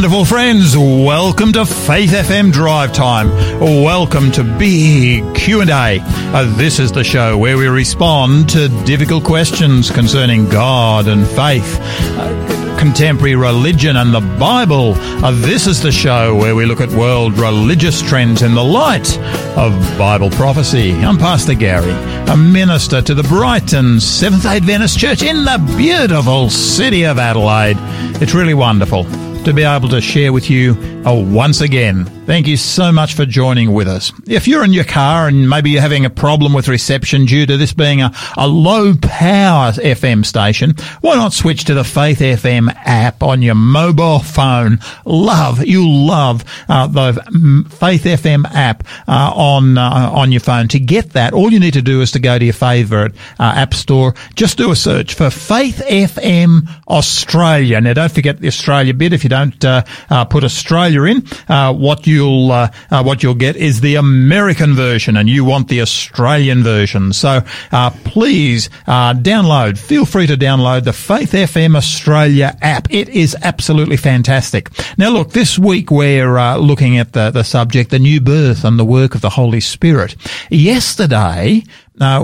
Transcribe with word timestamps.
wonderful 0.00 0.24
friends. 0.24 0.74
Welcome 0.78 1.52
to 1.52 1.66
Faith 1.66 2.12
FM 2.12 2.52
Drive 2.52 2.90
Time. 2.94 3.28
Welcome 3.60 4.32
to 4.32 4.42
Big 4.42 5.34
Q&A. 5.34 5.98
Uh, 6.00 6.56
this 6.56 6.78
is 6.78 6.90
the 6.90 7.04
show 7.04 7.36
where 7.36 7.58
we 7.58 7.66
respond 7.66 8.48
to 8.48 8.68
difficult 8.86 9.24
questions 9.24 9.90
concerning 9.90 10.48
God 10.48 11.06
and 11.06 11.26
faith. 11.26 11.78
Uh, 11.82 12.78
contemporary 12.78 13.36
religion 13.36 13.96
and 13.96 14.14
the 14.14 14.22
Bible. 14.38 14.94
Uh, 15.22 15.32
this 15.32 15.66
is 15.66 15.82
the 15.82 15.92
show 15.92 16.34
where 16.34 16.54
we 16.54 16.64
look 16.64 16.80
at 16.80 16.88
world 16.92 17.38
religious 17.38 18.00
trends 18.00 18.40
in 18.40 18.54
the 18.54 18.64
light 18.64 19.18
of 19.58 19.72
Bible 19.98 20.30
prophecy. 20.30 20.92
I'm 20.92 21.18
Pastor 21.18 21.52
Gary, 21.52 21.92
a 22.32 22.38
minister 22.38 23.02
to 23.02 23.12
the 23.12 23.24
Brighton 23.24 24.00
Seventh 24.00 24.46
Adventist 24.46 24.98
Church 24.98 25.22
in 25.22 25.44
the 25.44 25.74
beautiful 25.76 26.48
city 26.48 27.04
of 27.04 27.18
Adelaide. 27.18 27.76
It's 28.22 28.32
really 28.32 28.54
wonderful 28.54 29.04
to 29.44 29.52
be 29.54 29.62
able 29.62 29.88
to 29.88 30.00
share 30.00 30.32
with 30.32 30.50
you 30.50 30.72
uh, 31.06 31.14
once 31.14 31.60
again. 31.60 32.19
Thank 32.30 32.46
you 32.46 32.56
so 32.56 32.92
much 32.92 33.14
for 33.14 33.26
joining 33.26 33.72
with 33.72 33.88
us. 33.88 34.12
If 34.28 34.46
you're 34.46 34.62
in 34.62 34.72
your 34.72 34.84
car 34.84 35.26
and 35.26 35.50
maybe 35.50 35.70
you're 35.70 35.82
having 35.82 36.04
a 36.04 36.10
problem 36.10 36.52
with 36.52 36.68
reception 36.68 37.24
due 37.24 37.44
to 37.44 37.56
this 37.56 37.72
being 37.72 38.02
a, 38.02 38.12
a 38.36 38.46
low 38.46 38.94
power 38.94 39.72
FM 39.72 40.24
station, 40.24 40.76
why 41.00 41.16
not 41.16 41.32
switch 41.32 41.64
to 41.64 41.74
the 41.74 41.82
Faith 41.82 42.20
FM 42.20 42.72
app 42.84 43.24
on 43.24 43.42
your 43.42 43.56
mobile 43.56 44.20
phone? 44.20 44.78
Love, 45.04 45.66
you 45.66 45.84
love 45.90 46.44
uh, 46.68 46.86
the 46.86 47.66
Faith 47.68 48.04
FM 48.04 48.44
app 48.48 48.86
uh, 49.08 49.32
on 49.34 49.76
uh, 49.76 50.10
on 50.12 50.30
your 50.30 50.40
phone. 50.40 50.68
To 50.68 50.78
get 50.78 51.14
that, 51.14 51.32
all 51.32 51.52
you 51.52 51.58
need 51.58 51.74
to 51.74 51.82
do 51.82 52.00
is 52.00 52.12
to 52.12 52.20
go 52.20 52.38
to 52.38 52.44
your 52.44 52.54
favourite 52.54 53.10
uh, 53.40 53.54
app 53.56 53.74
store. 53.74 54.14
Just 54.36 54.56
do 54.56 54.70
a 54.70 54.76
search 54.76 55.14
for 55.14 55.30
Faith 55.30 55.82
FM 55.84 56.68
Australia. 56.86 57.80
Now, 57.80 57.94
don't 57.94 58.12
forget 58.12 58.38
the 58.38 58.46
Australia 58.46 58.94
bit 58.94 59.12
if 59.12 59.24
you 59.24 59.30
don't 59.30 59.64
uh, 59.64 59.82
uh, 60.08 60.26
put 60.26 60.44
Australia 60.44 61.02
in. 61.02 61.24
Uh, 61.48 61.74
what 61.74 62.06
you'll 62.20 62.52
uh, 62.52 62.70
uh, 62.90 63.02
what 63.02 63.22
you'll 63.22 63.34
get 63.46 63.56
is 63.56 63.80
the 63.80 63.96
American 63.96 64.74
version, 64.74 65.16
and 65.16 65.28
you 65.28 65.44
want 65.44 65.68
the 65.68 65.80
Australian 65.80 66.62
version. 66.62 67.12
So 67.12 67.40
uh, 67.72 67.90
please 68.04 68.68
download. 68.86 69.78
Feel 69.78 70.04
free 70.04 70.26
to 70.26 70.36
download 70.36 70.84
the 70.84 70.92
Faith 70.92 71.32
FM 71.32 71.76
Australia 71.76 72.56
app. 72.60 72.88
It 72.90 73.08
is 73.08 73.36
absolutely 73.42 73.96
fantastic. 73.96 74.68
Now, 74.98 75.10
look, 75.10 75.30
this 75.30 75.58
week 75.58 75.90
we're 75.90 76.56
looking 76.58 76.98
at 76.98 77.12
the 77.12 77.30
the 77.30 77.44
subject, 77.44 77.90
the 77.90 77.98
new 77.98 78.20
birth 78.20 78.64
and 78.64 78.78
the 78.78 78.84
work 78.84 79.14
of 79.14 79.22
the 79.22 79.30
Holy 79.30 79.60
Spirit. 79.60 80.16
Yesterday, 80.50 81.62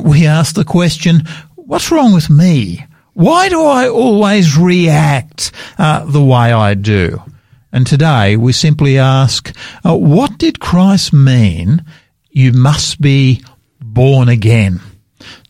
we 0.02 0.26
asked 0.26 0.56
the 0.56 0.64
question, 0.64 1.22
"What's 1.54 1.90
wrong 1.90 2.12
with 2.12 2.28
me?" 2.28 2.84
Why 3.14 3.48
do 3.48 3.64
I 3.64 3.88
always 3.88 4.58
react 4.58 5.50
uh, 5.78 6.04
the 6.04 6.22
way 6.22 6.52
I 6.52 6.74
do? 6.74 7.22
And 7.76 7.86
today 7.86 8.38
we 8.38 8.54
simply 8.54 8.98
ask, 8.98 9.54
uh, 9.84 9.94
what 9.94 10.38
did 10.38 10.60
Christ 10.60 11.12
mean? 11.12 11.84
You 12.30 12.54
must 12.54 13.02
be 13.02 13.44
born 13.78 14.30
again. 14.30 14.80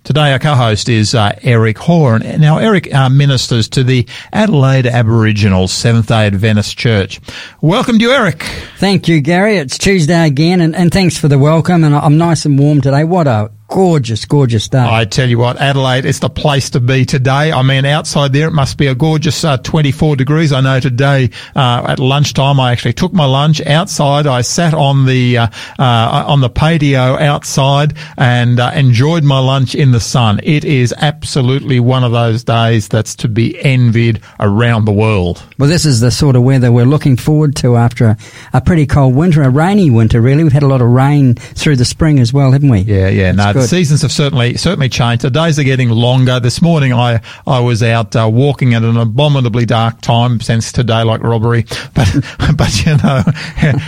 Today, 0.03 0.33
our 0.33 0.41
co-host 0.41 0.89
is 0.89 1.15
uh, 1.15 1.39
Eric 1.43 1.79
Horn. 1.79 2.23
Now, 2.41 2.59
Eric 2.59 2.93
uh, 2.93 3.11
ministers 3.11 3.69
to 3.69 3.85
the 3.85 4.09
Adelaide 4.33 4.89
Aboriginal 4.89 5.69
Seventh 5.69 6.09
Day 6.09 6.27
Adventist 6.27 6.77
Church. 6.77 7.21
Welcome 7.61 8.01
to 8.01 8.05
you, 8.05 8.11
Eric. 8.11 8.43
Thank 8.79 9.07
you, 9.07 9.21
Gary. 9.21 9.59
It's 9.59 9.79
Tuesday 9.79 10.27
again, 10.27 10.61
and, 10.61 10.75
and 10.75 10.91
thanks 10.91 11.17
for 11.17 11.29
the 11.29 11.39
welcome. 11.39 11.85
And 11.85 11.95
I'm 11.95 12.19
nice 12.19 12.45
and 12.45 12.59
warm 12.59 12.81
today. 12.81 13.05
What 13.05 13.29
a 13.29 13.53
gorgeous, 13.69 14.25
gorgeous 14.25 14.69
day. 14.69 14.79
I 14.79 15.05
tell 15.05 15.29
you 15.29 15.39
what, 15.39 15.57
Adelaide, 15.59 16.05
it's 16.05 16.21
the 16.21 16.31
place 16.31 16.71
to 16.71 16.81
be 16.81 17.05
today. 17.05 17.53
I 17.53 17.63
mean, 17.63 17.85
outside 17.85 18.33
there, 18.33 18.49
it 18.49 18.53
must 18.53 18.79
be 18.79 18.87
a 18.87 18.95
gorgeous 18.95 19.45
uh, 19.45 19.57
24 19.59 20.17
degrees. 20.17 20.53
I 20.53 20.61
know 20.61 20.81
today 20.81 21.31
uh, 21.55 21.87
at 21.89 21.99
lunchtime, 21.99 22.61
I 22.61 22.73
actually 22.73 22.93
took 22.93 23.13
my 23.13 23.25
lunch 23.25 23.61
outside. 23.67 24.27
I 24.27 24.43
sat 24.43 24.75
on 24.75 25.07
the 25.07 25.39
uh, 25.39 25.49
uh 25.79 26.25
on 26.27 26.41
the 26.41 26.51
patio 26.51 27.19
outside 27.19 27.95
and 28.17 28.61
uh, 28.61 28.73
enjoyed 28.75 29.25
my 29.25 29.39
lunch 29.39 29.75
in 29.75 29.93
the 29.93 30.01
sun. 30.01 30.41
It 30.43 30.65
is 30.65 30.95
absolutely 30.97 31.81
one 31.81 32.05
of 32.05 32.13
those 32.13 32.45
days 32.45 32.89
that's 32.89 33.15
to 33.17 33.29
be 33.29 33.59
envied 33.65 34.21
around 34.41 34.85
the 34.85 34.93
world. 34.93 35.43
Well, 35.59 35.69
this 35.69 35.85
is 35.85 36.01
the 36.01 36.11
sort 36.11 36.37
of 36.37 36.43
weather 36.43 36.71
we're 36.71 36.85
looking 36.85 37.17
forward 37.17 37.57
to 37.57 37.77
after 37.77 38.07
a, 38.07 38.17
a 38.53 38.61
pretty 38.61 38.87
cold 38.87 39.15
winter, 39.15 39.43
a 39.43 39.51
rainy 39.51 39.91
winter. 39.91 40.21
Really, 40.21 40.45
we've 40.45 40.53
had 40.53 40.63
a 40.63 40.69
lot 40.69 40.81
of 40.81 40.89
rain 40.89 41.35
through 41.35 41.77
the 41.77 41.85
spring 41.85 42.19
as 42.19 42.33
well, 42.33 42.53
haven't 42.53 42.69
we? 42.69 42.81
Yeah, 42.81 43.09
yeah. 43.09 43.33
No, 43.33 43.53
the 43.61 43.69
seasons 43.69 44.03
have 44.03 44.13
certainly 44.13 44.57
certainly 44.57 44.89
changed. 44.89 45.23
The 45.23 45.31
days 45.31 45.59
are 45.59 45.65
getting 45.65 45.89
longer. 45.91 46.41
This 46.41 46.61
morning, 46.61 46.93
I 46.93 47.21
I 47.47 47.61
was 47.61 47.83
out 47.83 48.15
uh, 48.15 48.29
walking 48.31 48.75
at 48.75 48.83
an 48.83 48.97
abominably 48.97 49.67
dark 49.67 50.01
time 50.01 50.41
since 50.41 50.73
today, 50.73 51.03
like 51.03 51.23
robbery. 51.23 51.65
But 51.95 52.09
but 52.57 52.85
you 52.85 52.97
know, 52.99 53.23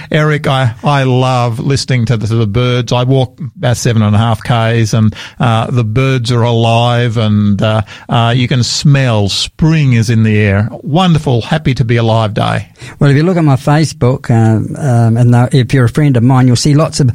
Eric, 0.11 0.47
I 0.47 0.75
I 0.83 1.03
love 1.03 1.59
listening 1.59 2.07
to 2.07 2.17
the, 2.17 2.27
to 2.27 2.37
the 2.37 2.47
birds. 2.47 2.93
I 2.93 3.05
walk 3.05 3.39
about 3.41 3.77
seven 3.77 4.03
and 4.03 4.15
a 4.15 4.19
half 4.19 4.43
k's, 4.43 4.95
and 4.95 5.15
uh, 5.39 5.71
the 5.71 5.85
birds 5.85 6.33
are 6.33 6.43
alive, 6.43 7.17
and 7.19 7.61
uh, 7.61 7.83
uh 8.09 8.33
you 8.35 8.49
can 8.49 8.63
smell 8.63 9.29
spring 9.29 9.93
is 9.93 10.09
in 10.09 10.23
the 10.23 10.39
air. 10.39 10.69
Wonderful, 10.71 11.43
happy 11.43 11.75
to 11.75 11.85
be 11.85 11.97
alive 11.97 12.35
day. 12.35 12.73
Well, 12.99 13.11
if 13.11 13.17
you 13.17 13.25
look 13.25 13.37
at 13.37 13.45
my 13.45 13.57
Facebook, 13.57 14.31
um, 14.31 14.77
um, 14.77 15.17
and 15.17 15.55
if 15.55 15.75
you're 15.75 15.85
a 15.85 15.91
friend 15.91 16.17
of 16.17 16.23
mine, 16.23 16.47
you'll 16.47 16.57
see 16.57 16.75
lots 16.75 17.01
of 17.01 17.11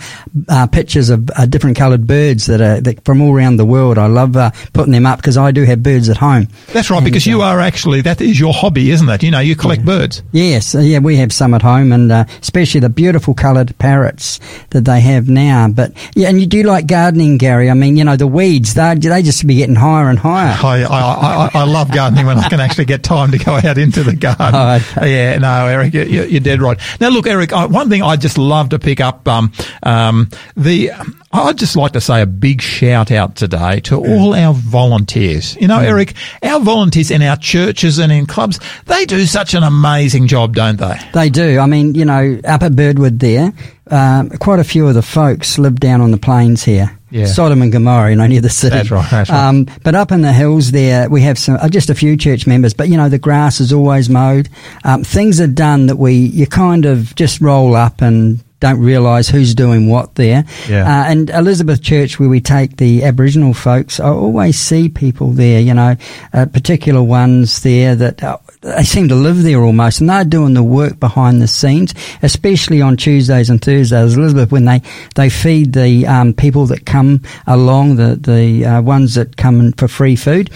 uh, 0.50 0.68
pictures 0.68 1.10
of 1.10 1.30
uh, 1.36 1.46
different 1.46 1.78
coloured 1.78 2.06
birds 2.06 2.43
birds 2.44 2.60
that 2.60 2.62
are 2.62 2.82
that 2.82 3.04
from 3.06 3.22
all 3.22 3.36
around 3.36 3.58
the 3.58 3.66
world. 3.66 3.98
I 3.98 4.08
love 4.08 4.36
uh, 4.36 4.52
putting 4.74 4.94
them 4.94 5.06
up 5.06 5.20
because 5.20 5.38
I 5.38 5.52
do 5.52 5.64
have 5.64 5.84
birds 5.84 6.10
at 6.10 6.18
home. 6.18 6.48
That's 6.68 6.90
right, 6.90 6.98
and, 6.98 7.06
because 7.06 7.26
you 7.26 7.42
are 7.42 7.60
actually 7.60 8.02
that 8.02 8.22
is 8.22 8.40
your 8.40 8.54
hobby, 8.54 8.92
isn't 8.92 9.10
it? 9.10 9.24
You 9.24 9.32
know, 9.32 9.40
you 9.40 9.56
collect 9.56 9.82
yeah. 9.82 9.86
birds. 9.86 10.24
Yes, 10.32 10.76
uh, 10.76 10.80
yeah, 10.80 11.00
we 11.00 11.18
have 11.18 11.32
some 11.32 11.54
at 11.54 11.62
home, 11.62 11.92
and 11.92 12.12
uh, 12.12 12.26
especially 12.42 12.82
the 12.82 12.90
beautiful 12.90 13.34
coloured 13.34 13.78
parrots 13.80 14.40
that 14.72 14.86
they 14.86 15.02
have 15.02 15.30
now. 15.30 15.68
But 15.70 15.94
yeah, 16.16 16.30
and 16.30 16.40
you 16.40 16.46
do 16.46 16.64
like 16.64 16.88
gardening, 16.88 17.38
Gary. 17.38 17.70
I 17.70 17.74
mean, 17.74 17.98
you 17.98 18.04
know, 18.04 18.16
the 18.16 18.28
weeds 18.28 18.74
they 18.74 18.96
they 18.96 19.22
just 19.22 19.46
be 19.46 19.56
getting 19.56 19.76
higher 19.76 20.10
and 20.10 20.20
higher. 20.20 20.58
I 20.62 20.84
I, 20.84 21.00
I, 21.00 21.50
I 21.54 21.64
love 21.66 21.92
gardening 21.92 22.26
when 22.26 22.38
I 22.38 22.50
can 22.50 22.60
actually 22.60 22.86
get 22.86 23.04
time 23.04 23.32
to 23.32 23.38
go 23.38 23.54
out 23.56 23.78
into 23.78 24.04
the 24.04 24.16
garden. 24.16 24.44
Oh. 24.54 25.06
Yeah, 25.06 25.38
no, 25.38 25.68
Eric, 25.68 25.94
you're, 25.94 26.06
you're, 26.06 26.40
dead 26.40 26.62
right. 26.62 26.80
Now, 27.00 27.10
look, 27.10 27.28
Eric, 27.28 27.52
one 27.52 27.90
thing 27.90 28.02
I 28.02 28.16
just 28.16 28.38
love 28.38 28.70
to 28.70 28.80
pick 28.80 29.00
up 29.00 29.28
um, 29.28 29.52
um, 29.84 30.30
the 30.56 30.92
I'd 31.34 31.58
just 31.58 31.76
like 31.76 31.94
to 31.94 32.02
say 32.02 32.22
a 32.22 32.28
big 32.28 32.62
shout 32.62 33.12
out 33.12 33.36
today 33.36 33.80
to 33.82 33.98
all 33.98 34.36
our 34.36 34.54
volunteers. 34.54 35.56
You 35.56 35.68
know. 35.68 35.80
Eric, 35.80 36.14
our 36.44 36.60
volunteers 36.60 37.10
in 37.10 37.24
our 37.24 37.36
churches 37.36 37.98
and 37.98 38.12
in 38.12 38.28
clubs, 38.28 38.60
they 38.86 39.06
do 39.06 39.26
such 39.26 39.56
an 39.56 39.64
amazing 39.64 40.28
job, 40.28 40.56
don't 40.56 40.78
they? 40.78 41.00
They 41.14 41.30
do. 41.30 41.58
I 41.58 41.66
mean, 41.66 41.96
you 41.96 42.06
know, 42.06 42.40
up 42.46 42.62
at 42.62 42.76
Birdwood 42.76 43.20
there, 43.20 43.52
um, 43.90 44.30
quite 44.30 44.60
a 44.60 44.64
few 44.64 44.88
of 44.88 44.94
the 44.94 45.02
folks 45.02 45.58
live 45.58 45.80
down 45.80 46.02
on 46.02 46.12
the 46.12 46.18
plains 46.18 46.64
here. 46.64 46.98
Yeah. 47.10 47.26
Sodom 47.26 47.62
and 47.62 47.72
Gomorrah, 47.72 48.12
you 48.12 48.16
know, 48.16 48.26
near 48.26 48.42
the 48.42 48.50
city. 48.50 48.76
That's 48.76 48.90
right. 48.90 49.10
That's 49.10 49.30
right. 49.30 49.48
Um, 49.48 49.68
but 49.84 49.94
up 49.94 50.12
in 50.12 50.22
the 50.22 50.34
hills 50.34 50.72
there, 50.72 51.10
we 51.10 51.22
have 51.22 51.38
some, 51.38 51.56
uh, 51.56 51.70
just 51.70 51.92
a 51.92 51.96
few 51.96 52.18
church 52.18 52.48
members, 52.48 52.74
but 52.74 52.90
you 52.90 52.98
know, 52.98 53.08
the 53.10 53.20
grass 53.20 53.60
is 53.60 53.72
always 53.72 54.10
mowed. 54.10 54.50
Um, 54.84 55.04
things 55.04 55.40
are 55.40 55.48
done 55.48 55.88
that 55.88 55.98
we, 55.98 56.14
you 56.14 56.48
kind 56.48 56.86
of 56.86 57.16
just 57.16 57.40
roll 57.40 57.76
up 57.76 58.02
and 58.02 58.44
don't 58.64 58.80
realise 58.80 59.28
who's 59.28 59.54
doing 59.54 59.90
what 59.90 60.16
there. 60.16 60.46
Yeah. 60.70 60.86
Uh, 60.88 61.12
and 61.12 61.30
Elizabeth 61.30 61.82
Church, 61.82 62.18
where 62.18 62.30
we 62.30 62.40
take 62.40 62.78
the 62.78 63.04
Aboriginal 63.04 63.54
folks, 63.54 64.00
I 64.00 64.08
always 64.08 64.58
see 64.58 64.88
people 64.88 65.32
there, 65.32 65.60
you 65.60 65.74
know, 65.74 65.98
uh, 66.32 66.46
particular 66.46 67.04
ones 67.04 67.62
there 67.62 67.94
that 67.94 68.24
uh, 68.24 68.38
they 68.62 68.84
seem 68.84 69.10
to 69.10 69.16
live 69.16 69.44
there 69.44 69.62
almost, 69.62 70.00
and 70.00 70.10
they're 70.10 70.24
doing 70.24 70.54
the 70.54 70.64
work 70.64 70.98
behind 70.98 71.42
the 71.42 71.48
scenes, 71.48 71.94
especially 72.22 72.82
on 72.82 72.96
Tuesdays 72.96 73.50
and 73.50 73.62
Thursdays. 73.62 74.16
Elizabeth, 74.16 74.54
when 74.54 74.64
they, 74.64 74.82
they 75.16 75.30
feed 75.30 75.74
the 75.74 76.08
um, 76.08 76.34
people 76.34 76.66
that 76.68 76.86
come 76.86 77.22
along, 77.46 77.98
the 77.98 78.16
the 78.16 78.66
uh, 78.66 78.82
ones 78.82 79.16
that 79.16 79.36
come 79.36 79.60
in 79.60 79.74
for 79.74 79.90
free 79.90 80.16
food, 80.16 80.50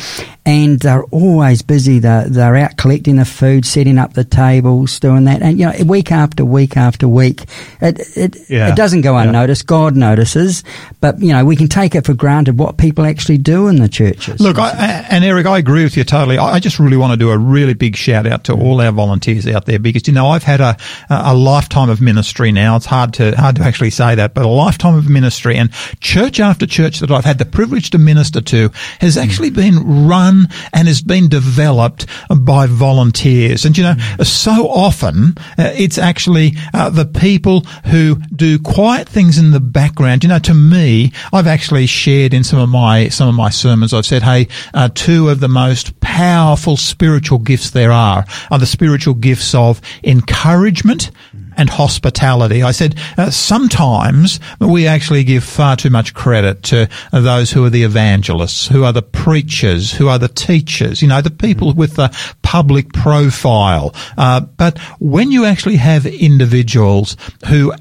and 0.47 0.79
they're 0.79 1.03
always 1.05 1.61
busy. 1.61 1.99
They're, 1.99 2.23
they're 2.29 2.55
out 2.55 2.77
collecting 2.77 3.17
the 3.17 3.25
food, 3.25 3.65
setting 3.65 3.97
up 3.97 4.13
the 4.13 4.23
tables, 4.23 4.97
doing 4.97 5.25
that, 5.25 5.41
and 5.41 5.59
you 5.59 5.65
know, 5.65 5.73
week 5.83 6.09
after 6.09 6.45
week 6.45 6.77
after 6.77 7.05
week, 7.05 7.43
it 7.81 7.99
it, 8.15 8.49
yeah. 8.49 8.69
it 8.69 8.77
doesn't 8.77 9.01
go 9.01 9.17
unnoticed. 9.17 9.65
Yeah. 9.65 9.67
God 9.67 9.97
notices, 9.97 10.63
but 11.01 11.19
you 11.19 11.33
know, 11.33 11.43
we 11.43 11.57
can 11.57 11.67
take 11.67 11.95
it 11.95 12.05
for 12.05 12.13
granted 12.13 12.57
what 12.57 12.77
people 12.77 13.05
actually 13.05 13.39
do 13.39 13.67
in 13.67 13.75
the 13.75 13.89
churches. 13.89 14.39
Look, 14.39 14.57
I, 14.57 14.69
and 15.09 15.25
Eric, 15.25 15.47
I 15.47 15.57
agree 15.57 15.83
with 15.83 15.97
you 15.97 16.05
totally. 16.05 16.37
I 16.37 16.59
just 16.59 16.79
really 16.79 16.95
want 16.95 17.11
to 17.11 17.17
do 17.17 17.29
a 17.29 17.37
really 17.37 17.73
big 17.73 17.97
shout 17.97 18.25
out 18.25 18.45
to 18.45 18.53
all 18.53 18.79
our 18.79 18.93
volunteers 18.93 19.47
out 19.47 19.65
there 19.65 19.79
because 19.79 20.07
you 20.07 20.13
know 20.13 20.27
I've 20.27 20.43
had 20.43 20.61
a 20.61 20.77
a 21.09 21.35
lifetime 21.35 21.89
of 21.89 21.99
ministry 21.99 22.53
now. 22.53 22.77
It's 22.77 22.85
hard 22.85 23.13
to 23.15 23.35
hard 23.35 23.57
to 23.57 23.63
actually 23.63 23.89
say 23.89 24.15
that, 24.15 24.33
but 24.33 24.45
a 24.45 24.49
lifetime 24.49 24.95
of 24.95 25.09
ministry 25.09 25.57
and 25.57 25.73
church 25.99 26.39
after 26.39 26.65
church 26.65 26.99
that 26.99 27.11
I've 27.11 27.25
had 27.25 27.37
the 27.37 27.45
privilege 27.45 27.89
to 27.89 27.97
minister 27.97 28.39
to 28.39 28.71
has 29.01 29.17
actually 29.17 29.49
been 29.49 30.07
run 30.07 30.36
run 30.37 30.47
and 30.73 30.87
has 30.87 31.01
been 31.01 31.29
developed 31.29 32.05
by 32.29 32.67
volunteers. 32.67 33.65
And 33.65 33.77
you 33.77 33.83
know, 33.83 33.95
so 34.23 34.67
often 34.69 35.35
uh, 35.57 35.71
it's 35.75 35.97
actually 35.97 36.53
uh, 36.73 36.89
the 36.89 37.05
people 37.05 37.61
who 37.85 38.15
do 38.35 38.59
quiet 38.59 39.07
things 39.07 39.37
in 39.37 39.51
the 39.51 39.59
background. 39.59 40.23
You 40.23 40.29
know, 40.29 40.39
to 40.39 40.53
me, 40.53 41.11
I've 41.33 41.47
actually 41.47 41.85
shared 41.85 42.33
in 42.33 42.43
some 42.43 42.59
of 42.59 42.69
my 42.69 43.09
some 43.09 43.29
of 43.29 43.35
my 43.35 43.49
sermons. 43.49 43.93
I've 43.93 44.05
said, 44.05 44.23
"Hey, 44.23 44.47
uh, 44.73 44.89
two 44.93 45.29
of 45.29 45.39
the 45.39 45.47
most 45.47 45.99
powerful 45.99 46.77
spiritual 46.77 47.39
gifts 47.39 47.71
there 47.71 47.91
are 47.91 48.25
are 48.51 48.59
the 48.59 48.65
spiritual 48.65 49.13
gifts 49.13 49.53
of 49.53 49.81
encouragement." 50.03 51.11
And 51.57 51.69
hospitality. 51.69 52.63
I 52.63 52.71
said 52.71 52.95
uh, 53.17 53.31
sometimes 53.31 54.39
we 54.59 54.87
actually 54.87 55.23
give 55.23 55.43
far 55.43 55.75
too 55.75 55.89
much 55.89 56.13
credit 56.13 56.63
to 56.63 56.87
uh, 57.11 57.19
those 57.19 57.51
who 57.51 57.65
are 57.65 57.69
the 57.69 57.83
evangelists, 57.83 58.67
who 58.67 58.83
are 58.83 58.93
the 58.93 59.01
preachers, 59.01 59.91
who 59.91 60.07
are 60.07 60.19
the 60.19 60.27
teachers, 60.27 61.01
you 61.01 61.07
know, 61.07 61.21
the 61.21 61.31
people 61.31 61.73
with 61.73 61.95
the 61.95 62.15
public 62.43 62.93
profile. 62.93 63.93
Uh, 64.17 64.41
but 64.41 64.77
when 64.99 65.31
you 65.31 65.45
actually 65.45 65.77
have 65.77 66.05
individuals 66.05 67.17
who 67.47 67.73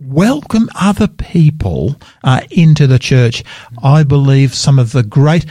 welcome 0.00 0.68
other 0.74 1.06
people 1.06 1.96
uh, 2.24 2.40
into 2.50 2.86
the 2.86 2.98
church, 2.98 3.44
I 3.82 4.02
believe 4.02 4.54
some 4.54 4.78
of 4.78 4.92
the 4.92 5.02
great 5.02 5.46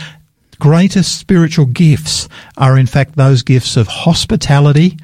greatest 0.60 1.18
spiritual 1.18 1.66
gifts 1.66 2.30
are 2.56 2.78
in 2.78 2.86
fact 2.86 3.16
those 3.16 3.42
gifts 3.42 3.76
of 3.78 3.88
hospitality, 3.88 4.96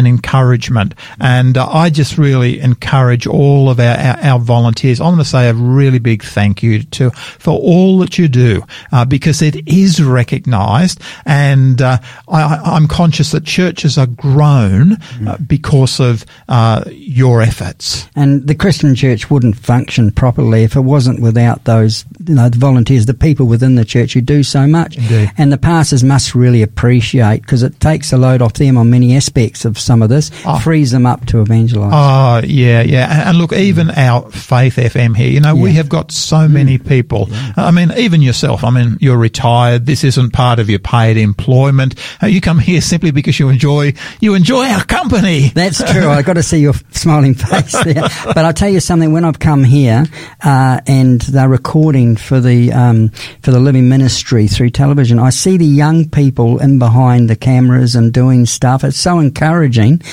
and 0.00 0.08
encouragement. 0.08 0.94
And 1.20 1.58
uh, 1.58 1.68
I 1.68 1.90
just 1.90 2.16
really 2.16 2.58
encourage 2.58 3.26
all 3.26 3.68
of 3.68 3.78
our, 3.78 3.96
our, 3.96 4.18
our, 4.22 4.38
volunteers. 4.38 4.98
I 4.98 5.04
want 5.04 5.20
to 5.20 5.24
say 5.26 5.48
a 5.48 5.54
really 5.54 5.98
big 5.98 6.24
thank 6.24 6.62
you 6.62 6.82
to 6.82 7.10
for 7.10 7.58
all 7.58 7.98
that 7.98 8.18
you 8.18 8.26
do 8.26 8.62
uh, 8.92 9.04
because 9.04 9.42
it 9.42 9.68
is 9.68 10.02
recognised, 10.02 11.00
and 11.26 11.82
uh, 11.82 11.98
I, 12.28 12.76
am 12.76 12.88
conscious 12.88 13.32
that 13.32 13.44
churches 13.44 13.98
are 13.98 14.06
grown 14.06 14.94
uh, 15.26 15.36
because 15.46 16.00
of 16.00 16.24
uh, 16.48 16.84
your 16.88 17.42
efforts. 17.42 18.08
And 18.16 18.46
the 18.46 18.54
Christian 18.54 18.94
church 18.94 19.30
wouldn't 19.30 19.56
function 19.56 20.10
properly 20.12 20.64
if 20.64 20.76
it 20.76 20.80
wasn't 20.80 21.20
without 21.20 21.64
those, 21.64 22.06
you 22.26 22.34
know, 22.34 22.48
the 22.48 22.58
volunteers, 22.58 23.04
the 23.04 23.14
people 23.14 23.46
within 23.46 23.74
the 23.74 23.84
church 23.84 24.14
who 24.14 24.22
do 24.22 24.42
so 24.42 24.66
much. 24.66 24.96
Indeed. 24.96 25.32
And 25.36 25.52
the 25.52 25.58
pastors 25.58 26.02
must 26.02 26.34
really 26.34 26.62
appreciate 26.62 27.42
because 27.42 27.62
it 27.62 27.78
takes 27.80 28.14
a 28.14 28.16
load 28.16 28.40
off 28.40 28.54
them 28.54 28.78
on 28.78 28.88
many 28.88 29.14
aspects 29.14 29.66
of 29.66 29.78
some 29.90 30.02
of 30.02 30.08
this, 30.08 30.30
oh. 30.46 30.56
frees 30.60 30.92
them 30.92 31.04
up 31.04 31.26
to 31.26 31.40
evangelize. 31.40 31.90
Oh, 31.92 32.46
yeah, 32.46 32.80
yeah. 32.80 33.28
And, 33.28 33.38
look, 33.38 33.52
even 33.52 33.88
mm. 33.88 33.96
our 33.96 34.30
Faith 34.30 34.76
FM 34.76 35.16
here, 35.16 35.28
you 35.28 35.40
know, 35.40 35.56
yeah. 35.56 35.62
we 35.64 35.72
have 35.72 35.88
got 35.88 36.12
so 36.12 36.36
mm. 36.36 36.52
many 36.52 36.78
people. 36.78 37.26
Yeah. 37.28 37.54
I 37.56 37.72
mean, 37.72 37.90
even 37.96 38.22
yourself, 38.22 38.62
I 38.62 38.70
mean, 38.70 38.98
you're 39.00 39.18
retired. 39.18 39.86
This 39.86 40.04
isn't 40.04 40.32
part 40.32 40.60
of 40.60 40.70
your 40.70 40.78
paid 40.78 41.16
employment. 41.16 41.96
Uh, 42.22 42.28
you 42.28 42.40
come 42.40 42.60
here 42.60 42.80
simply 42.80 43.10
because 43.10 43.40
you 43.40 43.48
enjoy, 43.48 43.94
you 44.20 44.34
enjoy 44.34 44.64
our 44.66 44.84
company. 44.84 45.48
That's 45.48 45.82
true. 45.90 46.08
I 46.08 46.22
got 46.22 46.34
to 46.34 46.44
see 46.44 46.60
your 46.60 46.74
smiling 46.92 47.34
face 47.34 47.72
there. 47.82 48.04
But 48.26 48.38
I'll 48.38 48.52
tell 48.52 48.70
you 48.70 48.78
something, 48.78 49.12
when 49.12 49.24
I've 49.24 49.40
come 49.40 49.64
here, 49.64 50.04
uh, 50.44 50.80
and 50.86 51.20
they're 51.22 51.48
recording 51.48 52.14
for 52.14 52.38
the, 52.38 52.72
um, 52.72 53.08
for 53.42 53.50
the 53.50 53.58
living 53.58 53.88
ministry 53.88 54.46
through 54.46 54.70
television, 54.70 55.18
I 55.18 55.30
see 55.30 55.56
the 55.56 55.64
young 55.66 56.08
people 56.08 56.58
in 56.60 56.78
behind 56.78 57.28
the 57.28 57.34
cameras 57.34 57.96
and 57.96 58.12
doing 58.12 58.46
stuff. 58.46 58.84
It's 58.84 58.96
so 58.96 59.18
encouraging 59.18 59.69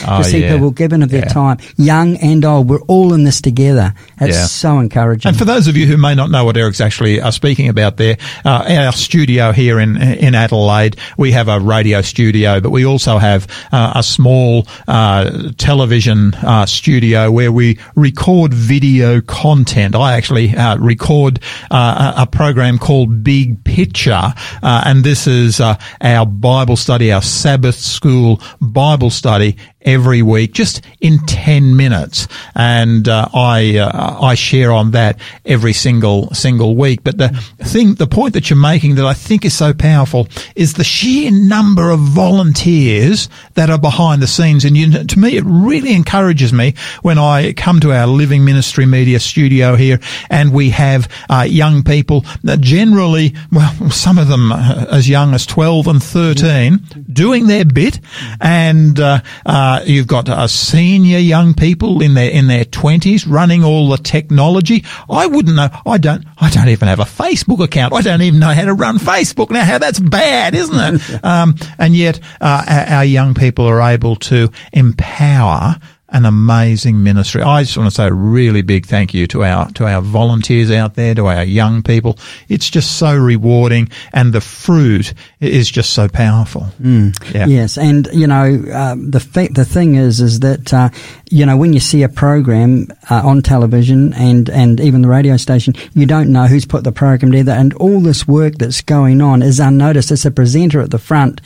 oh, 0.08 0.18
to 0.18 0.24
see 0.24 0.42
yeah. 0.42 0.54
people 0.54 0.72
giving 0.72 1.04
of 1.04 1.10
their 1.10 1.22
yeah. 1.22 1.34
time, 1.34 1.58
young 1.78 2.18
and 2.18 2.44
old. 2.46 2.70
We're 2.70 2.82
all 2.82 3.14
in 3.14 3.24
this 3.24 3.42
together. 3.42 3.94
It's 4.20 4.36
yeah. 4.36 4.46
so 4.46 4.80
encouraging. 4.80 5.30
And 5.30 5.38
for 5.38 5.46
those 5.46 5.68
of 5.68 5.78
you 5.78 5.86
who 5.86 5.98
may 5.98 6.16
not 6.16 6.30
know 6.30 6.46
what 6.46 6.58
Eric's 6.58 6.82
actually 6.82 7.22
uh, 7.22 7.32
speaking 7.32 7.70
about 7.70 7.98
there, 7.98 8.18
uh, 8.46 8.66
our 8.70 8.92
studio 8.92 9.52
here 9.52 9.80
in 9.80 9.98
in 9.98 10.36
Adelaide, 10.36 10.98
we 11.18 11.32
have 11.32 11.48
a 11.48 11.60
radio 11.60 12.02
studio, 12.02 12.60
but 12.60 12.70
we 12.70 12.86
also 12.86 13.18
have 13.18 13.48
uh, 13.72 13.94
a 13.96 14.04
small 14.04 14.68
uh, 14.88 15.52
television 15.58 16.34
uh, 16.36 16.66
studio 16.66 17.32
where 17.32 17.52
we 17.52 17.80
record 17.96 18.54
video 18.54 19.22
content. 19.22 19.96
I 19.96 20.18
actually 20.18 20.56
uh, 20.56 20.78
record 20.78 21.40
a 21.70 22.28
program 22.32 22.78
called 22.78 23.24
Big 23.24 23.64
Picture, 23.64 24.34
and 24.62 25.04
this 25.04 25.28
is 25.28 25.60
our 25.62 26.26
Bible 26.26 26.76
study, 26.76 27.12
our 27.12 27.22
Sabbath 27.22 27.76
school 27.76 28.42
Bible 28.62 29.10
study 29.10 29.47
every 29.88 30.22
week, 30.22 30.52
just 30.52 30.82
in 31.00 31.18
10 31.26 31.78
minutes. 31.78 32.28
And 32.54 33.08
uh, 33.08 33.30
I, 33.34 33.78
uh, 33.78 34.20
I 34.22 34.36
share 34.36 34.72
on 34.72 34.92
that 34.92 35.20
every 35.46 35.74
single, 35.74 36.30
single 36.34 36.76
week. 36.76 37.04
But 37.04 37.18
the 37.18 37.30
thing, 37.60 37.96
the 37.96 38.06
point 38.06 38.34
that 38.34 38.50
you're 38.50 38.60
making 38.60 38.96
that 38.96 39.06
I 39.06 39.14
think 39.14 39.46
is 39.46 39.54
so 39.54 39.74
powerful 39.74 40.28
is 40.56 40.74
the 40.74 40.84
sheer 40.84 41.32
number 41.32 41.90
of 41.90 42.00
volunteers 42.00 43.30
that 43.54 43.70
are 43.70 43.78
behind 43.78 44.22
the 44.22 44.28
scenes. 44.28 44.66
And 44.66 44.76
you, 44.76 45.06
to 45.06 45.20
me, 45.20 45.38
it 45.38 45.44
really 45.46 45.94
encourages 45.94 46.52
me 46.52 46.74
when 47.02 47.18
I 47.18 47.54
come 47.54 47.80
to 47.80 47.94
our 47.94 48.08
living 48.08 48.44
ministry 48.44 48.86
media 48.86 49.20
studio 49.20 49.76
here 49.76 50.00
and 50.30 50.52
we 50.52 50.72
have 50.72 51.10
uh, 51.30 51.46
young 51.48 51.84
people 51.84 52.26
that 52.44 52.60
generally, 52.60 53.36
well, 53.52 53.90
some 53.90 54.18
of 54.18 54.28
them 54.28 54.52
uh, 54.52 54.86
as 54.92 55.08
young 55.08 55.34
as 55.34 55.46
12 55.46 55.88
and 55.88 56.04
13 56.04 56.86
doing 57.12 57.48
their 57.48 57.64
bit 57.64 58.02
and, 58.42 59.00
uh, 59.46 59.82
you've 59.86 60.08
got 60.08 60.30
uh, 60.30 60.48
senior 60.48 61.20
young 61.20 61.54
people 61.54 62.02
in 62.02 62.14
their 62.14 62.30
in 62.30 62.48
their 62.48 62.66
twenties 62.66 63.28
running 63.28 63.64
all 63.64 63.90
the 63.90 63.98
technology. 63.98 64.84
I 65.10 65.28
wouldn't 65.28 65.56
know. 65.56 65.70
I 65.86 65.98
don't. 65.98 66.26
I 66.38 66.50
don't 66.50 66.70
even 66.70 66.88
have 66.88 67.00
a 67.00 67.04
Facebook 67.04 67.64
account. 67.64 67.94
I 67.94 68.02
don't 68.02 68.22
even 68.22 68.40
know 68.40 68.54
how 68.54 68.66
to 68.66 68.74
run 68.74 68.98
Facebook 68.98 69.50
now. 69.50 69.64
How 69.64 69.78
that's 69.78 70.00
bad, 70.00 70.56
isn't 70.56 70.96
it? 70.96 71.24
um, 71.24 71.56
and 71.78 71.96
yet, 71.96 72.20
uh, 72.42 72.64
our, 72.68 72.98
our 72.98 73.06
young 73.06 73.34
people 73.34 73.66
are 73.66 73.82
able 73.82 74.16
to 74.16 74.50
empower 74.74 75.76
an 76.10 76.26
amazing 76.26 77.04
ministry. 77.04 77.42
I 77.42 77.64
just 77.64 77.78
want 77.78 77.90
to 77.90 77.96
say 77.96 78.08
a 78.08 78.14
really 78.14 78.62
big 78.62 78.86
thank 78.86 79.14
you 79.14 79.28
to 79.28 79.44
our 79.44 79.70
to 79.72 79.86
our 79.86 80.02
volunteers 80.02 80.72
out 80.72 80.96
there, 80.96 81.14
to 81.16 81.28
our 81.28 81.44
young 81.44 81.84
people. 81.84 82.18
It's 82.48 82.70
just 82.70 82.98
so 82.98 83.16
rewarding, 83.16 83.90
and 84.14 84.32
the 84.32 84.40
fruit 84.40 85.14
is 85.42 85.70
just 85.70 85.92
so 85.92 86.08
powerful. 86.08 86.68
Mm. 86.82 87.34
Yeah. 87.34 87.48
Yes, 87.48 87.78
and 87.78 88.08
you 88.14 88.26
know 88.26 88.64
um, 88.74 89.12
the 89.12 89.20
fa- 89.20 89.50
the 89.52 89.66
thing 89.66 89.96
is 89.96 90.22
is 90.22 90.40
that 90.40 90.74
uh, 90.74 90.90
you 91.30 91.46
know 91.46 91.58
when 91.58 91.74
you 91.74 91.82
see 91.82 92.04
a 92.04 92.10
program 92.10 92.88
uh, 93.10 93.22
on 93.26 93.42
television 93.42 94.14
and 94.14 94.50
and 94.50 94.80
even 94.80 95.02
the 95.02 95.10
radio 95.10 95.36
station, 95.36 95.74
you 95.94 96.06
don't 96.06 96.32
know 96.32 96.48
who's 96.48 96.66
put 96.66 96.86
the 96.86 96.94
program 96.94 97.34
together, 97.34 97.52
and 97.52 97.74
all 97.76 98.00
this 98.00 98.26
work 98.26 98.54
that's 98.56 98.82
going 98.82 99.22
on 99.22 99.42
is 99.42 99.60
unnoticed. 99.60 100.12
It's 100.12 100.24
a 100.24 100.32
presenter 100.32 100.80
at 100.80 100.92
the 100.92 101.00
front 101.00 101.42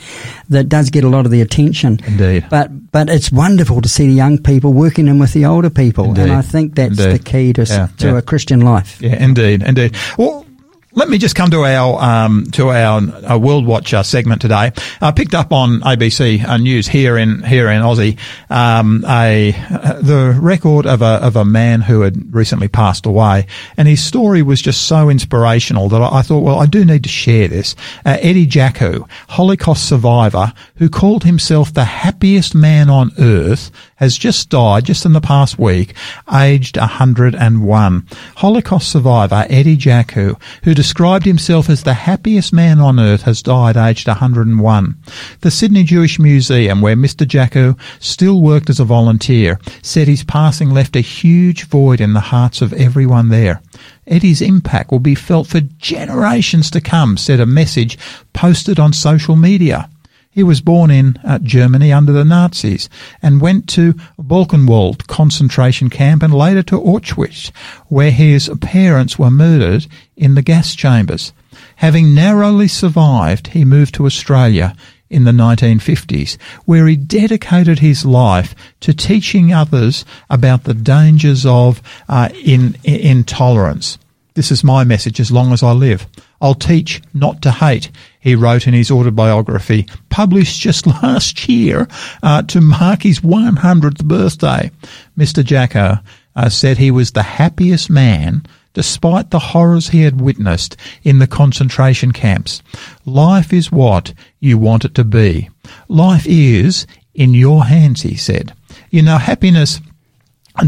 that 0.50 0.68
does 0.68 0.90
get 0.90 1.02
a 1.02 1.08
lot 1.08 1.24
of 1.24 1.32
the 1.32 1.40
attention. 1.40 1.98
Indeed, 2.06 2.46
but 2.48 2.92
but 2.92 3.10
it's 3.10 3.32
wonderful 3.32 3.80
to 3.80 3.88
see 3.88 4.06
the 4.06 4.12
young 4.12 4.38
people 4.38 4.51
people 4.52 4.74
working 4.74 5.08
in 5.08 5.18
with 5.18 5.32
the 5.32 5.46
older 5.46 5.70
people. 5.70 6.06
Indeed. 6.06 6.22
And 6.22 6.32
I 6.32 6.42
think 6.42 6.74
that's 6.74 6.98
indeed. 6.98 7.12
the 7.12 7.18
key 7.18 7.52
to, 7.54 7.64
yeah, 7.64 7.88
to 7.98 8.06
yeah. 8.08 8.18
a 8.18 8.22
Christian 8.22 8.60
life. 8.60 9.00
Yeah, 9.00 9.22
indeed, 9.22 9.62
indeed. 9.62 9.96
Well, 10.18 10.46
let 10.94 11.08
me 11.08 11.16
just 11.16 11.34
come 11.34 11.50
to 11.50 11.64
our 11.64 12.02
um, 12.02 12.44
to 12.52 12.68
our, 12.68 13.00
our, 13.26 13.38
World 13.38 13.66
Watch 13.66 13.94
uh, 13.94 14.02
segment 14.02 14.42
today. 14.42 14.72
I 15.00 15.10
picked 15.12 15.34
up 15.34 15.50
on 15.50 15.80
ABC 15.80 16.44
uh, 16.44 16.58
News 16.58 16.86
here 16.86 17.16
in 17.16 17.42
here 17.42 17.70
in 17.70 17.80
Aussie 17.80 18.18
um, 18.50 19.02
a 19.08 19.54
uh, 19.54 20.00
the 20.02 20.38
record 20.38 20.86
of 20.86 21.00
a 21.00 21.24
of 21.24 21.36
a 21.36 21.46
man 21.46 21.80
who 21.80 22.02
had 22.02 22.34
recently 22.34 22.68
passed 22.68 23.06
away, 23.06 23.46
and 23.78 23.88
his 23.88 24.04
story 24.04 24.42
was 24.42 24.60
just 24.60 24.82
so 24.82 25.08
inspirational 25.08 25.88
that 25.88 26.02
I, 26.02 26.18
I 26.18 26.22
thought, 26.22 26.40
well, 26.40 26.58
I 26.58 26.66
do 26.66 26.84
need 26.84 27.04
to 27.04 27.08
share 27.08 27.48
this. 27.48 27.74
Uh, 28.04 28.18
Eddie 28.20 28.46
Jaku, 28.46 29.08
Holocaust 29.30 29.88
survivor, 29.88 30.52
who 30.76 30.90
called 30.90 31.24
himself 31.24 31.72
the 31.72 31.84
happiest 31.84 32.54
man 32.54 32.90
on 32.90 33.12
earth, 33.18 33.70
has 34.02 34.18
just 34.18 34.50
died 34.50 34.84
just 34.84 35.06
in 35.06 35.12
the 35.12 35.20
past 35.20 35.60
week, 35.60 35.94
aged 36.34 36.76
101. 36.76 38.08
Holocaust 38.34 38.90
survivor 38.90 39.46
Eddie 39.48 39.76
Jaku, 39.76 40.42
who 40.64 40.74
described 40.74 41.24
himself 41.24 41.70
as 41.70 41.84
the 41.84 41.94
happiest 41.94 42.52
man 42.52 42.80
on 42.80 42.98
earth, 42.98 43.22
has 43.22 43.42
died 43.42 43.76
aged 43.76 44.08
101. 44.08 44.96
The 45.42 45.50
Sydney 45.52 45.84
Jewish 45.84 46.18
Museum, 46.18 46.80
where 46.80 46.96
Mr. 46.96 47.24
Jaku 47.24 47.78
still 48.00 48.42
worked 48.42 48.68
as 48.68 48.80
a 48.80 48.84
volunteer, 48.84 49.60
said 49.82 50.08
his 50.08 50.24
passing 50.24 50.70
left 50.70 50.96
a 50.96 51.00
huge 51.00 51.66
void 51.68 52.00
in 52.00 52.12
the 52.12 52.18
hearts 52.18 52.60
of 52.60 52.72
everyone 52.72 53.28
there. 53.28 53.62
Eddie's 54.08 54.42
impact 54.42 54.90
will 54.90 54.98
be 54.98 55.14
felt 55.14 55.46
for 55.46 55.60
generations 55.60 56.72
to 56.72 56.80
come, 56.80 57.16
said 57.16 57.38
a 57.38 57.46
message 57.46 57.96
posted 58.32 58.80
on 58.80 58.92
social 58.92 59.36
media. 59.36 59.88
He 60.34 60.42
was 60.42 60.62
born 60.62 60.90
in 60.90 61.18
uh, 61.22 61.38
Germany 61.40 61.92
under 61.92 62.10
the 62.10 62.24
Nazis 62.24 62.88
and 63.20 63.42
went 63.42 63.68
to 63.70 63.92
Buchenwald 64.18 65.06
concentration 65.06 65.90
camp 65.90 66.22
and 66.22 66.32
later 66.32 66.62
to 66.64 66.80
Auschwitz, 66.80 67.50
where 67.88 68.10
his 68.10 68.50
parents 68.62 69.18
were 69.18 69.30
murdered 69.30 69.86
in 70.16 70.34
the 70.34 70.40
gas 70.40 70.74
chambers. 70.74 71.34
Having 71.76 72.14
narrowly 72.14 72.66
survived, 72.66 73.48
he 73.48 73.66
moved 73.66 73.94
to 73.96 74.06
Australia 74.06 74.74
in 75.10 75.24
the 75.24 75.32
1950s, 75.32 76.40
where 76.64 76.86
he 76.86 76.96
dedicated 76.96 77.80
his 77.80 78.06
life 78.06 78.54
to 78.80 78.94
teaching 78.94 79.52
others 79.52 80.06
about 80.30 80.64
the 80.64 80.72
dangers 80.72 81.44
of 81.44 81.82
uh, 82.08 82.30
in, 82.42 82.74
in, 82.84 83.00
intolerance. 83.00 83.98
This 84.32 84.50
is 84.50 84.64
my 84.64 84.82
message 84.82 85.20
as 85.20 85.30
long 85.30 85.52
as 85.52 85.62
I 85.62 85.72
live. 85.72 86.06
I'll 86.40 86.54
teach 86.54 87.02
not 87.12 87.42
to 87.42 87.50
hate. 87.50 87.90
He 88.22 88.36
wrote 88.36 88.68
in 88.68 88.72
his 88.72 88.90
autobiography, 88.90 89.86
published 90.08 90.60
just 90.60 90.86
last 91.02 91.48
year 91.48 91.88
uh, 92.22 92.42
to 92.42 92.60
mark 92.60 93.02
his 93.02 93.20
100th 93.20 94.04
birthday. 94.04 94.70
Mr. 95.18 95.42
Jaku 95.42 96.00
uh, 96.36 96.48
said 96.48 96.78
he 96.78 96.92
was 96.92 97.10
the 97.10 97.24
happiest 97.24 97.90
man 97.90 98.46
despite 98.74 99.30
the 99.30 99.38
horrors 99.38 99.88
he 99.88 100.02
had 100.02 100.20
witnessed 100.20 100.76
in 101.02 101.18
the 101.18 101.26
concentration 101.26 102.12
camps. 102.12 102.62
Life 103.04 103.52
is 103.52 103.72
what 103.72 104.14
you 104.40 104.56
want 104.56 104.84
it 104.84 104.94
to 104.94 105.04
be. 105.04 105.50
Life 105.88 106.24
is 106.26 106.86
in 107.14 107.34
your 107.34 107.64
hands, 107.64 108.02
he 108.02 108.16
said. 108.16 108.54
You 108.90 109.02
know, 109.02 109.18
happiness 109.18 109.80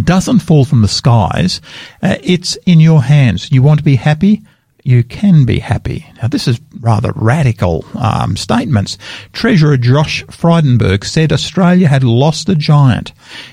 doesn't 0.02 0.40
fall 0.40 0.64
from 0.64 0.82
the 0.82 0.88
skies. 0.88 1.60
Uh, 2.02 2.16
it's 2.22 2.56
in 2.66 2.80
your 2.80 3.02
hands. 3.02 3.50
You 3.52 3.62
want 3.62 3.78
to 3.78 3.84
be 3.84 3.96
happy? 3.96 4.42
You 4.84 5.02
can 5.02 5.46
be 5.46 5.58
happy. 5.60 6.06
Now, 6.20 6.28
this 6.28 6.46
is 6.46 6.60
rather 6.80 7.12
radical 7.16 7.86
um, 7.94 8.36
statements. 8.36 8.98
Treasurer 9.32 9.78
Josh 9.78 10.22
Frydenberg 10.26 11.04
said 11.04 11.32
Australia 11.32 11.88
had 11.88 12.04
lost 12.04 12.50
a 12.50 12.54
giant. 12.54 13.12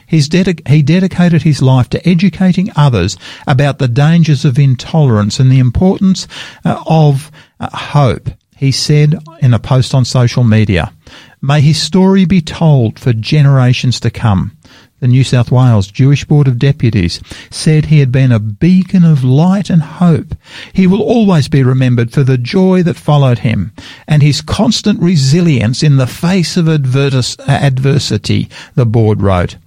Dedic- 0.10 0.68
he 0.68 0.84
dedicated 0.84 1.44
his 1.44 1.62
life 1.62 1.90
to 1.90 2.08
educating 2.08 2.70
others 2.76 3.18
about 3.48 3.80
the 3.80 3.88
dangers 3.88 4.44
of 4.44 4.60
intolerance 4.60 5.40
and 5.40 5.50
the 5.50 5.60
importance 5.60 6.28
uh, 6.66 6.84
of 6.86 7.32
uh, 7.62 7.70
hope. 7.76 8.30
He 8.58 8.72
said 8.72 9.18
in 9.42 9.54
a 9.54 9.60
post 9.60 9.96
on 9.96 10.06
social 10.06 10.44
media, 10.44 10.94
May 11.42 11.62
his 11.62 11.82
story 11.82 12.26
be 12.26 12.42
told 12.42 13.00
for 13.00 13.14
generations 13.14 14.00
to 14.02 14.12
come 14.12 14.58
the 15.02 15.08
New 15.08 15.24
South 15.24 15.52
Wales 15.52 15.88
Jewish 15.88 16.26
Board 16.26 16.48
of 16.48 16.60
Deputies, 16.60 17.20
said 17.50 17.86
he 17.86 18.00
had 18.00 18.12
been 18.12 18.32
a 18.32 18.40
beacon 18.40 19.04
of 19.04 19.24
light 19.24 19.70
and 19.70 19.82
hope. 19.82 20.36
He 20.72 20.86
will 20.88 21.02
always 21.02 21.50
be 21.50 21.64
remembered 21.64 22.12
for 22.12 22.24
the 22.24 22.38
joy 22.38 22.84
that 22.84 22.96
followed 22.96 23.40
him 23.40 23.74
and 24.08 24.22
his 24.22 24.42
constant 24.42 25.02
resilience 25.02 25.82
in 25.82 25.98
the 25.98 26.08
face 26.08 26.56
of 26.56 26.68
adversity, 26.68 28.48
the 28.76 28.86
board 28.86 29.22
wrote. 29.22 29.58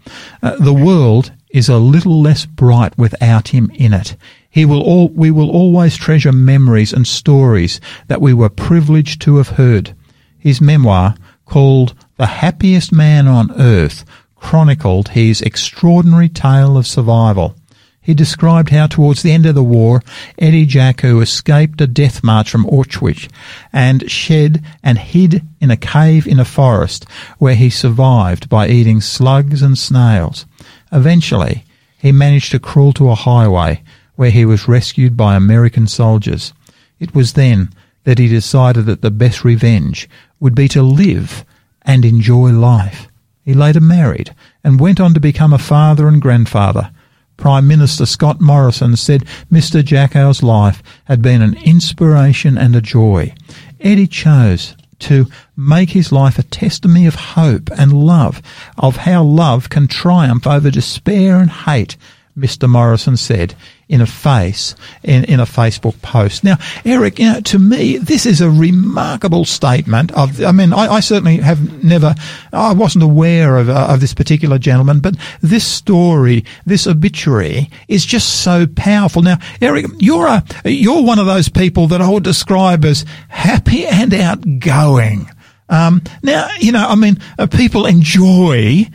Uh, 0.40 0.56
the 0.56 0.72
world 0.72 1.32
is 1.50 1.68
a 1.68 1.78
little 1.78 2.22
less 2.22 2.46
bright 2.46 2.96
without 2.96 3.48
him 3.48 3.70
in 3.74 3.92
it. 3.92 4.16
He 4.48 4.64
will 4.64 4.82
all, 4.82 5.08
we 5.08 5.32
will 5.32 5.50
always 5.50 5.96
treasure 5.96 6.32
memories 6.32 6.92
and 6.92 7.06
stories 7.06 7.80
that 8.06 8.20
we 8.20 8.32
were 8.32 8.48
privileged 8.48 9.20
to 9.22 9.38
have 9.38 9.50
heard. 9.50 9.96
His 10.38 10.60
memoir, 10.60 11.16
called 11.44 11.94
The 12.16 12.26
Happiest 12.26 12.92
Man 12.92 13.26
on 13.26 13.52
Earth, 13.60 14.04
chronicled 14.44 15.08
his 15.08 15.40
extraordinary 15.40 16.28
tale 16.28 16.76
of 16.76 16.86
survival. 16.86 17.56
He 18.02 18.12
described 18.12 18.68
how 18.68 18.86
towards 18.86 19.22
the 19.22 19.32
end 19.32 19.46
of 19.46 19.54
the 19.54 19.64
war, 19.64 20.02
Eddie 20.38 20.66
Jaku 20.66 21.22
escaped 21.22 21.80
a 21.80 21.86
death 21.86 22.22
march 22.22 22.50
from 22.50 22.66
Auschwitz 22.66 23.26
and 23.72 24.08
shed 24.10 24.62
and 24.82 24.98
hid 24.98 25.42
in 25.62 25.70
a 25.70 25.78
cave 25.78 26.26
in 26.26 26.38
a 26.38 26.44
forest 26.44 27.06
where 27.38 27.54
he 27.54 27.70
survived 27.70 28.50
by 28.50 28.68
eating 28.68 29.00
slugs 29.00 29.62
and 29.62 29.78
snails. 29.78 30.44
Eventually, 30.92 31.64
he 31.96 32.12
managed 32.12 32.50
to 32.50 32.58
crawl 32.58 32.92
to 32.92 33.08
a 33.08 33.14
highway 33.14 33.82
where 34.14 34.30
he 34.30 34.44
was 34.44 34.68
rescued 34.68 35.16
by 35.16 35.36
American 35.36 35.86
soldiers. 35.86 36.52
It 37.00 37.14
was 37.14 37.32
then 37.32 37.70
that 38.04 38.18
he 38.18 38.28
decided 38.28 38.84
that 38.84 39.00
the 39.00 39.10
best 39.10 39.42
revenge 39.42 40.06
would 40.38 40.54
be 40.54 40.68
to 40.68 40.82
live 40.82 41.46
and 41.80 42.04
enjoy 42.04 42.50
life. 42.50 43.08
He 43.44 43.54
later 43.54 43.80
married 43.80 44.34
and 44.62 44.80
went 44.80 45.00
on 45.00 45.14
to 45.14 45.20
become 45.20 45.52
a 45.52 45.58
father 45.58 46.08
and 46.08 46.20
grandfather. 46.20 46.90
Prime 47.36 47.66
Minister 47.66 48.06
Scott 48.06 48.40
Morrison 48.40 48.96
said 48.96 49.24
Mr. 49.52 49.82
Jaku's 49.82 50.42
life 50.42 50.82
had 51.04 51.20
been 51.20 51.42
an 51.42 51.54
inspiration 51.64 52.56
and 52.56 52.74
a 52.74 52.80
joy. 52.80 53.34
Eddie 53.80 54.06
chose 54.06 54.74
to 55.00 55.26
make 55.56 55.90
his 55.90 56.12
life 56.12 56.38
a 56.38 56.44
testimony 56.44 57.06
of 57.06 57.14
hope 57.14 57.70
and 57.76 57.92
love, 57.92 58.40
of 58.78 58.96
how 58.98 59.22
love 59.22 59.68
can 59.68 59.88
triumph 59.88 60.46
over 60.46 60.70
despair 60.70 61.38
and 61.38 61.50
hate, 61.50 61.96
Mr. 62.38 62.68
Morrison 62.68 63.16
said 63.16 63.54
in 63.88 64.00
a 64.00 64.06
face 64.06 64.74
in, 65.02 65.24
in 65.24 65.40
a 65.40 65.44
Facebook 65.44 66.00
post. 66.02 66.44
Now, 66.44 66.56
Eric, 66.84 67.18
you 67.18 67.26
know, 67.26 67.40
to 67.40 67.58
me, 67.58 67.98
this 67.98 68.26
is 68.26 68.40
a 68.40 68.50
remarkable 68.50 69.44
statement 69.44 70.12
of. 70.12 70.42
I 70.42 70.52
mean, 70.52 70.72
I, 70.72 70.94
I 70.94 71.00
certainly 71.00 71.38
have 71.38 71.82
never. 71.82 72.14
I 72.52 72.72
wasn't 72.72 73.04
aware 73.04 73.56
of 73.56 73.68
uh, 73.68 73.88
of 73.90 74.00
this 74.00 74.14
particular 74.14 74.58
gentleman, 74.58 75.00
but 75.00 75.16
this 75.40 75.66
story, 75.66 76.44
this 76.64 76.86
obituary, 76.86 77.70
is 77.88 78.06
just 78.06 78.42
so 78.42 78.66
powerful. 78.66 79.22
Now, 79.22 79.38
Eric, 79.60 79.86
you're 79.98 80.26
a 80.26 80.44
you're 80.64 81.02
one 81.02 81.18
of 81.18 81.26
those 81.26 81.48
people 81.48 81.86
that 81.88 82.00
I 82.00 82.08
would 82.08 82.24
describe 82.24 82.84
as 82.84 83.04
happy 83.28 83.86
and 83.86 84.14
outgoing. 84.14 85.28
Um, 85.68 86.02
now, 86.22 86.48
you 86.58 86.72
know, 86.72 86.86
I 86.86 86.94
mean, 86.94 87.18
uh, 87.38 87.46
people 87.46 87.86
enjoy 87.86 88.86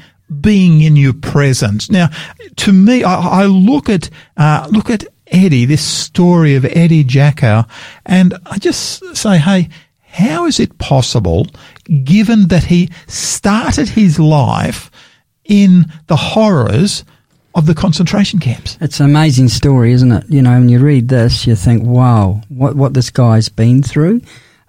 being 0.42 0.82
in 0.82 0.96
your 0.96 1.14
presence. 1.14 1.90
Now, 1.90 2.10
to 2.58 2.74
me, 2.74 3.04
I, 3.04 3.44
I 3.44 3.46
look 3.46 3.90
at 3.90 4.10
uh, 4.38 4.68
look 4.72 4.90
at 4.90 5.06
Eddie, 5.28 5.66
this 5.66 5.86
story 5.86 6.56
of 6.56 6.66
Eddie 6.66 7.04
Jaku, 7.04 7.68
and 8.06 8.34
I 8.46 8.58
just 8.58 9.16
say, 9.16 9.38
hey, 9.38 9.70
how 10.02 10.46
is 10.46 10.60
it 10.60 10.78
possible, 10.80 11.48
given 12.04 12.48
that 12.48 12.64
he 12.64 12.90
started 13.08 13.90
his 13.90 14.20
life 14.20 14.90
in 15.46 15.86
the 16.08 16.16
horrors 16.16 17.04
of 17.54 17.68
the 17.68 17.76
concentration 17.76 18.40
camps? 18.40 18.78
It's 18.82 19.00
an 19.00 19.06
amazing 19.06 19.50
story, 19.50 19.92
isn't 19.94 20.12
it? 20.12 20.24
You 20.30 20.42
know, 20.42 20.52
when 20.52 20.70
you 20.70 20.80
read 20.80 21.10
this, 21.10 21.46
you 21.46 21.56
think, 21.56 21.84
wow, 21.84 22.42
what 22.50 22.76
what 22.76 22.94
this 22.94 23.10
guy's 23.10 23.50
been 23.50 23.84
through 23.84 24.22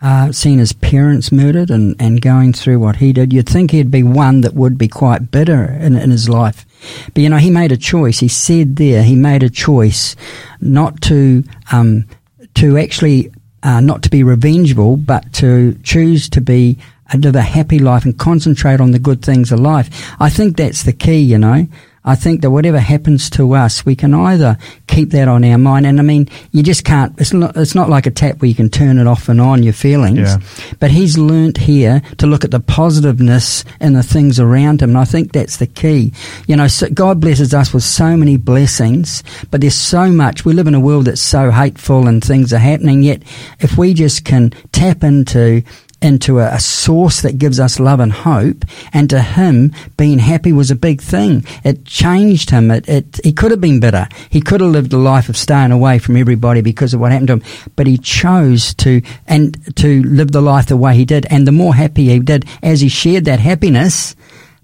uh, 0.02 0.32
seen 0.32 0.58
his 0.58 0.72
parents 0.72 1.30
murdered 1.30 1.70
and, 1.70 1.94
and 2.00 2.22
going 2.22 2.52
through 2.52 2.78
what 2.78 2.96
he 2.96 3.12
did, 3.12 3.32
you'd 3.32 3.48
think 3.48 3.70
he'd 3.70 3.90
be 3.90 4.02
one 4.02 4.40
that 4.40 4.54
would 4.54 4.78
be 4.78 4.88
quite 4.88 5.30
bitter 5.30 5.64
in, 5.64 5.94
in 5.94 6.10
his 6.10 6.28
life. 6.28 6.64
But 7.12 7.22
you 7.22 7.28
know, 7.28 7.36
he 7.36 7.50
made 7.50 7.72
a 7.72 7.76
choice. 7.76 8.20
He 8.20 8.28
said 8.28 8.76
there, 8.76 9.02
he 9.02 9.14
made 9.14 9.42
a 9.42 9.50
choice 9.50 10.16
not 10.60 11.00
to, 11.02 11.44
um, 11.70 12.06
to 12.54 12.78
actually, 12.78 13.30
uh, 13.62 13.80
not 13.80 14.02
to 14.04 14.10
be 14.10 14.22
revengeful, 14.22 14.96
but 14.96 15.30
to 15.34 15.74
choose 15.82 16.30
to 16.30 16.40
be, 16.40 16.78
uh, 17.12 17.18
live 17.18 17.36
a 17.36 17.42
happy 17.42 17.78
life 17.78 18.06
and 18.06 18.18
concentrate 18.18 18.80
on 18.80 18.92
the 18.92 18.98
good 18.98 19.22
things 19.22 19.52
of 19.52 19.60
life. 19.60 20.14
I 20.18 20.30
think 20.30 20.56
that's 20.56 20.84
the 20.84 20.94
key, 20.94 21.20
you 21.20 21.36
know. 21.36 21.66
I 22.10 22.16
think 22.16 22.42
that 22.42 22.50
whatever 22.50 22.80
happens 22.80 23.30
to 23.30 23.54
us, 23.54 23.86
we 23.86 23.94
can 23.94 24.14
either 24.14 24.58
keep 24.88 25.10
that 25.10 25.28
on 25.28 25.44
our 25.44 25.58
mind, 25.58 25.86
and 25.86 26.00
I 26.00 26.02
mean, 26.02 26.28
you 26.50 26.64
just 26.64 26.84
can't. 26.84 27.18
It's 27.20 27.32
not. 27.32 27.56
It's 27.56 27.76
not 27.76 27.88
like 27.88 28.06
a 28.06 28.10
tap 28.10 28.40
where 28.40 28.48
you 28.48 28.54
can 28.56 28.68
turn 28.68 28.98
it 28.98 29.06
off 29.06 29.28
and 29.28 29.40
on 29.40 29.62
your 29.62 29.72
feelings. 29.72 30.18
Yeah. 30.18 30.38
But 30.80 30.90
he's 30.90 31.16
learnt 31.16 31.56
here 31.56 32.02
to 32.18 32.26
look 32.26 32.44
at 32.44 32.50
the 32.50 32.58
positiveness 32.58 33.64
in 33.80 33.92
the 33.92 34.02
things 34.02 34.40
around 34.40 34.82
him, 34.82 34.90
and 34.90 34.98
I 34.98 35.04
think 35.04 35.30
that's 35.30 35.58
the 35.58 35.68
key. 35.68 36.12
You 36.48 36.56
know, 36.56 36.66
so 36.66 36.88
God 36.90 37.20
blesses 37.20 37.54
us 37.54 37.72
with 37.72 37.84
so 37.84 38.16
many 38.16 38.36
blessings, 38.36 39.22
but 39.52 39.60
there's 39.60 39.76
so 39.76 40.10
much. 40.10 40.44
We 40.44 40.52
live 40.52 40.66
in 40.66 40.74
a 40.74 40.80
world 40.80 41.04
that's 41.04 41.20
so 41.20 41.52
hateful, 41.52 42.08
and 42.08 42.24
things 42.24 42.52
are 42.52 42.58
happening. 42.58 43.04
Yet, 43.04 43.22
if 43.60 43.78
we 43.78 43.94
just 43.94 44.24
can 44.24 44.50
tap 44.72 45.04
into 45.04 45.62
into 46.02 46.38
a, 46.38 46.54
a, 46.54 46.60
source 46.60 47.20
that 47.22 47.38
gives 47.38 47.60
us 47.60 47.78
love 47.78 48.00
and 48.00 48.12
hope. 48.12 48.64
And 48.92 49.10
to 49.10 49.20
him, 49.20 49.72
being 49.96 50.18
happy 50.18 50.52
was 50.52 50.70
a 50.70 50.76
big 50.76 51.00
thing. 51.00 51.44
It 51.64 51.84
changed 51.84 52.50
him. 52.50 52.70
It, 52.70 52.88
it, 52.88 53.20
he 53.22 53.32
could 53.32 53.50
have 53.50 53.60
been 53.60 53.80
bitter. 53.80 54.08
He 54.30 54.40
could 54.40 54.60
have 54.60 54.70
lived 54.70 54.92
a 54.92 54.98
life 54.98 55.28
of 55.28 55.36
staying 55.36 55.72
away 55.72 55.98
from 55.98 56.16
everybody 56.16 56.62
because 56.62 56.94
of 56.94 57.00
what 57.00 57.12
happened 57.12 57.28
to 57.28 57.32
him. 57.34 57.42
But 57.76 57.86
he 57.86 57.98
chose 57.98 58.74
to 58.74 59.02
and 59.26 59.76
to 59.76 60.02
live 60.04 60.32
the 60.32 60.40
life 60.40 60.66
the 60.66 60.76
way 60.76 60.94
he 60.94 61.04
did. 61.04 61.26
And 61.30 61.46
the 61.46 61.52
more 61.52 61.74
happy 61.74 62.08
he 62.08 62.18
did, 62.18 62.46
as 62.62 62.80
he 62.80 62.88
shared 62.88 63.26
that 63.26 63.40
happiness, 63.40 64.16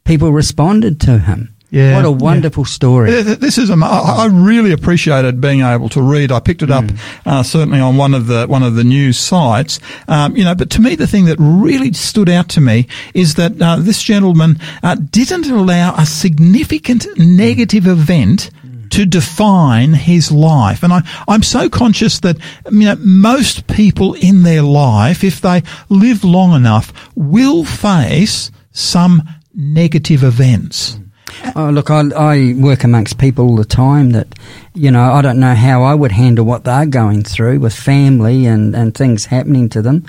people 0.05 0.33
responded 0.33 1.01
to 1.03 1.19
him. 1.19 1.56
Yeah, 1.71 1.97
what 1.97 2.05
a 2.05 2.11
wonderful 2.11 2.63
yeah. 2.63 2.69
story! 2.69 3.23
This 3.23 3.59
is 3.59 3.71
I 3.71 4.29
really 4.31 4.73
appreciated 4.73 5.41
being 5.41 5.63
able 5.63 5.89
to 5.91 6.03
read. 6.03 6.31
I 6.31 6.39
picked 6.39 6.63
it 6.63 6.71
up 6.71 6.85
mm. 6.85 6.99
uh, 7.27 7.43
certainly 7.43 7.81
on 7.81 7.97
one 7.97 8.15
of 8.15 8.29
the 8.29 8.47
one 8.47 8.63
of 8.63 8.77
the 8.77 8.85
news 8.85 9.19
sites. 9.19 9.81
Um, 10.07 10.37
you 10.37 10.45
know, 10.45 10.55
but 10.55 10.71
to 10.71 10.81
me, 10.81 10.95
the 10.95 11.09
thing 11.09 11.25
that 11.25 11.37
really 11.41 11.93
stood 11.93 12.29
out 12.29 12.49
to 12.51 12.61
me 12.61 12.87
is 13.15 13.35
that 13.35 13.61
uh, 13.61 13.77
this 13.77 14.01
gentleman 14.01 14.59
uh, 14.85 14.95
didn't 14.95 15.47
allow 15.51 15.95
a 15.97 16.07
significant 16.07 17.07
negative 17.19 17.89
event 17.89 18.51
to 18.91 19.05
define 19.05 19.95
his 19.95 20.31
life. 20.31 20.83
And 20.83 20.93
I, 20.93 21.03
I'm 21.27 21.43
so 21.43 21.69
conscious 21.69 22.21
that, 22.21 22.37
you 22.71 22.85
know, 22.85 22.97
most 23.01 23.67
people 23.67 24.15
in 24.15 24.43
their 24.43 24.63
life, 24.63 25.25
if 25.25 25.41
they 25.41 25.63
live 25.89 26.25
long 26.25 26.55
enough, 26.55 26.93
will 27.17 27.65
face 27.65 28.51
some 28.73 29.23
negative 29.55 30.23
events. 30.23 30.99
Oh, 31.55 31.71
look, 31.71 31.91
I, 31.91 32.03
I 32.15 32.55
work 32.57 32.85
amongst 32.85 33.19
people 33.19 33.47
all 33.47 33.57
the 33.57 33.65
time 33.65 34.11
that, 34.11 34.29
you 34.75 34.91
know, 34.91 35.13
I 35.13 35.23
don't 35.23 35.41
know 35.41 35.55
how 35.55 35.83
I 35.83 35.95
would 35.95 36.13
handle 36.13 36.45
what 36.45 36.65
they're 36.65 36.87
going 36.87 37.25
through 37.25 37.61
with 37.61 37.75
family 37.75 38.47
and, 38.47 38.75
and 38.77 38.95
things 38.95 39.25
happening 39.27 39.69
to 39.71 39.83
them. 39.83 40.05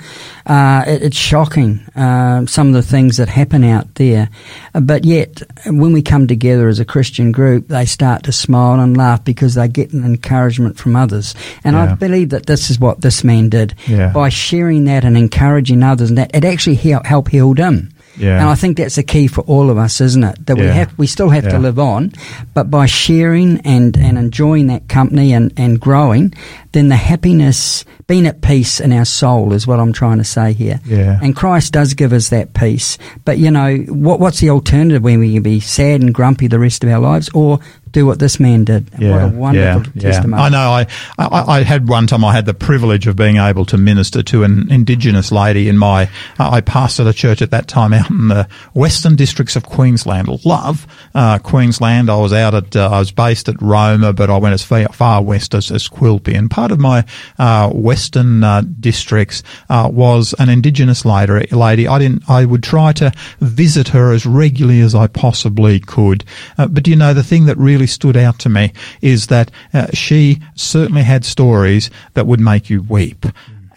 Uh, 0.46 0.84
it, 0.86 1.02
it's 1.02 1.16
shocking, 1.16 1.80
uh, 1.96 2.46
some 2.46 2.68
of 2.68 2.74
the 2.74 2.82
things 2.82 3.16
that 3.16 3.28
happen 3.28 3.64
out 3.64 3.94
there. 3.96 4.28
Uh, 4.74 4.80
but 4.80 5.04
yet, 5.04 5.42
when 5.66 5.92
we 5.92 6.02
come 6.02 6.26
together 6.26 6.68
as 6.68 6.80
a 6.80 6.84
Christian 6.84 7.32
group, 7.32 7.68
they 7.68 7.84
start 7.84 8.22
to 8.24 8.32
smile 8.32 8.78
and 8.80 8.96
laugh 8.96 9.24
because 9.24 9.54
they 9.54 9.66
get 9.68 9.92
an 9.92 10.04
encouragement 10.04 10.78
from 10.78 10.94
others. 10.96 11.34
And 11.64 11.74
Yeah. 11.74 11.92
I 11.92 11.94
believe 11.94 12.30
that 12.30 12.46
this 12.46 12.70
is 12.70 12.78
what 12.78 13.00
this 13.00 13.24
man 13.24 13.48
did. 13.48 13.74
Yeah. 13.86 14.12
By 14.12 14.28
sharing 14.28 14.84
that 14.84 15.04
and 15.04 15.16
encouraging 15.16 15.82
others, 15.82 16.10
and 16.10 16.18
that 16.18 16.30
it 16.34 16.44
actually 16.44 16.76
helped, 16.76 17.28
heal 17.28 17.54
him. 17.54 17.90
Yeah. 18.18 18.40
And 18.40 18.48
I 18.48 18.54
think 18.54 18.76
that's 18.76 18.96
the 18.96 19.02
key 19.02 19.26
for 19.28 19.42
all 19.42 19.70
of 19.70 19.78
us, 19.78 20.00
isn't 20.00 20.24
it? 20.24 20.46
That 20.46 20.56
we 20.56 20.64
have, 20.66 20.96
we 20.98 21.06
still 21.06 21.28
have 21.30 21.44
Yeah. 21.44 21.50
to 21.52 21.58
live 21.58 21.78
on, 21.78 22.12
but 22.54 22.70
by 22.70 22.86
sharing 22.86 23.60
and, 23.60 23.96
and 23.96 24.18
enjoying 24.18 24.66
that 24.68 24.88
company 24.88 25.32
and, 25.32 25.52
and 25.56 25.78
growing, 25.80 26.34
then 26.72 26.88
the 26.88 26.96
happiness, 26.96 27.84
being 28.08 28.26
at 28.26 28.40
peace 28.40 28.80
in 28.80 28.90
our 28.90 29.04
soul 29.04 29.52
is 29.52 29.66
what 29.66 29.78
I'm 29.78 29.92
trying 29.92 30.16
to 30.16 30.24
say 30.24 30.54
here. 30.54 30.80
Yeah. 30.86 31.20
And 31.22 31.36
Christ 31.36 31.74
does 31.74 31.92
give 31.92 32.14
us 32.14 32.30
that 32.30 32.54
peace. 32.54 32.96
But 33.26 33.36
you 33.36 33.50
know, 33.50 33.76
what, 33.76 34.18
what's 34.18 34.40
the 34.40 34.48
alternative 34.48 35.02
when 35.02 35.20
we 35.20 35.34
can 35.34 35.42
be 35.42 35.60
sad 35.60 36.00
and 36.00 36.14
grumpy 36.14 36.46
the 36.46 36.58
rest 36.58 36.82
of 36.82 36.90
our 36.90 37.00
lives 37.00 37.28
or 37.34 37.60
do 37.92 38.06
what 38.06 38.18
this 38.18 38.40
man 38.40 38.64
did? 38.64 38.90
Yeah. 38.98 39.12
what 39.12 39.34
a 39.34 39.36
wonderful 39.36 39.92
testimony. 40.00 40.42
I 40.42 40.48
know. 40.48 40.70
I, 40.70 40.86
I 41.18 41.58
I 41.58 41.62
had 41.62 41.88
one 41.88 42.06
time. 42.06 42.24
I 42.24 42.32
had 42.32 42.46
the 42.46 42.54
privilege 42.54 43.06
of 43.06 43.16
being 43.16 43.36
able 43.36 43.64
to 43.66 43.78
minister 43.78 44.22
to 44.24 44.44
an 44.44 44.70
Indigenous 44.70 45.32
lady 45.32 45.68
in 45.68 45.78
my. 45.78 46.10
I 46.38 46.60
pastored 46.60 47.08
a 47.08 47.12
church 47.12 47.42
at 47.42 47.50
that 47.50 47.68
time 47.68 47.92
out 47.92 48.10
in 48.10 48.28
the 48.28 48.48
Western 48.74 49.16
Districts 49.16 49.56
of 49.56 49.64
Queensland. 49.64 50.28
Love 50.44 50.86
uh, 51.14 51.38
Queensland. 51.38 52.10
I 52.10 52.16
was 52.16 52.32
out 52.32 52.54
at. 52.54 52.76
Uh, 52.76 52.90
I 52.90 52.98
was 52.98 53.10
based 53.10 53.48
at 53.48 53.60
Roma, 53.60 54.12
but 54.12 54.30
I 54.30 54.38
went 54.38 54.54
as 54.54 54.62
far, 54.62 54.86
far 54.88 55.22
west 55.22 55.54
as, 55.54 55.70
as 55.70 55.88
Quilpie. 55.88 56.36
And 56.36 56.50
part 56.50 56.72
of 56.72 56.78
my 56.78 57.04
uh, 57.38 57.70
Western 57.98 58.44
uh, 58.44 58.62
districts 58.78 59.42
uh, 59.68 59.90
was 59.92 60.32
an 60.38 60.48
Indigenous 60.48 61.04
lady. 61.04 61.88
I 61.88 61.98
didn't. 61.98 62.30
I 62.30 62.44
would 62.44 62.62
try 62.62 62.92
to 62.92 63.10
visit 63.40 63.88
her 63.88 64.12
as 64.12 64.24
regularly 64.24 64.80
as 64.82 64.94
I 64.94 65.08
possibly 65.08 65.80
could. 65.80 66.24
Uh, 66.56 66.68
but 66.68 66.86
you 66.86 66.94
know, 66.94 67.12
the 67.12 67.24
thing 67.24 67.46
that 67.46 67.58
really 67.58 67.88
stood 67.88 68.16
out 68.16 68.38
to 68.38 68.48
me 68.48 68.72
is 69.02 69.26
that 69.26 69.50
uh, 69.74 69.88
she 69.92 70.40
certainly 70.54 71.02
had 71.02 71.24
stories 71.24 71.90
that 72.14 72.28
would 72.28 72.38
make 72.38 72.70
you 72.70 72.82
weep. 72.82 73.26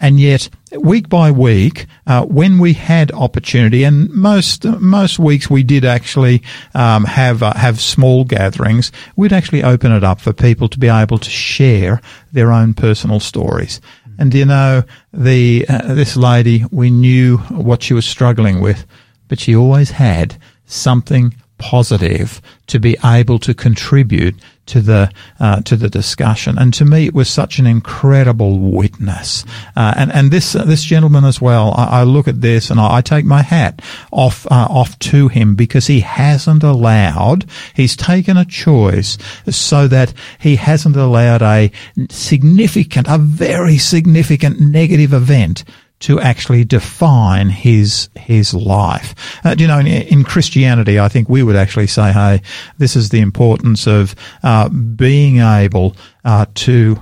And 0.02 0.18
yet, 0.18 0.48
week 0.72 1.08
by 1.08 1.30
week, 1.30 1.86
uh, 2.08 2.24
when 2.24 2.58
we 2.58 2.72
had 2.72 3.12
opportunity, 3.12 3.84
and 3.84 4.10
most 4.10 4.64
most 4.64 5.20
weeks 5.20 5.48
we 5.48 5.62
did 5.62 5.84
actually 5.84 6.42
um, 6.74 7.04
have 7.04 7.40
uh, 7.40 7.54
have 7.54 7.80
small 7.80 8.24
gatherings, 8.24 8.90
we'd 9.14 9.32
actually 9.32 9.62
open 9.62 9.92
it 9.92 10.02
up 10.02 10.20
for 10.20 10.32
people 10.32 10.68
to 10.68 10.78
be 10.78 10.88
able 10.88 11.18
to 11.18 11.30
share 11.30 12.00
their 12.32 12.50
own 12.50 12.74
personal 12.74 13.20
stories. 13.20 13.80
And 14.18 14.34
you 14.34 14.44
know, 14.44 14.84
the 15.12 15.66
uh, 15.68 15.94
this 15.94 16.16
lady, 16.16 16.64
we 16.70 16.90
knew 16.90 17.38
what 17.38 17.82
she 17.82 17.94
was 17.94 18.06
struggling 18.06 18.60
with, 18.60 18.86
but 19.28 19.40
she 19.40 19.56
always 19.56 19.92
had 19.92 20.36
something 20.66 21.34
positive 21.58 22.40
to 22.66 22.78
be 22.78 22.96
able 23.04 23.38
to 23.38 23.54
contribute 23.54 24.34
to 24.66 24.80
the 24.80 25.10
uh, 25.40 25.60
to 25.62 25.76
the 25.76 25.88
discussion. 25.88 26.58
And 26.58 26.72
to 26.74 26.84
me, 26.84 27.06
it 27.06 27.14
was 27.14 27.28
such 27.28 27.58
an 27.58 27.66
incredible 27.66 28.58
witness. 28.58 29.44
Uh, 29.76 29.94
and 29.96 30.12
and 30.12 30.30
this 30.30 30.54
uh, 30.54 30.64
this 30.64 30.84
gentleman 30.84 31.24
as 31.24 31.40
well. 31.40 31.74
I, 31.76 32.00
I 32.00 32.02
look 32.04 32.28
at 32.28 32.40
this 32.40 32.70
and 32.70 32.80
I, 32.80 32.96
I 32.96 33.00
take 33.00 33.24
my 33.24 33.42
hat 33.42 33.82
off 34.10 34.46
uh, 34.46 34.66
off 34.70 34.98
to 35.00 35.28
him 35.28 35.54
because 35.54 35.86
he 35.86 36.00
hasn't 36.00 36.62
allowed. 36.62 37.44
He's 37.74 37.96
taken 37.96 38.36
a 38.36 38.44
choice 38.44 39.18
so 39.48 39.88
that 39.88 40.14
he 40.38 40.56
hasn't 40.56 40.96
allowed 40.96 41.42
a 41.42 41.70
significant, 42.10 43.08
a 43.08 43.18
very 43.18 43.78
significant 43.78 44.60
negative 44.60 45.12
event 45.12 45.64
to 46.02 46.20
actually 46.20 46.64
define 46.64 47.48
his 47.48 48.08
his 48.16 48.52
life. 48.54 49.14
Uh, 49.44 49.54
you 49.56 49.66
know, 49.66 49.78
in, 49.78 49.86
in 49.86 50.24
Christianity, 50.24 50.98
I 50.98 51.08
think 51.08 51.28
we 51.28 51.42
would 51.42 51.56
actually 51.56 51.86
say, 51.86 52.12
"Hey, 52.12 52.42
this 52.78 52.96
is 52.96 53.08
the 53.08 53.20
importance 53.20 53.86
of 53.86 54.14
uh, 54.42 54.68
being 54.68 55.38
able 55.38 55.96
uh, 56.24 56.46
to 56.54 57.00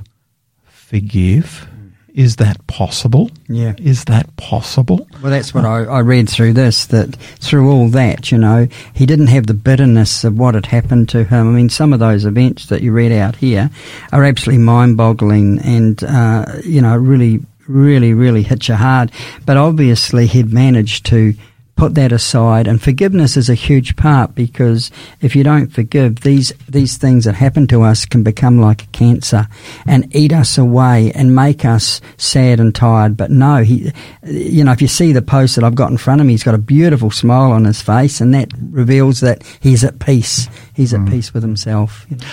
forgive." 0.67 1.67
Is 2.13 2.37
that 2.37 2.67
possible? 2.67 3.31
Yeah. 3.49 3.75
Is 3.79 4.05
that 4.07 4.37
possible? 4.37 5.07
Well, 5.23 5.31
that's 5.31 5.55
what 5.55 5.65
I, 5.65 5.85
I 5.85 6.01
read 6.01 6.29
through 6.29 6.55
this. 6.55 6.87
That 6.87 7.15
through 7.39 7.71
all 7.71 7.89
that, 7.91 8.33
you 8.33 8.37
know, 8.37 8.67
he 8.93 9.07
didn't 9.07 9.29
have 9.29 9.47
the 9.47 9.55
bitterness 9.55 10.25
of 10.25 10.37
what 10.37 10.57
had 10.57 10.67
happened 10.67 11.09
to 11.11 11.23
him. 11.23 11.49
I 11.49 11.53
mean, 11.53 11.71
some 11.71 11.93
of 11.93 12.01
those 12.01 12.25
events 12.25 12.67
that 12.67 12.83
you 12.83 12.91
read 12.91 13.13
out 13.13 13.37
here 13.37 13.71
are 14.13 14.25
absolutely 14.25 14.65
mind-boggling, 14.65 15.61
and 15.61 16.03
uh, 16.03 16.47
you 16.65 16.83
know, 16.83 16.97
really, 16.97 17.41
really, 17.71 18.15
really 18.15 18.43
hit 18.43 18.69
you 18.69 18.75
hard. 18.75 19.13
But 19.47 19.57
obviously, 19.57 20.27
he'd 20.27 20.53
managed 20.53 21.07
to 21.07 21.35
put 21.81 21.95
that 21.95 22.13
aside, 22.13 22.69
and 22.69 22.83
forgiveness 22.83 23.39
is 23.39 23.49
a 23.49 23.55
huge 23.55 23.97
part 23.97 24.35
because 24.35 24.91
if 25.23 25.35
you 25.35 25.43
don't 25.43 25.73
forgive, 25.73 26.21
these 26.21 26.53
these 26.69 26.99
things 26.99 27.25
that 27.25 27.35
happen 27.35 27.67
to 27.69 27.81
us 27.81 28.05
can 28.05 28.23
become 28.23 28.61
like 28.61 28.83
a 28.83 28.87
cancer 28.89 29.49
and 29.87 30.15
eat 30.15 30.31
us 30.31 30.59
away 30.59 31.11
and 31.13 31.35
make 31.35 31.65
us 31.65 32.03
sad 32.19 32.61
and 32.61 32.75
tired. 32.75 33.17
But 33.17 33.31
no, 33.31 33.63
he, 33.63 33.93
you 34.25 34.63
know, 34.63 34.73
if 34.73 34.83
you 34.83 34.89
see 34.89 35.13
the 35.13 35.23
post 35.23 35.57
that 35.57 35.65
I've 35.65 35.75
got 35.75 35.91
in 35.91 35.97
front 35.97 36.21
of 36.21 36.27
me, 36.27 36.35
he's 36.35 36.45
got 36.45 36.55
a 36.55 36.59
beautiful 36.59 37.11
smile 37.11 37.51
on 37.51 37.65
his 37.65 37.81
face, 37.81 38.21
and 38.21 38.35
that 38.35 38.53
reveals 38.71 39.21
that 39.21 39.43
he's 39.61 39.83
at 39.83 40.01
peace. 40.01 40.49
He's 40.75 40.93
at 40.93 41.01
mm. 41.01 41.11
peace 41.11 41.33
with 41.33 41.43
himself. 41.43 42.05
you 42.11 42.19
know. 42.19 42.27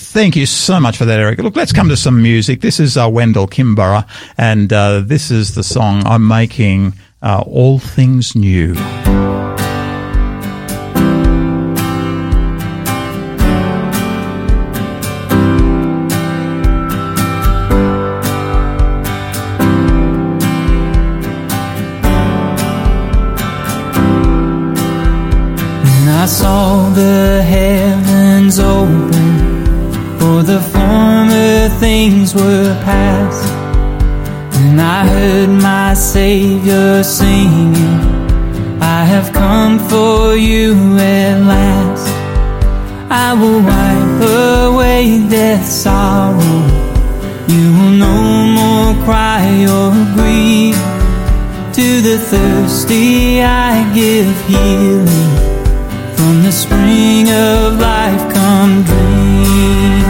Thank 0.00 0.36
you 0.36 0.46
so 0.46 0.78
much 0.78 0.96
for 0.96 1.04
that, 1.06 1.18
Eric. 1.18 1.40
Look, 1.40 1.56
let's 1.56 1.72
come 1.72 1.88
to 1.88 1.96
some 1.96 2.22
music. 2.22 2.60
This 2.60 2.78
is 2.78 2.96
uh, 2.96 3.08
Wendell 3.10 3.48
Kimbrough, 3.48 4.08
and 4.38 4.72
uh, 4.72 5.00
this 5.00 5.30
is 5.30 5.56
the 5.56 5.64
song 5.64 6.06
I'm 6.06 6.26
making 6.26 6.94
uh, 7.20 7.42
All 7.44 7.80
Things 7.80 8.36
New. 8.36 8.74
I 26.10 26.26
saw 26.26 26.90
the 26.90 27.42
heavens 27.42 28.58
open, 28.58 29.07
things 31.78 32.34
were 32.34 32.74
past. 32.84 33.52
And 34.60 34.80
I 34.80 35.06
heard 35.06 35.48
my 35.48 35.94
Savior 35.94 37.04
singing, 37.04 38.00
I 38.80 39.04
have 39.04 39.32
come 39.32 39.78
for 39.78 40.34
you 40.34 40.74
at 40.98 41.38
last. 41.46 42.08
I 43.10 43.32
will 43.40 43.60
wipe 43.72 44.20
away 44.70 45.26
death's 45.28 45.72
sorrow. 45.84 46.58
You 47.46 47.66
will 47.76 47.96
no 48.06 48.18
more 48.58 49.04
cry 49.04 49.46
or 49.76 49.92
grieve. 50.16 50.82
To 51.78 52.00
the 52.00 52.18
thirsty 52.18 53.40
I 53.42 53.72
give 53.94 54.34
healing. 54.48 55.32
From 56.16 56.42
the 56.42 56.50
spring 56.50 57.30
of 57.30 57.78
life 57.78 58.34
come 58.34 58.82
drink. 58.82 60.07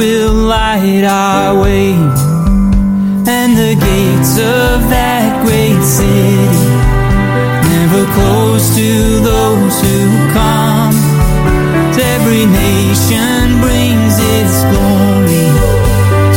Will 0.00 0.32
light 0.32 1.04
our 1.04 1.60
way. 1.60 1.92
And 3.36 3.50
the 3.52 3.74
gates 3.88 4.34
of 4.38 4.76
that 4.88 5.44
great 5.44 5.82
city 5.84 6.64
never 7.68 8.04
close 8.16 8.64
to 8.80 8.90
those 9.20 9.76
who 9.84 9.98
come. 10.32 10.96
Every 12.14 12.46
nation 12.48 13.60
brings 13.60 14.14
its 14.36 14.56
glory 14.72 15.48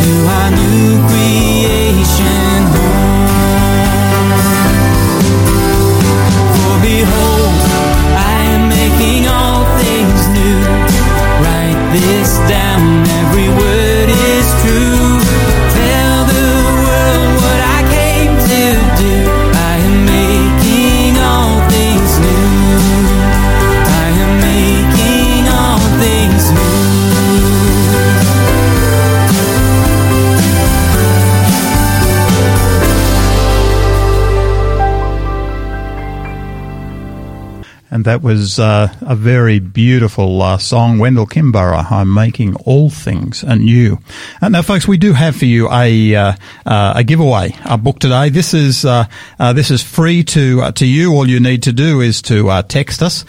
to 0.01 0.11
our 0.37 0.49
new 0.59 0.89
creation. 1.07 2.59
For 6.51 6.73
behold, 6.83 7.59
I 8.27 8.37
am 8.55 8.63
making 8.79 9.21
all 9.31 9.63
things 9.79 10.21
new. 10.35 10.59
Write 11.43 11.81
this 11.95 12.31
down, 12.51 12.62
every 12.75 13.49
word 13.49 13.72
That 38.03 38.21
was 38.21 38.59
uh, 38.59 38.93
a 39.01 39.15
very 39.15 39.59
beautiful 39.59 40.41
uh, 40.41 40.57
song, 40.57 40.99
Wendell 40.99 41.25
Kimbrough. 41.25 41.91
I'm 41.91 42.13
making 42.13 42.55
all 42.57 42.89
things 42.89 43.43
anew. 43.43 43.99
And 44.41 44.51
now, 44.51 44.61
folks, 44.61 44.87
we 44.87 44.97
do 44.97 45.13
have 45.13 45.35
for 45.35 45.45
you 45.45 45.71
a 45.71 46.15
uh, 46.15 46.33
uh, 46.65 46.93
a 46.97 47.03
giveaway, 47.03 47.55
a 47.65 47.77
book 47.77 47.99
today. 47.99 48.29
This 48.29 48.53
is 48.53 48.83
uh, 48.83 49.05
uh, 49.39 49.53
this 49.53 49.71
is 49.71 49.81
free 49.81 50.23
to 50.25 50.71
to 50.73 50.85
you. 50.85 51.13
All 51.13 51.29
you 51.29 51.39
need 51.39 51.63
to 51.63 51.71
do 51.71 52.01
is 52.01 52.21
to 52.23 52.61
text 52.67 53.01
us 53.01 53.25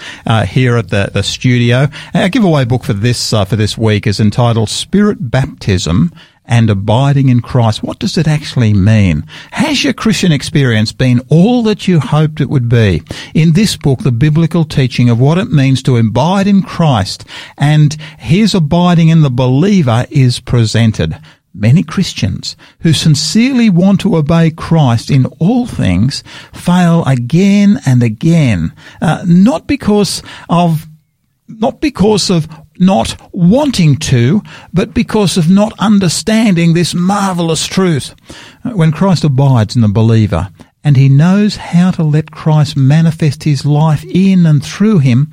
here 0.49 0.77
at 0.77 0.91
the, 0.91 1.11
the 1.13 1.23
studio. 1.23 1.89
Our 2.13 2.29
giveaway 2.29 2.65
book 2.65 2.85
for 2.85 2.93
this 2.93 3.31
for 3.31 3.57
this 3.57 3.79
week 3.79 4.07
is 4.07 4.21
entitled 4.21 4.69
Spirit 4.69 5.31
Baptism 5.31 6.13
and 6.47 6.69
abiding 6.69 7.29
in 7.29 7.41
Christ. 7.41 7.83
What 7.83 7.99
does 7.99 8.19
it 8.19 8.29
actually 8.29 8.73
mean? 8.75 9.25
Has 9.53 9.83
your 9.83 9.93
Christian 9.93 10.33
experience 10.33 10.93
been 10.93 11.21
all 11.29 11.63
that 11.65 11.89
you 11.89 12.01
hoped 12.01 12.41
it 12.41 12.51
would 12.51 12.69
be? 12.69 13.03
In 13.35 13.53
this 13.53 13.77
book, 13.77 14.01
the 14.01 14.13
biblical 14.13 14.65
teaching 14.65 15.09
of 15.09 15.19
what 15.19 15.39
it 15.39 15.51
means 15.51 15.83
to 15.85 15.97
abide 15.97 16.47
in 16.47 16.63
Christ 16.63 17.25
and 17.57 17.95
his 18.19 18.55
abiding 18.55 19.09
in 19.09 19.23
the 19.23 19.31
believer 19.31 20.07
is 20.11 20.41
presented. 20.41 21.19
Many 21.57 21.85
Christians 21.85 22.57
who 22.81 22.93
sincerely 22.93 23.71
want 23.71 24.01
to 24.01 24.17
obey 24.17 24.51
Christ 24.51 25.09
in 25.09 25.27
all 25.39 25.67
things 25.67 26.25
fail 26.53 27.05
again 27.05 27.79
and 27.87 28.03
again, 28.03 28.73
uh, 29.01 29.23
not 29.25 29.69
because 29.69 30.21
of 30.49 30.89
not 31.47 31.81
because 31.81 32.31
of 32.31 32.49
not 32.79 33.17
wanting 33.33 33.97
to, 33.97 34.43
but 34.73 34.95
because 34.95 35.37
of 35.37 35.51
not 35.51 35.73
understanding 35.79 36.75
this 36.75 36.95
marvelous 36.95 37.67
truth. 37.67 38.15
Uh, 38.65 38.71
when 38.71 38.93
Christ 38.93 39.25
abides 39.25 39.77
in 39.77 39.83
the 39.83 39.89
believer, 39.89 40.51
and 40.83 40.97
he 40.97 41.09
knows 41.09 41.57
how 41.57 41.91
to 41.93 42.03
let 42.03 42.31
Christ 42.31 42.77
manifest 42.77 43.45
his 43.45 43.65
life 43.65 44.05
in 44.05 44.45
and 44.45 44.65
through 44.65 44.99
him, 44.99 45.33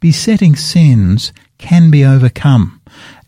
besetting 0.00 0.56
sins 0.56 1.32
can 1.58 1.90
be 1.90 2.04
overcome. 2.04 2.80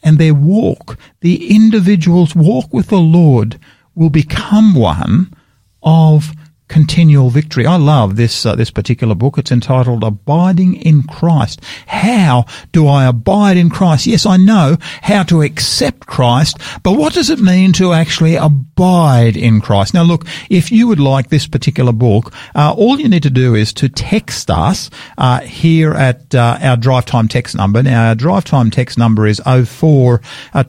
And 0.02 0.18
their 0.18 0.34
walk, 0.34 0.98
the 1.20 1.54
individual's 1.54 2.34
walk 2.34 2.72
with 2.72 2.88
the 2.88 2.98
Lord, 2.98 3.60
will 3.94 4.10
become 4.10 4.74
one 4.74 5.34
of 5.82 6.32
continual 6.70 7.30
victory. 7.30 7.66
I 7.66 7.76
love 7.76 8.16
this 8.16 8.46
uh, 8.46 8.54
this 8.54 8.70
particular 8.70 9.14
book. 9.14 9.36
It's 9.36 9.52
entitled 9.52 10.04
Abiding 10.04 10.76
in 10.76 11.02
Christ. 11.02 11.60
How 11.86 12.46
do 12.72 12.86
I 12.86 13.06
abide 13.06 13.56
in 13.56 13.68
Christ? 13.68 14.06
Yes, 14.06 14.24
I 14.24 14.36
know 14.36 14.76
how 15.02 15.24
to 15.24 15.42
accept 15.42 16.06
Christ, 16.06 16.56
but 16.82 16.96
what 16.96 17.12
does 17.12 17.28
it 17.28 17.40
mean 17.40 17.72
to 17.74 17.92
actually 17.92 18.36
abide 18.36 19.36
in 19.36 19.60
Christ? 19.60 19.92
Now, 19.92 20.04
look, 20.04 20.24
if 20.48 20.70
you 20.70 20.86
would 20.86 21.00
like 21.00 21.28
this 21.28 21.46
particular 21.46 21.92
book, 21.92 22.32
uh, 22.54 22.72
all 22.72 22.98
you 23.00 23.08
need 23.08 23.24
to 23.24 23.30
do 23.30 23.54
is 23.54 23.72
to 23.74 23.88
text 23.88 24.48
us 24.48 24.88
uh, 25.18 25.40
here 25.40 25.92
at 25.92 26.34
uh, 26.34 26.58
our 26.62 26.76
drive 26.76 27.04
time 27.04 27.26
text 27.26 27.56
number. 27.56 27.82
Now, 27.82 28.08
our 28.08 28.14
drive 28.14 28.44
time 28.44 28.70
text 28.70 28.96
number 28.96 29.26
is 29.26 29.40
04 29.44 30.22
uh, 30.54 30.64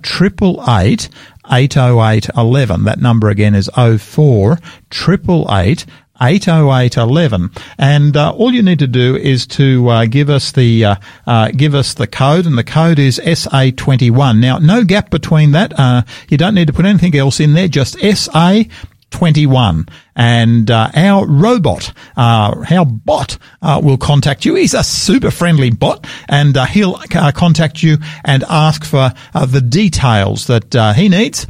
888 1.51 2.29
80811. 2.29 2.83
That 2.85 2.99
number 2.99 3.29
again 3.29 3.55
is 3.55 3.69
04 3.75 4.59
888 4.91 5.85
80811 6.21 7.49
and 7.79 8.15
uh, 8.15 8.31
all 8.31 8.53
you 8.53 8.61
need 8.61 8.77
to 8.79 8.87
do 8.87 9.15
is 9.15 9.47
to 9.47 9.89
uh, 9.89 10.05
give 10.05 10.29
us 10.29 10.51
the 10.51 10.85
uh, 10.85 10.95
uh, 11.25 11.49
give 11.49 11.73
us 11.73 11.95
the 11.95 12.05
code 12.05 12.45
and 12.45 12.57
the 12.57 12.63
code 12.63 12.99
is 12.99 13.19
SA21 13.23 14.39
now 14.39 14.59
no 14.59 14.83
gap 14.83 15.09
between 15.09 15.51
that. 15.51 15.77
Uh, 15.77 16.03
you 16.29 16.37
don't 16.37 16.53
need 16.53 16.67
to 16.67 16.73
put 16.73 16.85
anything 16.85 17.15
else 17.15 17.39
in 17.39 17.53
there 17.53 17.67
just 17.67 17.97
SA 17.99 18.61
21 19.09 19.87
and 20.15 20.69
uh, 20.69 20.89
our 20.93 21.25
robot, 21.25 21.93
uh, 22.17 22.53
our 22.69 22.85
bot, 22.85 23.37
uh, 23.61 23.79
will 23.83 23.97
contact 23.97 24.45
you. 24.45 24.55
He's 24.55 24.73
a 24.73 24.83
super 24.83 25.31
friendly 25.31 25.69
bot, 25.69 26.05
and 26.27 26.57
uh, 26.57 26.65
he'll 26.65 26.99
uh, 27.15 27.31
contact 27.31 27.81
you 27.81 27.97
and 28.25 28.43
ask 28.49 28.83
for 28.83 29.13
uh, 29.33 29.45
the 29.45 29.61
details 29.61 30.47
that 30.47 30.95
he 30.95 31.09
needs 31.09 31.47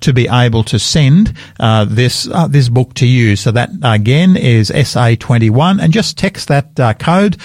to 0.00 0.12
be 0.12 0.28
able 0.28 0.64
to 0.64 0.78
send 0.78 1.34
this 1.86 2.28
this 2.48 2.68
book 2.68 2.94
to 2.94 3.06
you. 3.06 3.36
So 3.36 3.50
that 3.52 3.70
again 3.82 4.36
is 4.36 4.72
SA 4.84 5.14
twenty 5.18 5.50
one, 5.50 5.80
and 5.80 5.92
just 5.92 6.18
text 6.18 6.48
that 6.48 6.98
code 6.98 7.36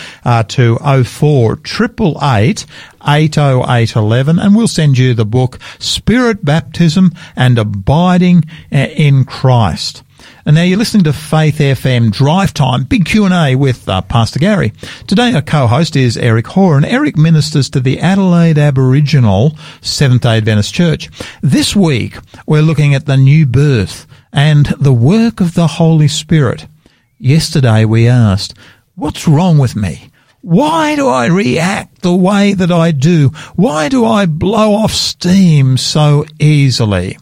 to 0.50 0.78
04 1.04 1.54
888 1.64 2.66
80811 3.06 4.40
and 4.40 4.56
we'll 4.56 4.68
send 4.68 4.98
you 4.98 5.14
the 5.14 5.26
book 5.26 5.60
Spirit 5.80 6.46
Baptism 6.46 7.12
and 7.36 7.60
Abiding 7.60 8.46
in 8.72 9.26
Christ. 9.26 10.04
And 10.46 10.58
now 10.58 10.64
you're 10.64 10.78
listening 10.78 11.06
to 11.06 11.14
Faith 11.14 11.60
FM 11.60 12.12
Drive 12.12 12.54
Time, 12.54 12.84
big 12.84 13.06
Q&A 13.06 13.56
with 13.56 13.88
uh, 13.88 14.02
Pastor 14.02 14.40
Gary. 14.40 14.74
Today 15.08 15.34
our 15.34 15.42
co-host 15.42 15.96
is 15.96 16.18
Eric 16.18 16.48
Hoare 16.48 16.76
and 16.76 16.86
Eric 16.86 17.16
ministers 17.16 17.70
to 17.70 17.80
the 17.80 18.02
Adelaide 18.02 18.58
Aboriginal 18.58 19.58
Seventh-day 19.80 20.36
Adventist 20.36 20.74
Church. 20.74 21.10
This 21.42 21.78
week 21.78 22.18
we're 22.46 22.62
looking 22.62 22.94
at 22.94 23.06
the 23.06 23.16
new 23.16 23.46
birth 23.46 24.06
and 24.34 24.66
the 24.66 24.92
work 24.92 25.40
of 25.40 25.54
the 25.54 25.68
Holy 25.68 26.10
Spirit. 26.10 26.68
Yesterday 27.18 27.86
we 27.86 28.10
asked, 28.10 28.54
what's 28.96 29.30
wrong 29.30 29.58
with 29.58 29.78
me? 29.78 30.10
Why 30.42 30.98
do 30.98 31.08
I 31.08 31.28
react 31.28 32.02
the 32.02 32.14
way 32.14 32.54
that 32.54 32.70
I 32.70 32.92
do? 32.92 33.30
Why 33.56 33.88
do 33.88 34.04
I 34.04 34.26
blow 34.26 34.74
off 34.74 34.92
steam 34.92 35.78
so 35.78 36.26
easily? 36.38 37.18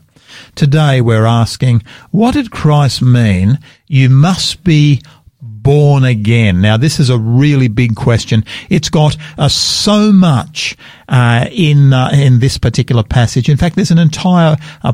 Today 0.55 1.01
we're 1.01 1.25
asking, 1.25 1.83
what 2.11 2.33
did 2.33 2.51
Christ 2.51 3.01
mean? 3.01 3.59
You 3.87 4.09
must 4.09 4.63
be 4.63 5.01
born 5.41 6.03
again. 6.03 6.61
Now, 6.61 6.77
this 6.77 6.99
is 6.99 7.09
a 7.09 7.17
really 7.17 7.67
big 7.67 7.95
question. 7.95 8.43
It's 8.69 8.89
got 8.89 9.15
uh, 9.37 9.47
so 9.47 10.11
much 10.11 10.75
uh, 11.07 11.47
in 11.51 11.93
uh, 11.93 12.09
in 12.13 12.39
this 12.39 12.57
particular 12.57 13.03
passage. 13.03 13.49
In 13.49 13.57
fact, 13.57 13.75
there's 13.75 13.91
an 13.91 13.99
entire 13.99 14.57
uh, 14.83 14.93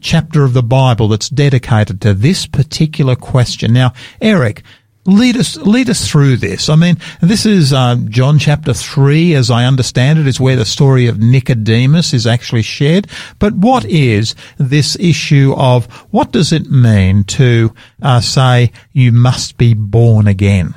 chapter 0.00 0.44
of 0.44 0.52
the 0.52 0.62
Bible 0.62 1.08
that's 1.08 1.28
dedicated 1.28 2.00
to 2.02 2.14
this 2.14 2.46
particular 2.46 3.16
question. 3.16 3.72
Now, 3.72 3.92
Eric, 4.20 4.62
lead 5.06 5.36
us 5.36 5.56
lead 5.56 5.90
us 5.90 6.08
through 6.08 6.36
this. 6.36 6.68
I 6.68 6.76
mean, 6.76 6.96
this 7.20 7.46
is 7.46 7.72
uh, 7.72 7.96
John 8.08 8.38
chapter 8.38 8.72
three, 8.72 9.34
as 9.34 9.50
I 9.50 9.64
understand 9.64 10.18
it, 10.18 10.26
is 10.26 10.40
where 10.40 10.56
the 10.56 10.64
story 10.64 11.06
of 11.06 11.20
Nicodemus 11.20 12.14
is 12.14 12.26
actually 12.26 12.62
shared. 12.62 13.06
But 13.38 13.54
what 13.54 13.84
is 13.84 14.34
this 14.58 14.96
issue 14.98 15.54
of 15.56 15.86
what 16.10 16.32
does 16.32 16.52
it 16.52 16.70
mean 16.70 17.24
to 17.24 17.74
uh, 18.02 18.20
say 18.20 18.72
you 18.92 19.12
must 19.12 19.56
be 19.58 19.74
born 19.74 20.26
again? 20.26 20.74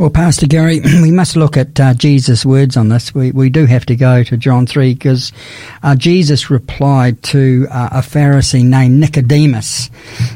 Well, 0.00 0.08
Pastor 0.08 0.46
Gary, 0.46 0.80
we 1.02 1.10
must 1.10 1.36
look 1.36 1.58
at 1.58 1.78
uh, 1.78 1.92
Jesus' 1.92 2.46
words 2.46 2.74
on 2.74 2.88
this. 2.88 3.14
We, 3.14 3.32
we 3.32 3.50
do 3.50 3.66
have 3.66 3.84
to 3.84 3.94
go 3.94 4.22
to 4.22 4.36
John 4.38 4.66
3 4.66 4.94
because 4.94 5.30
uh, 5.82 5.94
Jesus 5.94 6.48
replied 6.48 7.22
to 7.24 7.66
uh, 7.70 7.90
a 7.92 7.98
Pharisee 7.98 8.64
named 8.64 8.98
Nicodemus. 8.98 9.90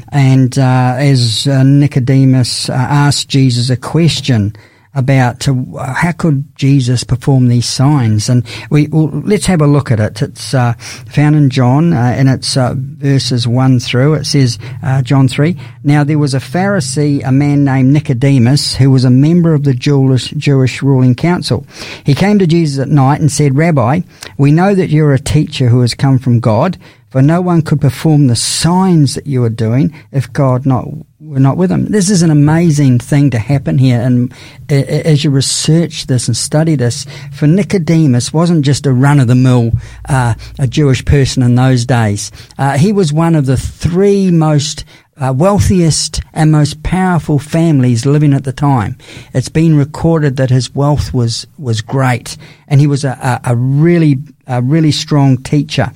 And 0.09 0.55
uh, 0.59 0.97
as 0.99 1.47
uh, 1.47 1.63
Nicodemus 1.63 2.69
uh, 2.69 2.73
asked 2.73 3.27
Jesus 3.27 3.71
a 3.71 3.75
question, 3.75 4.55
about 4.95 5.47
uh, 5.47 5.93
how 5.93 6.11
could 6.13 6.55
Jesus 6.55 7.03
perform 7.03 7.47
these 7.49 7.67
signs, 7.67 8.29
and 8.29 8.45
we 8.69 8.87
well, 8.87 9.09
let's 9.09 9.45
have 9.45 9.61
a 9.61 9.67
look 9.67 9.91
at 9.91 9.99
it. 9.99 10.21
It's 10.21 10.53
uh, 10.53 10.73
found 10.73 11.35
in 11.35 11.49
John, 11.49 11.93
uh, 11.93 11.97
and 12.17 12.29
it's 12.29 12.57
uh, 12.57 12.73
verses 12.77 13.47
one 13.47 13.79
through. 13.79 14.15
It 14.15 14.25
says 14.25 14.57
uh, 14.81 15.01
John 15.01 15.27
three. 15.27 15.57
Now 15.83 16.03
there 16.03 16.17
was 16.17 16.33
a 16.33 16.39
Pharisee, 16.39 17.21
a 17.25 17.31
man 17.31 17.63
named 17.63 17.93
Nicodemus, 17.93 18.75
who 18.75 18.89
was 18.89 19.03
a 19.03 19.09
member 19.09 19.53
of 19.53 19.63
the 19.63 19.73
Jewish, 19.73 20.31
Jewish 20.31 20.81
ruling 20.81 21.15
council. 21.15 21.65
He 22.05 22.15
came 22.15 22.39
to 22.39 22.47
Jesus 22.47 22.79
at 22.79 22.89
night 22.89 23.19
and 23.19 23.31
said, 23.31 23.55
"Rabbi, 23.57 24.01
we 24.37 24.51
know 24.51 24.73
that 24.73 24.89
you're 24.89 25.13
a 25.13 25.19
teacher 25.19 25.67
who 25.69 25.81
has 25.81 25.93
come 25.93 26.17
from 26.19 26.39
God." 26.39 26.77
For 27.15 27.21
no 27.21 27.39
one 27.39 27.61
could 27.61 27.79
perform 27.79 28.27
the 28.27 28.35
signs 28.35 29.15
that 29.15 29.25
you 29.25 29.41
are 29.45 29.49
doing 29.49 29.95
if 30.11 30.33
God 30.33 30.65
not 30.65 30.85
were 31.21 31.39
not 31.39 31.55
with 31.55 31.71
him. 31.71 31.85
This 31.85 32.09
is 32.09 32.21
an 32.23 32.29
amazing 32.29 32.99
thing 32.99 33.29
to 33.29 33.39
happen 33.39 33.77
here, 33.77 34.01
and 34.01 34.33
as 34.67 35.23
you 35.23 35.29
research 35.29 36.07
this 36.07 36.27
and 36.27 36.35
study 36.35 36.75
this, 36.75 37.05
for 37.31 37.47
Nicodemus 37.47 38.33
wasn't 38.33 38.65
just 38.65 38.85
a 38.85 38.91
run 38.91 39.21
of 39.21 39.29
the 39.29 39.35
mill 39.35 39.71
uh, 40.09 40.33
a 40.59 40.67
Jewish 40.67 41.05
person 41.05 41.41
in 41.41 41.55
those 41.55 41.85
days. 41.85 42.33
Uh, 42.57 42.77
he 42.77 42.91
was 42.91 43.13
one 43.13 43.35
of 43.35 43.45
the 43.45 43.55
three 43.55 44.29
most 44.29 44.83
uh, 45.15 45.33
wealthiest 45.33 46.19
and 46.33 46.51
most 46.51 46.83
powerful 46.83 47.39
families 47.39 48.05
living 48.05 48.33
at 48.33 48.43
the 48.43 48.51
time. 48.51 48.97
It's 49.33 49.47
been 49.47 49.77
recorded 49.77 50.35
that 50.35 50.49
his 50.49 50.75
wealth 50.75 51.13
was 51.13 51.47
was 51.57 51.79
great, 51.79 52.35
and 52.67 52.81
he 52.81 52.87
was 52.87 53.05
a, 53.05 53.41
a, 53.45 53.51
a 53.53 53.55
really 53.55 54.17
a 54.47 54.61
really 54.61 54.91
strong 54.91 55.37
teacher. 55.37 55.91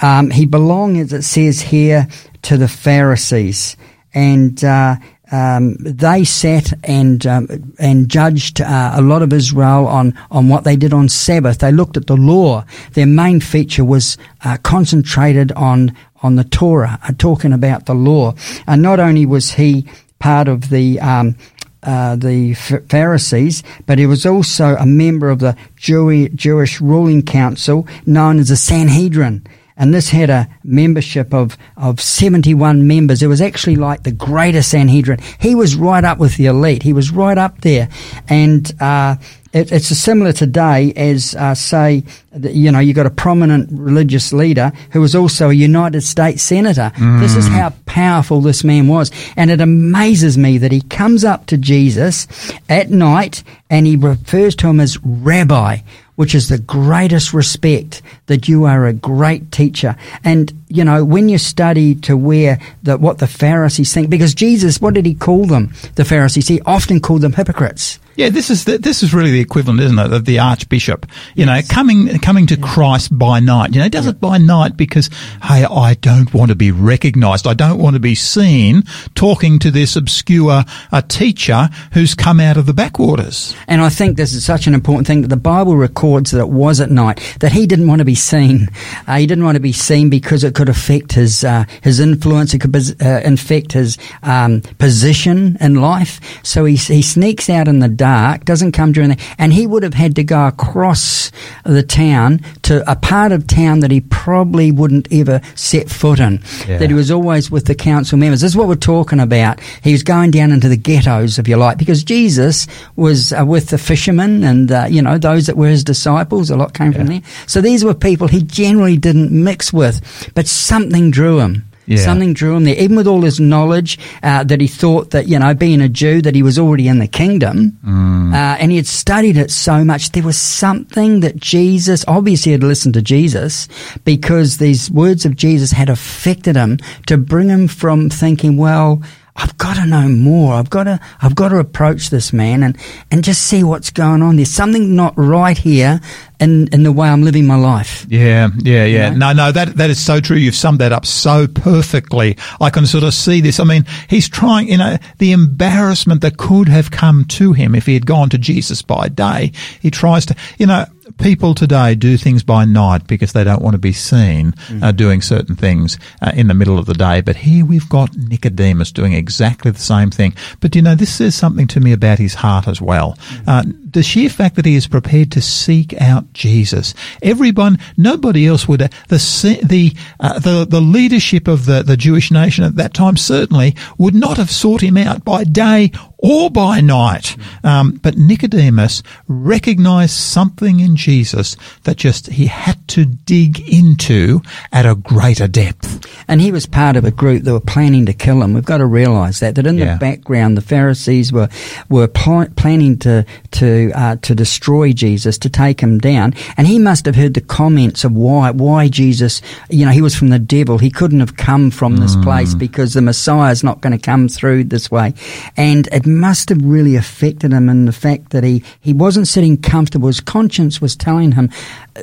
Um, 0.00 0.30
he 0.30 0.46
belonged, 0.46 0.98
as 0.98 1.12
it 1.12 1.22
says 1.22 1.60
here, 1.60 2.08
to 2.42 2.56
the 2.56 2.68
Pharisees, 2.68 3.76
and 4.14 4.62
uh, 4.64 4.96
um, 5.32 5.76
they 5.78 6.24
sat 6.24 6.72
and 6.84 7.26
um, 7.26 7.74
and 7.78 8.08
judged 8.08 8.60
uh, 8.60 8.92
a 8.94 9.00
lot 9.00 9.22
of 9.22 9.32
Israel 9.32 9.86
on 9.86 10.18
on 10.30 10.48
what 10.48 10.64
they 10.64 10.76
did 10.76 10.92
on 10.92 11.08
Sabbath. 11.08 11.58
They 11.58 11.72
looked 11.72 11.96
at 11.96 12.06
the 12.06 12.16
law. 12.16 12.64
Their 12.92 13.06
main 13.06 13.40
feature 13.40 13.84
was 13.84 14.18
uh, 14.44 14.58
concentrated 14.62 15.50
on 15.52 15.96
on 16.22 16.36
the 16.36 16.44
Torah, 16.44 16.98
uh, 17.02 17.12
talking 17.18 17.52
about 17.52 17.86
the 17.86 17.94
law. 17.94 18.34
And 18.66 18.82
not 18.82 19.00
only 19.00 19.26
was 19.26 19.52
he 19.52 19.86
part 20.18 20.48
of 20.48 20.68
the 20.68 21.00
um, 21.00 21.36
uh, 21.82 22.16
the 22.16 22.54
Pharisees, 22.54 23.62
but 23.86 23.98
he 23.98 24.06
was 24.06 24.24
also 24.24 24.76
a 24.76 24.86
member 24.86 25.30
of 25.30 25.40
the 25.40 25.56
Jewish 25.76 26.80
ruling 26.80 27.22
council 27.22 27.86
known 28.06 28.38
as 28.38 28.48
the 28.48 28.56
Sanhedrin. 28.56 29.46
And 29.76 29.92
this 29.92 30.10
had 30.10 30.30
a 30.30 30.48
membership 30.62 31.32
of, 31.32 31.56
of 31.76 32.00
71 32.00 32.86
members. 32.86 33.22
It 33.22 33.26
was 33.26 33.40
actually 33.40 33.76
like 33.76 34.02
the 34.02 34.12
greatest 34.12 34.70
Sanhedrin. 34.70 35.18
He 35.40 35.54
was 35.54 35.74
right 35.74 36.04
up 36.04 36.18
with 36.18 36.36
the 36.36 36.46
elite. 36.46 36.82
He 36.82 36.92
was 36.92 37.10
right 37.10 37.38
up 37.38 37.62
there. 37.62 37.88
And, 38.28 38.70
uh, 38.80 39.16
it, 39.52 39.70
it's 39.70 39.88
similar 39.88 40.32
today 40.32 40.92
as, 40.94 41.34
uh, 41.34 41.54
say, 41.54 42.04
you 42.40 42.72
know, 42.72 42.78
you 42.78 42.94
got 42.94 43.06
a 43.06 43.10
prominent 43.10 43.68
religious 43.70 44.32
leader 44.32 44.72
who 44.90 45.00
was 45.00 45.14
also 45.14 45.50
a 45.50 45.54
United 45.54 46.02
States 46.02 46.42
senator. 46.42 46.90
Mm. 46.96 47.20
This 47.20 47.36
is 47.36 47.46
how 47.48 47.74
powerful 47.84 48.40
this 48.40 48.64
man 48.64 48.88
was. 48.88 49.10
And 49.36 49.50
it 49.50 49.60
amazes 49.60 50.38
me 50.38 50.58
that 50.58 50.72
he 50.72 50.80
comes 50.80 51.24
up 51.24 51.46
to 51.46 51.58
Jesus 51.58 52.26
at 52.68 52.90
night 52.90 53.42
and 53.68 53.86
he 53.86 53.96
refers 53.96 54.56
to 54.56 54.68
him 54.68 54.80
as 54.80 54.98
rabbi, 55.04 55.78
which 56.16 56.34
is 56.34 56.48
the 56.48 56.58
greatest 56.58 57.34
respect 57.34 58.00
that 58.26 58.48
you 58.48 58.64
are 58.64 58.86
a 58.86 58.92
great 58.92 59.52
teacher. 59.52 59.96
And, 60.24 60.61
you 60.76 60.84
know, 60.84 61.04
when 61.04 61.28
you 61.28 61.38
study 61.38 61.94
to 61.96 62.16
where 62.16 62.58
the, 62.82 62.98
what 62.98 63.18
the 63.18 63.26
Pharisees 63.26 63.92
think, 63.92 64.10
because 64.10 64.34
Jesus, 64.34 64.80
what 64.80 64.94
did 64.94 65.06
he 65.06 65.14
call 65.14 65.46
them? 65.46 65.72
The 65.94 66.04
Pharisees, 66.04 66.48
he 66.48 66.60
often 66.62 67.00
called 67.00 67.22
them 67.22 67.32
hypocrites. 67.32 67.98
Yeah, 68.14 68.28
this 68.28 68.50
is 68.50 68.66
the, 68.66 68.76
this 68.76 69.02
is 69.02 69.14
really 69.14 69.30
the 69.30 69.40
equivalent, 69.40 69.80
isn't 69.80 69.98
it, 69.98 70.12
of 70.12 70.26
the 70.26 70.38
archbishop? 70.38 71.06
You 71.34 71.46
yes. 71.46 71.68
know, 71.68 71.74
coming 71.74 72.18
coming 72.18 72.46
to 72.48 72.58
yeah. 72.58 72.66
Christ 72.66 73.16
by 73.16 73.40
night. 73.40 73.72
You 73.72 73.78
know, 73.78 73.84
he 73.84 73.90
does 73.90 74.04
yeah. 74.04 74.10
it 74.10 74.20
by 74.20 74.36
night 74.36 74.76
because 74.76 75.08
hey, 75.42 75.64
I 75.64 75.94
don't 75.94 76.32
want 76.34 76.50
to 76.50 76.54
be 76.54 76.70
recognised. 76.70 77.46
I 77.46 77.54
don't 77.54 77.78
want 77.78 77.94
to 77.94 78.00
be 78.00 78.14
seen 78.14 78.82
talking 79.14 79.58
to 79.60 79.70
this 79.70 79.96
obscure 79.96 80.64
uh, 80.92 81.02
teacher 81.08 81.70
who's 81.94 82.14
come 82.14 82.38
out 82.38 82.58
of 82.58 82.66
the 82.66 82.74
backwaters. 82.74 83.56
And 83.66 83.80
I 83.80 83.88
think 83.88 84.16
this 84.16 84.34
is 84.34 84.44
such 84.44 84.66
an 84.66 84.74
important 84.74 85.06
thing 85.06 85.22
that 85.22 85.28
the 85.28 85.36
Bible 85.36 85.76
records 85.76 86.32
that 86.32 86.40
it 86.40 86.50
was 86.50 86.80
at 86.80 86.90
night 86.90 87.36
that 87.40 87.52
he 87.52 87.66
didn't 87.66 87.86
want 87.86 88.00
to 88.00 88.04
be 88.04 88.14
seen. 88.14 88.68
Uh, 89.06 89.16
he 89.16 89.26
didn't 89.26 89.44
want 89.44 89.56
to 89.56 89.60
be 89.60 89.72
seen 89.72 90.10
because 90.10 90.44
it 90.44 90.54
could 90.54 90.61
affect 90.68 91.12
his 91.12 91.44
uh, 91.44 91.64
his 91.82 92.00
influence. 92.00 92.54
It 92.54 92.60
could 92.60 92.74
uh, 93.02 93.20
infect 93.24 93.72
his 93.72 93.98
um, 94.22 94.60
position 94.78 95.56
in 95.60 95.80
life. 95.80 96.20
So 96.42 96.64
he 96.64 96.76
he 96.76 97.02
sneaks 97.02 97.48
out 97.48 97.68
in 97.68 97.80
the 97.80 97.88
dark, 97.88 98.44
doesn't 98.44 98.72
come 98.72 98.92
during 98.92 99.10
the, 99.10 99.20
and 99.38 99.52
he 99.52 99.66
would 99.66 99.82
have 99.82 99.94
had 99.94 100.16
to 100.16 100.24
go 100.24 100.46
across 100.46 101.30
the 101.64 101.82
town 101.82 102.40
to 102.62 102.88
a 102.90 102.96
part 102.96 103.32
of 103.32 103.46
town 103.46 103.80
that 103.80 103.90
he 103.90 104.00
probably 104.00 104.72
wouldn't 104.72 105.08
ever 105.12 105.40
set 105.54 105.90
foot 105.90 106.20
in. 106.20 106.40
Yeah. 106.66 106.78
That 106.78 106.90
he 106.90 106.94
was 106.94 107.10
always 107.10 107.50
with 107.50 107.66
the 107.66 107.74
council 107.74 108.18
members. 108.18 108.40
This 108.40 108.52
is 108.52 108.56
what 108.56 108.68
we're 108.68 108.74
talking 108.76 109.20
about. 109.20 109.60
He 109.82 109.92
was 109.92 110.02
going 110.02 110.30
down 110.30 110.52
into 110.52 110.68
the 110.68 110.76
ghettos, 110.76 111.38
if 111.38 111.48
you 111.48 111.56
like, 111.56 111.78
because 111.78 112.04
Jesus 112.04 112.66
was 112.96 113.32
uh, 113.32 113.44
with 113.46 113.68
the 113.68 113.78
fishermen 113.78 114.44
and, 114.44 114.70
uh, 114.70 114.86
you 114.88 115.02
know, 115.02 115.18
those 115.18 115.46
that 115.46 115.56
were 115.56 115.68
his 115.68 115.84
disciples. 115.84 116.50
A 116.50 116.56
lot 116.56 116.74
came 116.74 116.92
yeah. 116.92 116.98
from 116.98 117.06
there. 117.06 117.22
So 117.46 117.60
these 117.60 117.84
were 117.84 117.94
people 117.94 118.28
he 118.28 118.42
generally 118.42 118.96
didn't 118.96 119.32
mix 119.32 119.72
with, 119.72 120.30
but 120.34 120.46
something 120.52 121.10
drew 121.10 121.40
him. 121.40 121.68
Yeah. 121.86 121.98
Something 121.98 122.32
drew 122.32 122.56
him 122.56 122.64
there, 122.64 122.76
even 122.76 122.96
with 122.96 123.08
all 123.08 123.22
his 123.22 123.40
knowledge 123.40 123.98
uh, 124.22 124.44
that 124.44 124.60
he 124.60 124.68
thought 124.68 125.10
that 125.10 125.26
you 125.26 125.38
know, 125.38 125.52
being 125.52 125.80
a 125.80 125.88
Jew, 125.88 126.22
that 126.22 126.34
he 126.34 126.42
was 126.42 126.58
already 126.58 126.86
in 126.86 127.00
the 127.00 127.08
kingdom, 127.08 127.76
mm. 127.84 128.32
uh, 128.32 128.56
and 128.60 128.70
he 128.70 128.76
had 128.76 128.86
studied 128.86 129.36
it 129.36 129.50
so 129.50 129.84
much. 129.84 130.12
There 130.12 130.22
was 130.22 130.38
something 130.38 131.20
that 131.20 131.36
Jesus 131.36 132.04
obviously 132.06 132.52
had 132.52 132.62
listened 132.62 132.94
to 132.94 133.02
Jesus 133.02 133.66
because 134.04 134.58
these 134.58 134.92
words 134.92 135.26
of 135.26 135.34
Jesus 135.34 135.72
had 135.72 135.88
affected 135.88 136.54
him 136.54 136.78
to 137.06 137.18
bring 137.18 137.48
him 137.48 137.66
from 137.66 138.08
thinking, 138.08 138.56
well 138.56 139.02
I've 139.34 139.56
got 139.56 139.76
to 139.76 139.86
know 139.86 140.08
more. 140.08 140.54
I've 140.54 140.68
got 140.68 140.84
to, 140.84 141.00
I've 141.22 141.34
got 141.34 141.48
to 141.48 141.58
approach 141.58 142.10
this 142.10 142.32
man 142.32 142.62
and, 142.62 142.76
and 143.10 143.24
just 143.24 143.42
see 143.42 143.64
what's 143.64 143.90
going 143.90 144.20
on. 144.20 144.36
There's 144.36 144.50
something 144.50 144.94
not 144.94 145.14
right 145.16 145.56
here 145.56 146.00
in, 146.38 146.68
in 146.68 146.82
the 146.82 146.92
way 146.92 147.08
I'm 147.08 147.22
living 147.22 147.46
my 147.46 147.56
life. 147.56 148.04
Yeah, 148.10 148.50
yeah, 148.58 148.84
yeah. 148.84 149.10
You 149.10 149.18
know? 149.18 149.32
No, 149.32 149.46
no, 149.46 149.52
that, 149.52 149.76
that 149.76 149.88
is 149.88 150.04
so 150.04 150.20
true. 150.20 150.36
You've 150.36 150.54
summed 150.54 150.80
that 150.80 150.92
up 150.92 151.06
so 151.06 151.46
perfectly. 151.46 152.36
I 152.60 152.68
can 152.68 152.84
sort 152.84 153.04
of 153.04 153.14
see 153.14 153.40
this. 153.40 153.58
I 153.58 153.64
mean, 153.64 153.86
he's 154.08 154.28
trying, 154.28 154.68
you 154.68 154.76
know, 154.76 154.98
the 155.16 155.32
embarrassment 155.32 156.20
that 156.20 156.36
could 156.36 156.68
have 156.68 156.90
come 156.90 157.24
to 157.26 157.54
him 157.54 157.74
if 157.74 157.86
he 157.86 157.94
had 157.94 158.04
gone 158.04 158.28
to 158.30 158.38
Jesus 158.38 158.82
by 158.82 159.08
day. 159.08 159.52
He 159.80 159.90
tries 159.90 160.26
to, 160.26 160.36
you 160.58 160.66
know, 160.66 160.84
people 161.18 161.54
today 161.54 161.94
do 161.94 162.16
things 162.16 162.42
by 162.42 162.64
night 162.64 163.06
because 163.06 163.32
they 163.32 163.44
don't 163.44 163.62
want 163.62 163.74
to 163.74 163.78
be 163.78 163.92
seen 163.92 164.52
mm. 164.52 164.82
uh, 164.82 164.92
doing 164.92 165.20
certain 165.20 165.56
things 165.56 165.98
uh, 166.20 166.32
in 166.34 166.48
the 166.48 166.54
middle 166.54 166.78
of 166.78 166.86
the 166.86 166.94
day. 166.94 167.20
But 167.20 167.36
here 167.36 167.64
we've 167.64 167.88
got 167.88 168.16
Nicodemus 168.16 168.92
doing 168.92 169.12
exactly 169.12 169.70
the 169.70 169.78
same 169.78 170.10
thing. 170.10 170.34
But 170.60 170.74
you 170.74 170.82
know, 170.82 170.94
this 170.94 171.14
says 171.14 171.34
something 171.34 171.66
to 171.68 171.80
me 171.80 171.92
about 171.92 172.18
his 172.18 172.34
heart 172.34 172.68
as 172.68 172.80
well. 172.80 173.16
Mm. 173.30 173.48
Uh, 173.48 173.81
the 173.92 174.02
sheer 174.02 174.28
fact 174.28 174.56
that 174.56 174.66
he 174.66 174.74
is 174.74 174.86
prepared 174.86 175.30
to 175.32 175.40
seek 175.40 175.94
out 176.00 176.32
Jesus. 176.32 176.94
Everyone, 177.22 177.78
nobody 177.96 178.46
else 178.46 178.68
would. 178.68 178.82
Uh, 178.82 178.88
the 179.08 179.60
the 179.62 179.92
uh, 180.20 180.38
the 180.38 180.66
the 180.68 180.80
leadership 180.80 181.48
of 181.48 181.66
the 181.66 181.82
the 181.82 181.96
Jewish 181.96 182.30
nation 182.30 182.64
at 182.64 182.76
that 182.76 182.94
time 182.94 183.16
certainly 183.16 183.74
would 183.98 184.14
not 184.14 184.36
have 184.36 184.50
sought 184.50 184.80
him 184.80 184.96
out 184.96 185.24
by 185.24 185.44
day 185.44 185.92
or 186.22 186.50
by 186.50 186.80
night. 186.80 187.36
Um, 187.64 187.98
but 188.02 188.16
Nicodemus 188.16 189.02
recognized 189.26 190.14
something 190.14 190.78
in 190.78 190.94
Jesus 190.96 191.56
that 191.82 191.96
just 191.96 192.28
he 192.28 192.46
had 192.46 192.86
to 192.88 193.04
dig 193.04 193.60
into 193.68 194.40
at 194.72 194.86
a 194.86 194.94
greater 194.94 195.48
depth. 195.48 196.06
And 196.28 196.40
he 196.40 196.52
was 196.52 196.64
part 196.64 196.96
of 196.96 197.04
a 197.04 197.10
group 197.10 197.42
that 197.42 197.52
were 197.52 197.60
planning 197.60 198.06
to 198.06 198.12
kill 198.12 198.42
him. 198.42 198.54
We've 198.54 198.64
got 198.64 198.78
to 198.78 198.86
realize 198.86 199.40
that 199.40 199.56
that 199.56 199.66
in 199.66 199.78
yeah. 199.78 199.94
the 199.94 199.98
background, 199.98 200.56
the 200.56 200.62
Pharisees 200.62 201.32
were 201.32 201.48
were 201.88 202.08
pl- 202.08 202.48
planning 202.56 202.98
to 203.00 203.26
to 203.52 203.81
uh, 203.90 204.16
to 204.22 204.34
destroy 204.34 204.92
Jesus, 204.92 205.38
to 205.38 205.48
take 205.48 205.80
him 205.80 205.98
down. 205.98 206.34
And 206.56 206.66
he 206.66 206.78
must 206.78 207.06
have 207.06 207.16
heard 207.16 207.34
the 207.34 207.40
comments 207.40 208.04
of 208.04 208.12
why 208.12 208.50
why 208.50 208.88
Jesus. 208.88 209.42
You 209.70 209.86
know, 209.86 209.92
he 209.92 210.02
was 210.02 210.14
from 210.14 210.28
the 210.28 210.38
devil. 210.38 210.78
He 210.78 210.90
couldn't 210.90 211.20
have 211.20 211.36
come 211.36 211.70
from 211.70 211.96
this 211.96 212.14
mm. 212.16 212.22
place 212.22 212.54
because 212.54 212.94
the 212.94 213.02
Messiah 213.02 213.50
is 213.50 213.64
not 213.64 213.80
going 213.80 213.98
to 213.98 213.98
come 213.98 214.28
through 214.28 214.64
this 214.64 214.90
way. 214.90 215.14
And 215.56 215.88
it 215.88 216.06
must 216.06 216.48
have 216.50 216.62
really 216.62 216.96
affected 216.96 217.52
him 217.52 217.68
in 217.68 217.86
the 217.86 217.92
fact 217.92 218.30
that 218.30 218.44
he, 218.44 218.62
he 218.80 218.92
wasn't 218.92 219.28
sitting 219.28 219.56
comfortable. 219.60 220.08
His 220.08 220.20
conscience 220.20 220.80
was 220.80 220.94
telling 220.94 221.32
him, 221.32 221.50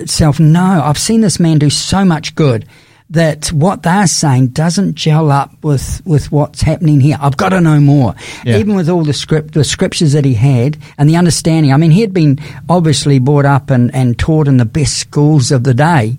self, 0.06 0.39
no, 0.39 0.82
I've 0.84 0.98
seen 0.98 1.22
this 1.22 1.39
man 1.39 1.60
do 1.60 1.70
so 1.70 2.04
much 2.04 2.36
good 2.36 2.65
that 3.12 3.48
what 3.48 3.82
they're 3.84 4.06
saying 4.06 4.50
doesn't 4.50 4.95
gel 4.95 5.32
up 5.32 5.52
with, 5.63 6.02
with 6.06 6.32
what's 6.32 6.62
happening 6.62 7.00
here. 7.00 7.17
I've 7.19 7.38
got 7.38 7.50
to 7.50 7.62
know 7.62 7.80
more. 7.80 8.13
Yeah. 8.45 8.58
Even 8.58 8.76
with 8.76 8.88
all 8.88 9.04
the 9.04 9.13
script, 9.13 9.56
the 9.56 9.63
scriptures 9.63 10.13
that 10.13 10.26
he 10.26 10.36
had 10.36 10.78
and 10.98 11.10
the 11.10 11.15
understanding. 11.15 11.74
I 11.74 11.78
mean, 11.78 11.91
he 11.91 12.02
had 12.02 12.13
been 12.13 12.39
obviously 12.69 13.17
brought 13.17 13.45
up 13.45 13.72
and, 13.72 13.93
and 13.95 14.17
taught 14.17 14.48
in 14.48 14.58
the 14.58 14.65
best 14.65 14.98
schools 14.98 15.52
of 15.52 15.63
the 15.63 15.74
day, 15.74 16.17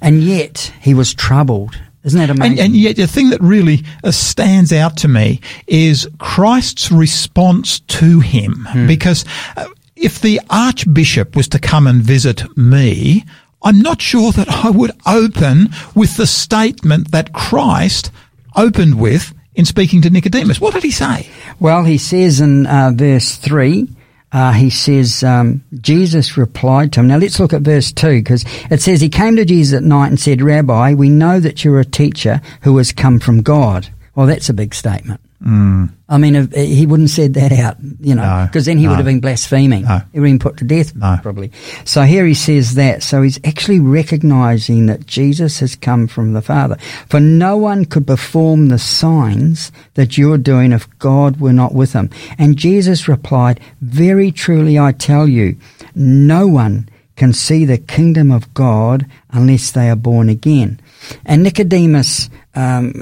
and 0.00 0.22
yet 0.22 0.72
he 0.80 0.94
was 0.94 1.14
troubled 1.14 1.76
Isn't 2.04 2.18
that 2.18 2.30
amazing? 2.30 2.58
And, 2.58 2.60
and 2.60 2.76
yet, 2.76 2.96
the 2.96 3.06
thing 3.06 3.30
that 3.30 3.40
really 3.40 3.84
uh, 4.02 4.10
stands 4.10 4.72
out 4.72 4.96
to 4.98 5.08
me 5.08 5.40
is 5.68 6.08
Christ's 6.18 6.90
response 6.90 7.80
to 7.80 8.20
him. 8.20 8.66
Hmm. 8.70 8.86
Because 8.88 9.24
uh, 9.56 9.66
if 9.94 10.20
the 10.20 10.40
Archbishop 10.50 11.36
was 11.36 11.46
to 11.48 11.60
come 11.60 11.86
and 11.86 12.02
visit 12.02 12.44
me, 12.56 13.24
I'm 13.62 13.80
not 13.80 14.02
sure 14.02 14.32
that 14.32 14.48
I 14.48 14.70
would 14.70 14.92
open 15.06 15.70
with 15.94 16.16
the 16.16 16.26
statement 16.26 17.12
that 17.12 17.32
Christ 17.32 18.10
opened 18.56 19.00
with 19.00 19.32
in 19.54 19.64
speaking 19.64 20.02
to 20.02 20.10
Nicodemus. 20.10 20.60
What 20.60 20.74
did 20.74 20.82
he 20.82 20.90
say? 20.90 21.28
Well, 21.60 21.84
he 21.84 21.98
says 21.98 22.40
in 22.40 22.66
uh, 22.66 22.90
verse 22.94 23.36
3, 23.36 23.88
uh, 24.32 24.52
he 24.52 24.70
says, 24.70 25.22
um, 25.22 25.62
Jesus 25.80 26.36
replied 26.38 26.92
to 26.92 27.00
him. 27.00 27.08
Now 27.08 27.18
let's 27.18 27.38
look 27.38 27.52
at 27.52 27.62
verse 27.62 27.92
2 27.92 28.20
because 28.20 28.44
it 28.70 28.80
says, 28.80 29.00
He 29.00 29.10
came 29.10 29.36
to 29.36 29.44
Jesus 29.44 29.76
at 29.76 29.82
night 29.82 30.08
and 30.08 30.18
said, 30.18 30.40
Rabbi, 30.40 30.94
we 30.94 31.10
know 31.10 31.38
that 31.38 31.64
you're 31.64 31.80
a 31.80 31.84
teacher 31.84 32.40
who 32.62 32.76
has 32.78 32.92
come 32.92 33.20
from 33.20 33.42
God. 33.42 33.88
Well, 34.14 34.26
that's 34.26 34.48
a 34.48 34.54
big 34.54 34.74
statement. 34.74 35.20
Mm. 35.44 35.92
I 36.08 36.18
mean, 36.18 36.36
if, 36.36 36.52
he 36.52 36.86
wouldn't 36.86 37.08
have 37.08 37.14
said 37.16 37.34
that 37.34 37.50
out, 37.52 37.76
you 38.00 38.14
know, 38.14 38.22
No, 38.22 38.46
because 38.46 38.66
then 38.66 38.78
he 38.78 38.84
no. 38.84 38.90
would 38.90 38.96
have 38.98 39.06
been 39.06 39.20
blaspheming. 39.20 39.82
No. 39.82 40.00
He 40.12 40.20
would 40.20 40.28
have 40.28 40.34
been 40.34 40.38
put 40.38 40.56
to 40.58 40.64
death, 40.64 40.94
No. 40.94 41.18
probably. 41.20 41.50
So 41.84 42.02
here 42.02 42.24
he 42.26 42.34
says 42.34 42.74
that. 42.74 43.02
So 43.02 43.22
he's 43.22 43.40
actually 43.44 43.80
recognizing 43.80 44.86
that 44.86 45.06
Jesus 45.06 45.58
has 45.60 45.74
come 45.74 46.06
from 46.06 46.32
the 46.32 46.42
Father. 46.42 46.76
For 47.08 47.18
no 47.18 47.56
one 47.56 47.84
could 47.86 48.06
perform 48.06 48.68
the 48.68 48.78
signs 48.78 49.72
that 49.94 50.16
you're 50.16 50.38
doing 50.38 50.70
if 50.70 50.86
God 51.00 51.40
were 51.40 51.52
not 51.52 51.74
with 51.74 51.92
him. 51.92 52.10
And 52.38 52.56
Jesus 52.56 53.08
replied, 53.08 53.58
Very 53.80 54.30
truly 54.30 54.78
I 54.78 54.92
tell 54.92 55.26
you, 55.26 55.56
no 55.94 56.46
one 56.46 56.88
can 57.16 57.32
see 57.32 57.64
the 57.64 57.78
kingdom 57.78 58.30
of 58.30 58.52
God 58.54 59.06
unless 59.30 59.70
they 59.72 59.90
are 59.90 59.96
born 59.96 60.28
again. 60.28 60.80
And 61.26 61.42
Nicodemus 61.42 62.30
um, 62.54 62.92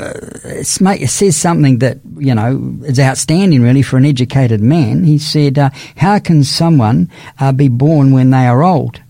says 0.63 1.37
something 1.37 1.79
that 1.79 1.99
you 2.19 2.35
know 2.35 2.79
is 2.85 3.01
outstanding, 3.01 3.63
really, 3.63 3.83
for 3.83 3.97
an 3.97 4.05
educated 4.05 4.61
man. 4.61 5.05
He 5.05 5.19
said, 5.19 5.59
uh, 5.59 5.71
"How 5.97 6.19
can 6.19 6.45
someone 6.45 7.11
uh, 7.39 7.53
be 7.53 7.69
born 7.69 8.13
when 8.13 8.31
they 8.31 8.47
are 8.47 8.63
old?" 8.63 9.01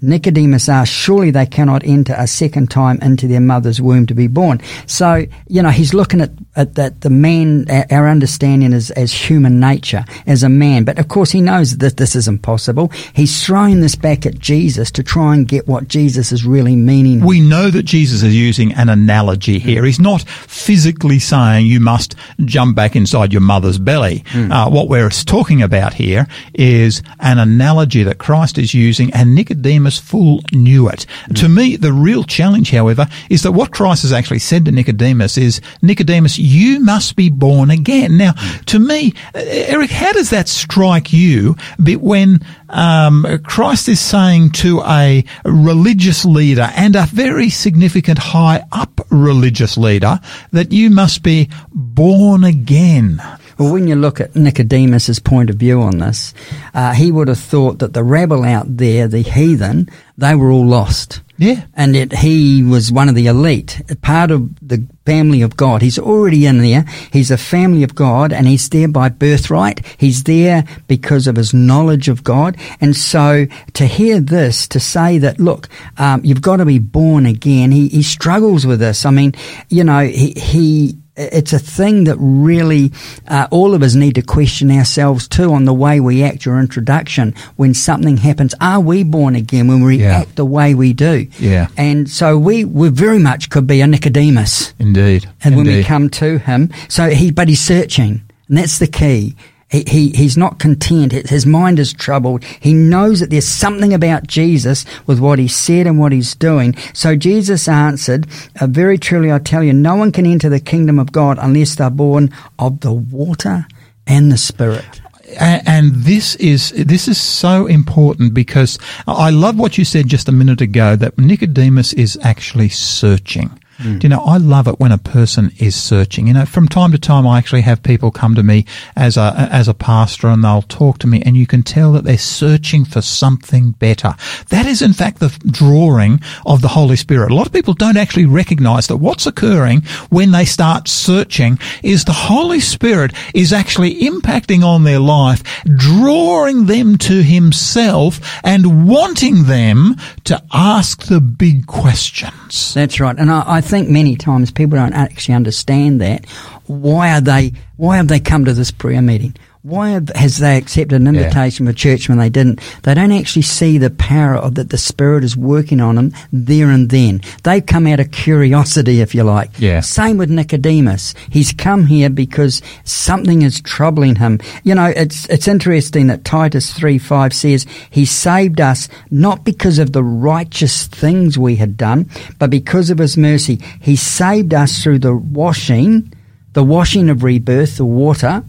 Nicodemus 0.00 0.68
asked, 0.68 0.92
"Surely 0.92 1.30
they 1.32 1.46
cannot 1.46 1.82
enter 1.84 2.14
a 2.16 2.26
second 2.26 2.70
time 2.70 2.98
into 3.02 3.26
their 3.26 3.40
mother's 3.40 3.80
womb 3.80 4.06
to 4.06 4.14
be 4.14 4.28
born." 4.28 4.60
So 4.86 5.26
you 5.48 5.62
know 5.62 5.70
he's 5.70 5.94
looking 5.94 6.20
at, 6.20 6.30
at 6.58 6.74
that 6.74 7.00
the 7.00 7.10
man, 7.10 7.64
our- 7.70 7.86
uh, 7.90 7.96
our 7.98 8.08
understanding 8.08 8.72
is 8.72 8.90
as 8.90 9.12
human 9.12 9.60
nature, 9.60 10.04
as 10.26 10.42
a 10.42 10.48
man. 10.48 10.84
But 10.84 10.98
of 10.98 11.08
course 11.08 11.30
he 11.30 11.40
knows 11.40 11.78
that 11.78 11.96
this 11.96 12.14
is 12.14 12.28
impossible. 12.28 12.92
He's 13.14 13.44
throwing 13.44 13.80
this 13.80 13.94
back 13.94 14.26
at 14.26 14.38
Jesus 14.38 14.90
to 14.92 15.02
try 15.02 15.34
and 15.34 15.48
get 15.48 15.66
what 15.66 15.88
Jesus 15.88 16.32
is 16.32 16.44
really 16.44 16.76
meaning. 16.76 17.20
We 17.20 17.40
know 17.40 17.70
that 17.70 17.84
Jesus 17.84 18.22
is 18.22 18.34
using 18.34 18.72
an 18.74 18.88
analogy 18.88 19.58
here. 19.58 19.84
He's 19.84 20.00
not 20.00 20.22
physically 20.22 21.18
saying 21.18 21.66
you 21.66 21.80
must 21.80 22.14
jump 22.44 22.76
back 22.76 22.96
inside 22.96 23.32
your 23.32 23.40
mother's 23.40 23.78
belly. 23.78 24.24
Hmm. 24.28 24.52
Uh, 24.52 24.68
what 24.68 24.88
we're 24.88 25.08
talking 25.10 25.62
about 25.62 25.94
here 25.94 26.26
is 26.54 27.02
an 27.20 27.38
analogy 27.38 28.02
that 28.02 28.18
Christ 28.18 28.58
is 28.58 28.74
using, 28.74 29.12
and 29.14 29.34
Nicodemus 29.34 29.98
full 29.98 30.42
knew 30.52 30.88
it. 30.88 31.06
Hmm. 31.26 31.34
To 31.34 31.48
me, 31.48 31.76
the 31.76 31.92
real 31.92 32.24
challenge, 32.24 32.70
however, 32.70 33.06
is 33.30 33.42
that 33.42 33.52
what 33.52 33.70
Christ 33.72 34.02
has 34.02 34.12
actually 34.12 34.40
said 34.40 34.64
to 34.64 34.72
Nicodemus 34.72 35.38
is, 35.38 35.60
Nicodemus, 35.82 36.38
you 36.48 36.80
must 36.80 37.16
be 37.16 37.30
born 37.30 37.70
again. 37.70 38.16
Now, 38.16 38.32
to 38.66 38.78
me, 38.78 39.14
uh, 39.34 39.40
Eric, 39.44 39.90
how 39.90 40.12
does 40.12 40.30
that 40.30 40.48
strike 40.48 41.12
you 41.12 41.56
But 41.78 42.00
when 42.00 42.40
um, 42.68 43.26
Christ 43.44 43.88
is 43.88 44.00
saying 44.00 44.50
to 44.52 44.82
a 44.82 45.24
religious 45.44 46.24
leader 46.24 46.70
and 46.76 46.96
a 46.96 47.06
very 47.06 47.50
significant 47.50 48.18
high 48.18 48.64
up 48.72 49.00
religious 49.10 49.76
leader 49.76 50.20
that 50.52 50.72
you 50.72 50.90
must 50.90 51.22
be 51.22 51.50
born 51.72 52.44
again? 52.44 53.22
Well, 53.58 53.72
when 53.72 53.88
you 53.88 53.96
look 53.96 54.20
at 54.20 54.36
Nicodemus's 54.36 55.18
point 55.18 55.50
of 55.50 55.56
view 55.56 55.82
on 55.82 55.98
this, 55.98 56.32
uh, 56.74 56.92
he 56.92 57.10
would 57.10 57.26
have 57.26 57.40
thought 57.40 57.80
that 57.80 57.92
the 57.92 58.04
rabble 58.04 58.44
out 58.44 58.76
there, 58.76 59.08
the 59.08 59.22
heathen, 59.22 59.88
they 60.18 60.34
were 60.34 60.50
all 60.50 60.66
lost. 60.66 61.22
Yeah. 61.38 61.64
And 61.74 61.94
that 61.94 62.12
he 62.12 62.64
was 62.64 62.90
one 62.90 63.08
of 63.08 63.14
the 63.14 63.28
elite, 63.28 63.80
part 64.02 64.32
of 64.32 64.58
the 64.60 64.84
family 65.06 65.42
of 65.42 65.56
God. 65.56 65.80
He's 65.80 65.98
already 65.98 66.46
in 66.46 66.58
there. 66.58 66.84
He's 67.12 67.30
a 67.30 67.38
family 67.38 67.84
of 67.84 67.94
God 67.94 68.32
and 68.32 68.48
he's 68.48 68.68
there 68.68 68.88
by 68.88 69.08
birthright. 69.08 69.86
He's 69.96 70.24
there 70.24 70.64
because 70.88 71.28
of 71.28 71.36
his 71.36 71.54
knowledge 71.54 72.08
of 72.08 72.24
God. 72.24 72.56
And 72.80 72.96
so 72.96 73.46
to 73.74 73.86
hear 73.86 74.18
this, 74.18 74.66
to 74.68 74.80
say 74.80 75.18
that, 75.18 75.38
look, 75.38 75.68
um, 75.96 76.24
you've 76.24 76.42
got 76.42 76.56
to 76.56 76.66
be 76.66 76.80
born 76.80 77.24
again, 77.24 77.70
he, 77.70 77.86
he 77.86 78.02
struggles 78.02 78.66
with 78.66 78.80
this. 78.80 79.06
I 79.06 79.10
mean, 79.10 79.34
you 79.68 79.84
know, 79.84 80.00
he, 80.00 80.32
he 80.32 80.98
it's 81.18 81.52
a 81.52 81.58
thing 81.58 82.04
that 82.04 82.16
really 82.18 82.92
uh, 83.26 83.48
all 83.50 83.74
of 83.74 83.82
us 83.82 83.94
need 83.94 84.14
to 84.14 84.22
question 84.22 84.70
ourselves 84.70 85.26
too 85.28 85.52
on 85.52 85.64
the 85.64 85.74
way 85.74 86.00
we 86.00 86.22
act. 86.22 86.44
Your 86.46 86.60
introduction 86.60 87.34
when 87.56 87.74
something 87.74 88.16
happens, 88.16 88.54
are 88.60 88.80
we 88.80 89.02
born 89.02 89.34
again 89.36 89.66
when 89.68 89.82
we 89.82 89.98
Yeah. 89.98 90.18
act 90.20 90.36
the 90.36 90.44
way 90.44 90.74
we 90.74 90.92
do? 90.92 91.26
Yeah. 91.38 91.66
And 91.76 92.08
so 92.08 92.38
we 92.38 92.64
we 92.64 92.88
very 92.88 93.18
much 93.18 93.50
could 93.50 93.66
be 93.66 93.80
a 93.80 93.86
Nicodemus, 93.86 94.72
Indeed. 94.78 95.28
and 95.42 95.56
when 95.56 95.66
we 95.66 95.82
come 95.84 96.08
to 96.10 96.38
him, 96.38 96.70
so 96.88 97.10
he 97.10 97.30
but 97.32 97.48
he's 97.48 97.60
searching, 97.60 98.22
and 98.48 98.56
that's 98.58 98.78
the 98.78 98.86
key. 98.86 99.34
He, 99.70 99.84
he 99.86 100.08
he's 100.10 100.36
not 100.36 100.58
content. 100.58 101.12
His 101.12 101.44
mind 101.44 101.78
is 101.78 101.92
troubled. 101.92 102.42
He 102.44 102.72
knows 102.72 103.20
that 103.20 103.30
there's 103.30 103.46
something 103.46 103.92
about 103.92 104.26
Jesus 104.26 104.84
with 105.06 105.20
what 105.20 105.38
he 105.38 105.46
said 105.48 105.86
and 105.86 105.98
what 105.98 106.12
he's 106.12 106.34
doing. 106.34 106.74
So 106.94 107.16
Jesus 107.16 107.68
answered, 107.68 108.26
uh, 108.60 108.66
"Very 108.66 108.96
truly 108.96 109.30
I 109.30 109.38
tell 109.38 109.62
you, 109.62 109.74
no 109.74 109.94
one 109.94 110.10
can 110.10 110.24
enter 110.24 110.48
the 110.48 110.60
kingdom 110.60 110.98
of 110.98 111.12
God 111.12 111.38
unless 111.40 111.74
they're 111.74 111.90
born 111.90 112.30
of 112.58 112.80
the 112.80 112.92
water 112.92 113.66
and 114.06 114.32
the 114.32 114.38
Spirit." 114.38 115.00
And 115.38 115.94
this 115.94 116.36
is 116.36 116.70
this 116.70 117.06
is 117.06 117.20
so 117.20 117.66
important 117.66 118.32
because 118.32 118.78
I 119.06 119.28
love 119.28 119.58
what 119.58 119.76
you 119.76 119.84
said 119.84 120.06
just 120.08 120.28
a 120.28 120.32
minute 120.32 120.62
ago 120.62 120.96
that 120.96 121.18
Nicodemus 121.18 121.92
is 121.92 122.18
actually 122.22 122.70
searching. 122.70 123.50
Mm. 123.78 124.00
Do 124.00 124.04
you 124.06 124.08
know, 124.08 124.22
I 124.24 124.36
love 124.36 124.66
it 124.66 124.80
when 124.80 124.92
a 124.92 124.98
person 124.98 125.52
is 125.58 125.76
searching. 125.76 126.26
You 126.26 126.34
know, 126.34 126.44
from 126.44 126.68
time 126.68 126.92
to 126.92 126.98
time, 126.98 127.26
I 127.26 127.38
actually 127.38 127.62
have 127.62 127.82
people 127.82 128.10
come 128.10 128.34
to 128.34 128.42
me 128.42 128.64
as 128.96 129.16
a 129.16 129.48
as 129.50 129.68
a 129.68 129.74
pastor, 129.74 130.28
and 130.28 130.42
they'll 130.42 130.62
talk 130.62 130.98
to 130.98 131.06
me, 131.06 131.22
and 131.22 131.36
you 131.36 131.46
can 131.46 131.62
tell 131.62 131.92
that 131.92 132.04
they're 132.04 132.18
searching 132.18 132.84
for 132.84 133.00
something 133.00 133.72
better. 133.72 134.14
That 134.48 134.66
is, 134.66 134.82
in 134.82 134.92
fact, 134.92 135.20
the 135.20 135.36
drawing 135.46 136.20
of 136.44 136.60
the 136.60 136.68
Holy 136.68 136.96
Spirit. 136.96 137.30
A 137.30 137.34
lot 137.34 137.46
of 137.46 137.52
people 137.52 137.74
don't 137.74 137.96
actually 137.96 138.26
recognise 138.26 138.88
that 138.88 138.96
what's 138.96 139.26
occurring 139.26 139.82
when 140.10 140.32
they 140.32 140.44
start 140.44 140.88
searching 140.88 141.58
is 141.82 142.04
the 142.04 142.12
Holy 142.12 142.60
Spirit 142.60 143.12
is 143.34 143.52
actually 143.52 144.00
impacting 144.00 144.64
on 144.64 144.84
their 144.84 145.00
life, 145.00 145.42
drawing 145.76 146.66
them 146.66 146.98
to 146.98 147.22
Himself, 147.22 148.20
and 148.42 148.88
wanting 148.88 149.44
them 149.44 149.96
to 150.24 150.42
ask 150.52 151.04
the 151.06 151.20
big 151.20 151.66
questions. 151.66 152.74
That's 152.74 152.98
right, 152.98 153.16
and 153.16 153.30
I, 153.30 153.44
I 153.46 153.60
think 153.68 153.88
many 153.88 154.16
times 154.16 154.50
people 154.50 154.78
don't 154.78 154.94
actually 154.94 155.34
understand 155.34 156.00
that. 156.00 156.24
Why 156.66 157.12
are 157.12 157.20
they? 157.20 157.52
Why 157.76 157.98
have 157.98 158.08
they 158.08 158.20
come 158.20 158.44
to 158.46 158.54
this 158.54 158.70
prayer 158.70 159.02
meeting? 159.02 159.34
Why 159.68 159.90
have, 159.90 160.08
has 160.14 160.38
they 160.38 160.56
accepted 160.56 161.00
an 161.00 161.14
Yeah. 161.14 161.20
invitation 161.22 161.66
for 161.66 161.72
church 161.72 162.08
when 162.08 162.18
they 162.18 162.30
didn't? 162.30 162.60
They 162.84 162.94
don't 162.94 163.12
actually 163.12 163.42
see 163.42 163.76
the 163.76 163.90
power 163.90 164.34
of 164.36 164.54
that 164.54 164.70
the 164.70 164.78
Spirit 164.78 165.24
is 165.24 165.36
working 165.36 165.80
on 165.80 165.96
them 165.96 166.12
there 166.32 166.70
and 166.70 166.88
then. 166.88 167.20
They've 167.42 167.64
come 167.64 167.86
out 167.86 168.00
of 168.00 168.10
curiosity, 168.10 169.00
if 169.00 169.14
you 169.14 169.24
like. 169.24 169.50
Yeah. 169.58 169.80
Same 169.80 170.16
with 170.16 170.30
Nicodemus. 170.30 171.14
He's 171.28 171.52
come 171.52 171.86
here 171.86 172.08
because 172.10 172.62
something 172.84 173.42
is 173.42 173.60
troubling 173.60 174.16
him. 174.16 174.40
You 174.64 174.74
know, 174.74 174.86
it's 174.96 175.26
it's 175.28 175.48
interesting 175.48 176.06
that 176.06 176.24
Titus 176.24 176.72
three 176.72 176.98
five 176.98 177.32
says 177.34 177.66
he 177.90 178.04
saved 178.04 178.60
us 178.60 178.88
not 179.10 179.44
because 179.44 179.78
of 179.78 179.92
the 179.92 180.02
righteous 180.04 180.86
things 180.86 181.36
we 181.38 181.56
had 181.56 181.76
done, 181.76 182.08
but 182.38 182.48
because 182.50 182.90
of 182.90 182.98
his 182.98 183.16
mercy. 183.16 183.60
He 183.80 183.96
saved 183.96 184.54
us 184.54 184.82
through 184.82 185.00
the 185.00 185.14
washing, 185.14 186.12
the 186.54 186.64
washing 186.64 187.08
of 187.10 187.22
rebirth, 187.22 187.76
the 187.76 187.84
water, 187.84 188.42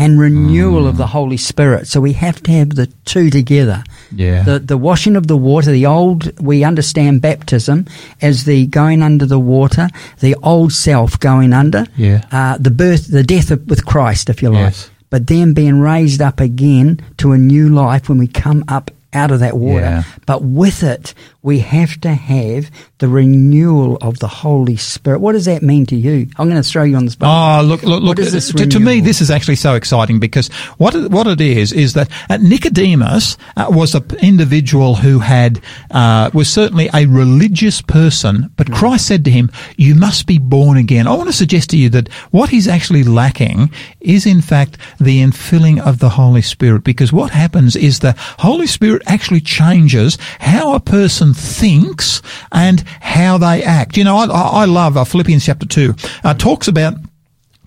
and 0.00 0.18
renewal 0.18 0.86
of 0.86 0.96
the 0.96 1.06
Holy 1.06 1.36
Spirit. 1.36 1.86
So 1.86 2.00
we 2.00 2.14
have 2.14 2.42
to 2.44 2.52
have 2.52 2.70
the 2.70 2.86
two 3.04 3.28
together. 3.28 3.84
Yeah. 4.10 4.42
The 4.42 4.58
the 4.58 4.78
washing 4.78 5.14
of 5.14 5.26
the 5.26 5.36
water, 5.36 5.70
the 5.70 5.86
old 5.86 6.40
we 6.40 6.64
understand 6.64 7.20
baptism 7.20 7.86
as 8.22 8.44
the 8.44 8.66
going 8.66 9.02
under 9.02 9.26
the 9.26 9.38
water, 9.38 9.88
the 10.20 10.34
old 10.42 10.72
self 10.72 11.20
going 11.20 11.52
under. 11.52 11.86
Yeah. 11.96 12.24
Uh, 12.32 12.56
the 12.58 12.70
birth 12.70 13.08
the 13.08 13.22
death 13.22 13.50
of, 13.50 13.66
with 13.68 13.84
Christ, 13.84 14.30
if 14.30 14.42
you 14.42 14.48
like. 14.48 14.72
Yes. 14.72 14.90
But 15.10 15.26
then 15.26 15.52
being 15.54 15.80
raised 15.80 16.22
up 16.22 16.40
again 16.40 17.00
to 17.18 17.32
a 17.32 17.38
new 17.38 17.68
life 17.68 18.08
when 18.08 18.18
we 18.18 18.26
come 18.26 18.64
up 18.68 18.90
out 19.12 19.30
of 19.30 19.40
that 19.40 19.56
water. 19.56 19.80
Yeah. 19.80 20.02
But 20.24 20.42
with 20.42 20.82
it, 20.82 21.14
we 21.42 21.60
have 21.60 21.98
to 22.02 22.12
have 22.12 22.70
the 22.98 23.08
renewal 23.08 23.96
of 24.02 24.18
the 24.18 24.28
Holy 24.28 24.76
Spirit. 24.76 25.20
What 25.20 25.32
does 25.32 25.46
that 25.46 25.62
mean 25.62 25.86
to 25.86 25.96
you? 25.96 26.28
I'm 26.36 26.50
going 26.50 26.62
to 26.62 26.68
throw 26.68 26.82
you 26.82 26.96
on 26.96 27.06
the 27.06 27.10
spot. 27.10 27.62
Oh, 27.62 27.64
look, 27.64 27.82
look, 27.82 28.02
look. 28.02 28.18
is 28.18 28.52
to, 28.52 28.66
to 28.66 28.80
me, 28.80 29.00
this 29.00 29.22
is 29.22 29.30
actually 29.30 29.56
so 29.56 29.74
exciting 29.74 30.20
because 30.20 30.48
what 30.76 30.94
it, 30.94 31.10
what 31.10 31.26
it 31.26 31.40
is 31.40 31.72
is 31.72 31.94
that 31.94 32.10
uh, 32.28 32.36
Nicodemus 32.36 33.38
uh, 33.56 33.66
was 33.70 33.94
an 33.94 34.04
individual 34.20 34.96
who 34.96 35.20
had 35.20 35.60
uh, 35.90 36.30
was 36.34 36.50
certainly 36.50 36.90
a 36.92 37.06
religious 37.06 37.80
person, 37.80 38.50
but 38.56 38.70
Christ 38.70 39.06
said 39.06 39.24
to 39.24 39.30
him, 39.30 39.50
"You 39.78 39.94
must 39.94 40.26
be 40.26 40.38
born 40.38 40.76
again." 40.76 41.06
I 41.06 41.14
want 41.14 41.30
to 41.30 41.36
suggest 41.36 41.70
to 41.70 41.78
you 41.78 41.88
that 41.90 42.12
what 42.30 42.50
he's 42.50 42.68
actually 42.68 43.02
lacking 43.02 43.70
is, 44.00 44.26
in 44.26 44.42
fact, 44.42 44.76
the 44.98 45.22
infilling 45.22 45.80
of 45.80 46.00
the 46.00 46.10
Holy 46.10 46.42
Spirit, 46.42 46.84
because 46.84 47.12
what 47.12 47.30
happens 47.30 47.76
is 47.76 48.00
the 48.00 48.14
Holy 48.38 48.66
Spirit 48.66 49.02
actually 49.06 49.40
changes 49.40 50.18
how 50.38 50.74
a 50.74 50.80
person 50.80 51.29
thinks 51.34 52.22
and 52.52 52.80
how 53.00 53.38
they 53.38 53.62
act. 53.62 53.96
You 53.96 54.04
know, 54.04 54.16
I, 54.16 54.26
I 54.26 54.64
love 54.64 54.96
uh, 54.96 55.04
Philippians 55.04 55.44
chapter 55.44 55.66
two 55.66 55.94
uh, 56.24 56.34
talks 56.34 56.68
about 56.68 56.94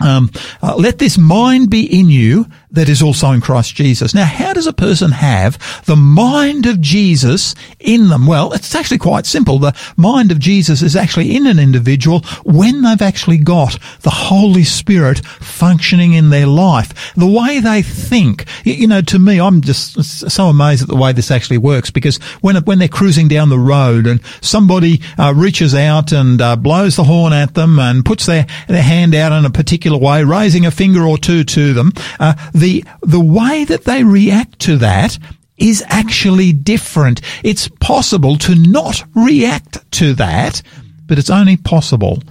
um, 0.00 0.30
uh, 0.62 0.74
let 0.76 0.98
this 0.98 1.16
mind 1.16 1.70
be 1.70 1.84
in 1.84 2.08
you 2.08 2.46
that 2.74 2.88
is 2.88 3.02
also 3.02 3.30
in 3.32 3.40
Christ 3.40 3.74
Jesus. 3.74 4.14
Now, 4.14 4.24
how 4.24 4.52
does 4.52 4.66
a 4.66 4.72
person 4.72 5.12
have 5.12 5.58
the 5.86 5.96
mind 5.96 6.66
of 6.66 6.80
Jesus 6.80 7.54
in 7.78 8.08
them? 8.08 8.26
Well, 8.26 8.52
it's 8.52 8.74
actually 8.74 8.98
quite 8.98 9.26
simple. 9.26 9.58
The 9.58 9.76
mind 9.96 10.30
of 10.30 10.38
Jesus 10.38 10.82
is 10.82 10.96
actually 10.96 11.34
in 11.34 11.46
an 11.46 11.58
individual 11.58 12.20
when 12.44 12.82
they've 12.82 13.02
actually 13.02 13.38
got 13.38 13.78
the 14.00 14.10
Holy 14.10 14.64
Spirit 14.64 15.24
functioning 15.24 16.12
in 16.12 16.30
their 16.30 16.46
life. 16.46 17.14
The 17.14 17.26
way 17.26 17.60
they 17.60 17.82
think. 17.82 18.44
You, 18.64 18.86
know, 18.86 19.00
to 19.02 19.18
me, 19.18 19.40
I'm 19.40 19.60
just 19.60 20.30
so 20.30 20.46
amazed 20.46 20.82
at 20.82 20.88
the 20.88 20.96
way 20.96 21.12
this 21.12 21.30
actually 21.30 21.58
works 21.58 21.90
because 21.90 22.16
when, 22.40 22.56
when 22.64 22.78
they're 22.78 22.88
cruising 22.88 23.28
down 23.28 23.48
the 23.48 23.58
road 23.58 24.06
and 24.06 24.20
somebody 24.40 25.00
uh, 25.18 25.32
reaches 25.34 25.74
out 25.74 26.12
and 26.12 26.40
uh, 26.40 26.56
blows 26.56 26.96
the 26.96 27.04
horn 27.04 27.32
at 27.32 27.54
them 27.54 27.78
and 27.78 28.04
puts 28.04 28.26
their, 28.26 28.46
their 28.68 28.82
hand 28.82 29.14
out 29.14 29.32
in 29.32 29.44
a 29.44 29.50
particular 29.50 29.98
way, 29.98 30.24
raising 30.24 30.66
a 30.66 30.70
finger 30.70 31.02
or 31.02 31.18
two 31.18 31.44
to 31.44 31.72
them, 31.72 31.92
uh, 32.18 32.34
the 32.64 32.82
the 33.02 33.20
way 33.20 33.64
that 33.64 33.84
they 33.84 34.02
react 34.02 34.58
to 34.60 34.78
that 34.78 35.18
is 35.58 35.84
actually 35.86 36.52
different. 36.54 37.20
It's 37.42 37.68
possible 37.68 38.38
to 38.38 38.54
not 38.54 39.04
react 39.14 39.78
to 39.92 40.14
that, 40.14 40.62
but 41.06 41.18
it's 41.18 41.28
only 41.28 41.58
possible 41.58 42.22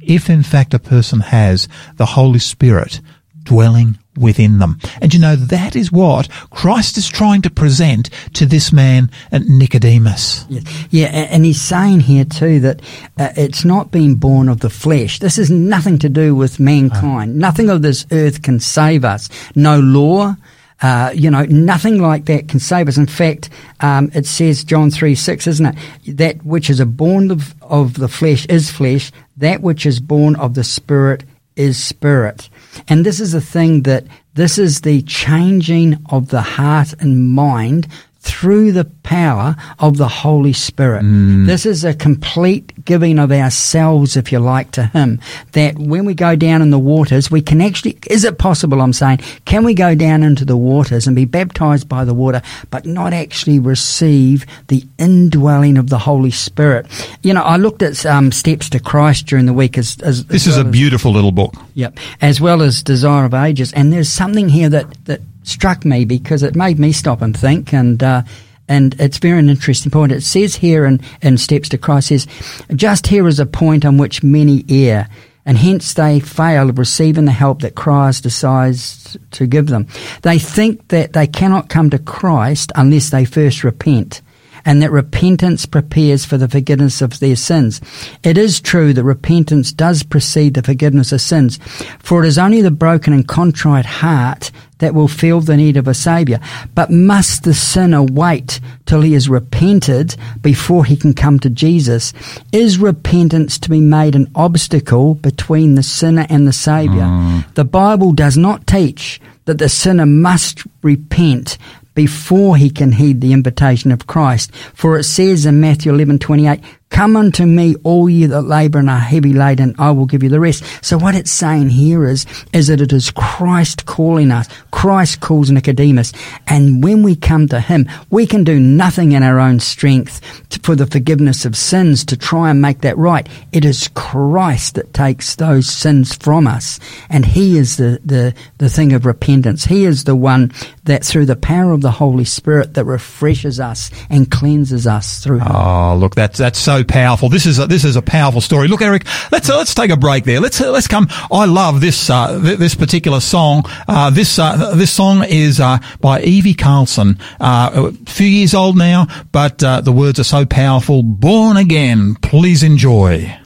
if 0.00 0.30
in 0.30 0.42
fact 0.42 0.72
a 0.72 0.78
person 0.78 1.20
has 1.20 1.68
the 1.96 2.06
Holy 2.06 2.38
Spirit 2.38 3.02
dwelling 3.42 3.98
within 4.16 4.58
them. 4.58 4.78
And 5.00 5.14
you 5.14 5.20
know, 5.20 5.36
that 5.36 5.74
is 5.74 5.90
what 5.90 6.28
Christ 6.50 6.98
is 6.98 7.08
trying 7.08 7.42
to 7.42 7.50
present 7.50 8.10
to 8.34 8.46
this 8.46 8.72
man 8.72 9.10
at 9.30 9.42
Nicodemus. 9.42 10.44
Yeah, 10.48 10.60
yeah, 10.90 11.06
and 11.06 11.44
he's 11.44 11.60
saying 11.60 12.00
here 12.00 12.24
too 12.24 12.60
that 12.60 12.82
uh, 13.18 13.30
it's 13.36 13.64
not 13.64 13.90
being 13.90 14.16
born 14.16 14.48
of 14.48 14.60
the 14.60 14.70
flesh. 14.70 15.18
This 15.18 15.36
has 15.36 15.50
nothing 15.50 15.98
to 16.00 16.08
do 16.08 16.34
with 16.34 16.60
mankind. 16.60 17.36
Nothing 17.36 17.70
of 17.70 17.82
this 17.82 18.06
earth 18.12 18.42
can 18.42 18.60
save 18.60 19.04
us. 19.04 19.28
No 19.54 19.80
law. 19.80 20.36
Uh, 20.82 21.12
you 21.14 21.30
know, 21.30 21.44
nothing 21.44 22.02
like 22.02 22.24
that 22.24 22.48
can 22.48 22.58
save 22.58 22.88
us. 22.88 22.96
In 22.96 23.06
fact, 23.06 23.48
um, 23.80 24.10
it 24.14 24.26
says 24.26 24.64
John 24.64 24.90
three 24.90 25.14
six, 25.14 25.46
isn't 25.46 25.66
it? 25.66 26.16
That 26.16 26.44
which 26.44 26.68
is 26.68 26.80
a 26.80 26.86
born 26.86 27.30
of, 27.30 27.54
of 27.62 27.94
the 27.94 28.08
flesh 28.08 28.46
is 28.46 28.68
flesh. 28.68 29.12
That 29.36 29.62
which 29.62 29.86
is 29.86 30.00
born 30.00 30.34
of 30.34 30.54
the 30.54 30.64
spirit 30.64 31.22
is 31.54 31.80
spirit. 31.80 32.48
And 32.88 33.04
this 33.04 33.20
is 33.20 33.32
the 33.32 33.40
thing 33.40 33.82
that 33.82 34.04
this 34.34 34.58
is 34.58 34.80
the 34.80 35.02
changing 35.02 35.98
of 36.10 36.28
the 36.28 36.42
heart 36.42 36.94
and 37.00 37.30
mind 37.30 37.86
through 38.24 38.70
the 38.70 38.84
power 39.02 39.56
of 39.80 39.96
the 39.96 40.06
Holy 40.06 40.52
Spirit. 40.52 41.02
This 41.02 41.66
is 41.66 41.84
a 41.84 41.92
complete 41.92 42.84
giving 42.84 43.18
of 43.18 43.32
ourselves, 43.32 44.16
if 44.16 44.30
you 44.30 44.38
like, 44.38 44.70
to 44.72 44.84
Him. 44.86 45.20
That 45.52 45.76
when 45.76 46.04
we 46.04 46.14
go 46.14 46.36
down 46.36 46.62
in 46.62 46.70
the 46.70 46.78
waters, 46.78 47.32
we 47.32 47.42
can 47.42 47.60
actually, 47.60 47.98
is 48.08 48.24
it 48.24 48.38
possible, 48.38 48.80
I'm 48.80 48.92
saying, 48.92 49.18
can 49.44 49.64
we 49.64 49.74
go 49.74 49.96
down 49.96 50.22
into 50.22 50.44
the 50.44 50.56
waters 50.56 51.08
and 51.08 51.16
be 51.16 51.24
baptized 51.24 51.88
by 51.88 52.04
the 52.04 52.14
water, 52.14 52.42
but 52.70 52.86
not 52.86 53.12
actually 53.12 53.58
receive 53.58 54.46
the 54.68 54.84
indwelling 54.98 55.76
of 55.76 55.90
the 55.90 55.98
Holy 55.98 56.30
Spirit? 56.30 56.86
You 57.22 57.34
know, 57.34 57.42
I 57.42 57.56
looked 57.56 57.82
at 57.82 58.06
um, 58.06 58.30
Steps 58.30 58.70
to 58.70 58.78
Christ 58.78 59.26
during 59.26 59.46
the 59.46 59.52
week 59.52 59.76
as, 59.76 59.98
as 60.00 60.26
This 60.26 60.46
as 60.46 60.52
is 60.52 60.56
a 60.56 60.60
well 60.60 60.68
as- 60.68 60.72
beautiful 60.72 61.12
little 61.12 61.32
book. 61.32 61.54
Yep, 61.74 61.98
as 62.20 62.40
well 62.40 62.62
as 62.62 62.84
Desire 62.84 63.24
of 63.24 63.34
Ages. 63.34 63.72
And 63.72 63.92
there's 63.92 64.08
something 64.10 64.48
here 64.48 64.68
that, 64.68 65.04
that 65.06 65.20
struck 65.42 65.84
me 65.84 66.04
because 66.04 66.42
it 66.42 66.56
made 66.56 66.78
me 66.78 66.92
stop 66.92 67.22
and 67.22 67.36
think, 67.36 67.72
and 67.72 68.02
uh, 68.02 68.22
and 68.68 68.98
it's 68.98 69.18
very 69.18 69.38
an 69.38 69.50
interesting 69.50 69.90
point. 69.90 70.12
It 70.12 70.22
says 70.22 70.56
here 70.56 70.86
in, 70.86 71.00
in 71.20 71.36
Steps 71.36 71.68
to 71.70 71.78
Christ 71.78 72.08
says, 72.08 72.26
just 72.74 73.06
here 73.06 73.26
is 73.28 73.40
a 73.40 73.46
point 73.46 73.84
on 73.84 73.98
which 73.98 74.22
many 74.22 74.64
err. 74.68 75.08
And 75.44 75.58
hence 75.58 75.94
they 75.94 76.20
fail 76.20 76.70
of 76.70 76.78
receiving 76.78 77.24
the 77.24 77.32
help 77.32 77.62
that 77.62 77.74
Christ 77.74 78.22
decides 78.22 79.16
to 79.32 79.46
give 79.46 79.66
them. 79.66 79.88
They 80.22 80.38
think 80.38 80.88
that 80.88 81.12
they 81.12 81.26
cannot 81.26 81.68
come 81.68 81.90
to 81.90 81.98
Christ 81.98 82.70
unless 82.76 83.10
they 83.10 83.24
first 83.24 83.64
repent 83.64 84.22
and 84.64 84.80
that 84.80 84.90
repentance 84.90 85.66
prepares 85.66 86.24
for 86.24 86.38
the 86.38 86.48
forgiveness 86.48 87.02
of 87.02 87.18
their 87.18 87.36
sins. 87.36 87.80
It 88.22 88.38
is 88.38 88.60
true 88.60 88.92
that 88.92 89.04
repentance 89.04 89.72
does 89.72 90.02
precede 90.02 90.54
the 90.54 90.62
forgiveness 90.62 91.12
of 91.12 91.20
sins, 91.20 91.58
for 91.98 92.22
it 92.22 92.28
is 92.28 92.38
only 92.38 92.62
the 92.62 92.70
broken 92.70 93.12
and 93.12 93.26
contrite 93.26 93.86
heart 93.86 94.50
that 94.82 94.94
will 94.94 95.06
feel 95.06 95.40
the 95.40 95.56
need 95.56 95.76
of 95.76 95.86
a 95.86 95.94
Saviour. 95.94 96.40
But 96.74 96.90
must 96.90 97.44
the 97.44 97.54
sinner 97.54 98.02
wait 98.02 98.58
till 98.84 99.00
he 99.00 99.14
is 99.14 99.28
repented 99.28 100.16
before 100.40 100.84
he 100.84 100.96
can 100.96 101.14
come 101.14 101.38
to 101.38 101.48
Jesus? 101.48 102.12
Is 102.50 102.78
repentance 102.78 103.58
to 103.60 103.70
be 103.70 103.80
made 103.80 104.16
an 104.16 104.28
obstacle 104.34 105.14
between 105.14 105.76
the 105.76 105.84
sinner 105.84 106.26
and 106.28 106.48
the 106.48 106.52
Saviour? 106.52 107.04
Mm. 107.04 107.54
The 107.54 107.64
Bible 107.64 108.12
does 108.12 108.36
not 108.36 108.66
teach 108.66 109.20
that 109.44 109.58
the 109.58 109.68
sinner 109.68 110.06
must 110.06 110.64
repent 110.82 111.58
before 111.94 112.56
he 112.56 112.70
can 112.70 112.90
heed 112.90 113.20
the 113.20 113.32
invitation 113.32 113.92
of 113.92 114.06
Christ. 114.08 114.52
For 114.74 114.98
it 114.98 115.04
says 115.04 115.46
in 115.46 115.60
Matthew 115.60 115.92
eleven 115.92 116.18
twenty 116.18 116.48
eight, 116.48 116.60
Come 116.92 117.16
unto 117.16 117.46
me, 117.46 117.74
all 117.84 118.08
ye 118.08 118.26
that 118.26 118.42
labour 118.42 118.78
and 118.78 118.90
are 118.90 118.98
heavy 118.98 119.32
laden, 119.32 119.74
I 119.78 119.90
will 119.92 120.04
give 120.04 120.22
you 120.22 120.28
the 120.28 120.38
rest. 120.38 120.62
So 120.84 120.98
what 120.98 121.14
it's 121.14 121.32
saying 121.32 121.70
here 121.70 122.06
is, 122.06 122.26
is 122.52 122.68
that 122.68 122.82
it 122.82 122.92
is 122.92 123.10
Christ 123.10 123.86
calling 123.86 124.30
us. 124.30 124.46
Christ 124.70 125.20
calls 125.20 125.50
Nicodemus. 125.50 126.12
And 126.46 126.84
when 126.84 127.02
we 127.02 127.16
come 127.16 127.48
to 127.48 127.60
him, 127.60 127.88
we 128.10 128.26
can 128.26 128.44
do 128.44 128.60
nothing 128.60 129.12
in 129.12 129.22
our 129.22 129.40
own 129.40 129.58
strength 129.58 130.20
for 130.62 130.76
the 130.76 130.86
forgiveness 130.86 131.46
of 131.46 131.56
sins 131.56 132.04
to 132.04 132.16
try 132.16 132.50
and 132.50 132.60
make 132.60 132.82
that 132.82 132.98
right. 132.98 133.26
It 133.52 133.64
is 133.64 133.88
Christ 133.94 134.74
that 134.74 134.92
takes 134.92 135.34
those 135.36 135.68
sins 135.68 136.14
from 136.14 136.46
us. 136.46 136.78
And 137.08 137.24
he 137.24 137.56
is 137.56 137.78
the, 137.78 138.00
the, 138.04 138.34
the 138.58 138.68
thing 138.68 138.92
of 138.92 139.06
repentance. 139.06 139.64
He 139.64 139.86
is 139.86 140.04
the 140.04 140.14
one 140.14 140.52
that 140.84 141.04
through 141.04 141.26
the 141.26 141.36
power 141.36 141.72
of 141.72 141.80
the 141.80 141.90
Holy 141.90 142.24
Spirit 142.24 142.74
that 142.74 142.84
refreshes 142.84 143.58
us 143.58 143.90
and 144.10 144.30
cleanses 144.30 144.86
us 144.86 145.24
through 145.24 145.38
him. 145.38 145.48
Oh, 145.50 145.96
look, 145.96 146.14
that's 146.14 146.38
that's 146.38 146.58
so 146.58 146.81
powerful. 146.84 147.28
This 147.28 147.46
is 147.46 147.58
a, 147.58 147.66
this 147.66 147.84
is 147.84 147.96
a 147.96 148.02
powerful 148.02 148.40
story. 148.40 148.68
Look, 148.68 148.82
Eric, 148.82 149.06
let's 149.30 149.48
uh, 149.48 149.56
let's 149.56 149.74
take 149.74 149.90
a 149.90 149.96
break 149.96 150.24
there. 150.24 150.40
Let's 150.40 150.60
uh, 150.60 150.70
let's 150.70 150.88
come. 150.88 151.08
I 151.30 151.46
love 151.46 151.80
this 151.80 152.10
uh, 152.10 152.40
th- 152.40 152.58
this 152.58 152.74
particular 152.74 153.20
song. 153.20 153.64
Uh, 153.88 154.10
this 154.10 154.38
uh, 154.38 154.74
this 154.74 154.92
song 154.92 155.24
is 155.24 155.60
uh, 155.60 155.78
by 156.00 156.22
Evie 156.22 156.54
Karlsson. 156.54 157.20
A 157.40 157.92
few 158.10 158.26
years 158.26 158.54
old 158.54 158.76
now, 158.76 159.06
but 159.32 159.58
the 159.58 159.92
words 159.94 160.18
are 160.18 160.24
so 160.24 160.46
powerful. 160.46 161.02
Born 161.02 161.56
again. 161.56 162.14
Please 162.16 162.62
enjoy. 162.62 163.38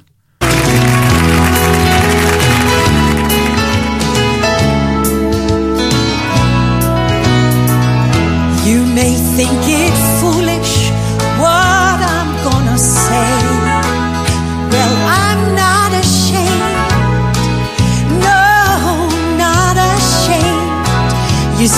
You 8.66 8.84
may 8.84 9.14
think 9.36 9.52
it 9.64 9.85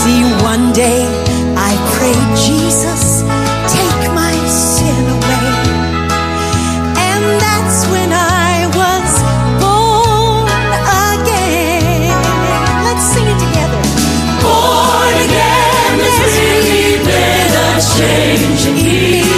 You 0.08 0.14
see, 0.14 0.42
one 0.42 0.72
day 0.72 1.04
I 1.54 1.76
prayed, 1.92 2.30
Jesus, 2.36 3.20
take 3.68 4.12
my 4.14 4.32
sin 4.48 5.04
away. 5.16 5.50
And 7.08 7.24
that's 7.44 7.86
when 7.92 8.10
I 8.12 8.66
was 8.72 9.10
born 9.60 10.48
again. 11.12 12.08
Let's 12.86 13.04
sing 13.12 13.26
it 13.32 13.38
together. 13.44 13.80
Born 14.40 15.14
again, 15.28 15.92
there's 16.00 16.36
really 16.40 17.04
been 17.04 17.52
a 17.68 17.72
change 17.96 18.60
in 18.64 18.74
me. 18.80 19.28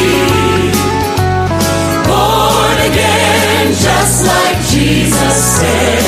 Born 2.06 2.78
again, 2.90 3.66
just 3.74 4.26
like 4.26 4.58
Jesus 4.70 5.36
said. 5.58 5.99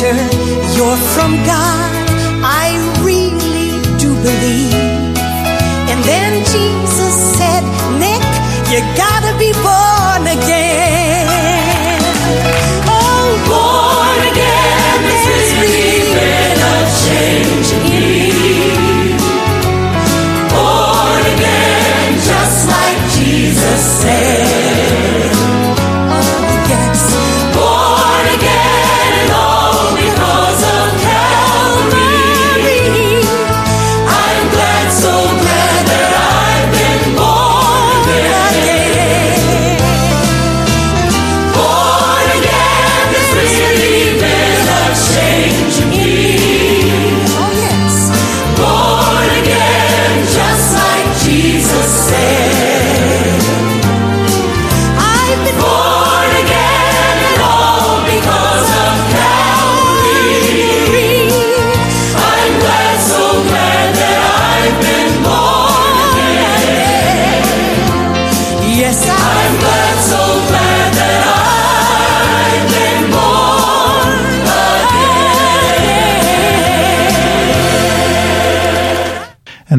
Master, 0.00 0.16
you're 0.76 0.96
from 1.14 1.32
God. 1.44 1.90
I 2.42 2.72
really 3.04 3.98
do 3.98 4.14
believe. 4.22 4.74
And 5.90 6.02
then 6.04 6.42
Jesus 6.44 7.14
said, 7.36 7.62
Nick, 7.98 8.24
you 8.70 8.80
gotta 8.96 9.36
be 9.38 9.52
born 9.62 9.79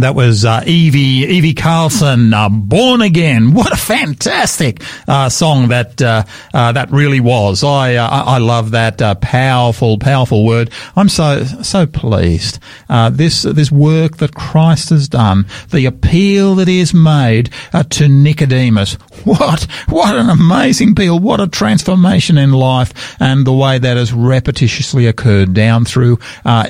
And 0.02 0.06
that 0.08 0.16
was 0.16 0.46
uh, 0.46 0.64
Evie 0.66 1.28
Evie 1.28 1.54
Karlsson, 1.54 2.34
uh, 2.34 2.50
"Born 2.50 3.02
Again." 3.02 3.54
What 3.54 3.72
a 3.72 3.76
fantastic 3.76 4.82
uh, 5.08 5.30
song 5.30 5.68
that 5.68 6.02
uh, 6.02 6.24
uh, 6.56 6.72
that 6.72 6.90
really 6.90 7.20
was. 7.20 7.64
I 7.64 7.98
uh, 7.98 8.10
I 8.10 8.40
love 8.40 8.72
that 8.72 8.98
powerful 9.22 10.00
powerful 10.00 10.44
word. 10.44 10.72
I'm 10.96 11.08
so 11.08 11.44
so 11.44 11.86
pleased. 11.86 12.58
This 13.12 13.44
this 13.44 13.72
work 13.72 14.18
that 14.18 14.34
Christ 14.34 14.90
has 14.90 15.08
done, 15.08 15.46
the 15.70 15.86
appeal 15.86 16.56
that 16.56 16.68
He 16.68 16.80
has 16.80 16.96
made 16.96 17.52
to 17.92 18.08
Nicodemus. 18.08 18.94
What 19.24 19.68
what 19.88 20.16
an 20.16 20.32
amazing 20.32 20.94
appeal! 20.94 21.20
What 21.20 21.40
a 21.40 21.48
transformation 21.48 22.40
in 22.40 22.54
life, 22.54 23.16
and 23.22 23.46
the 23.46 23.54
way 23.54 23.78
that 23.78 23.98
has 23.98 24.12
repetitiously 24.12 25.08
occurred 25.08 25.54
down 25.54 25.86
through 25.86 26.18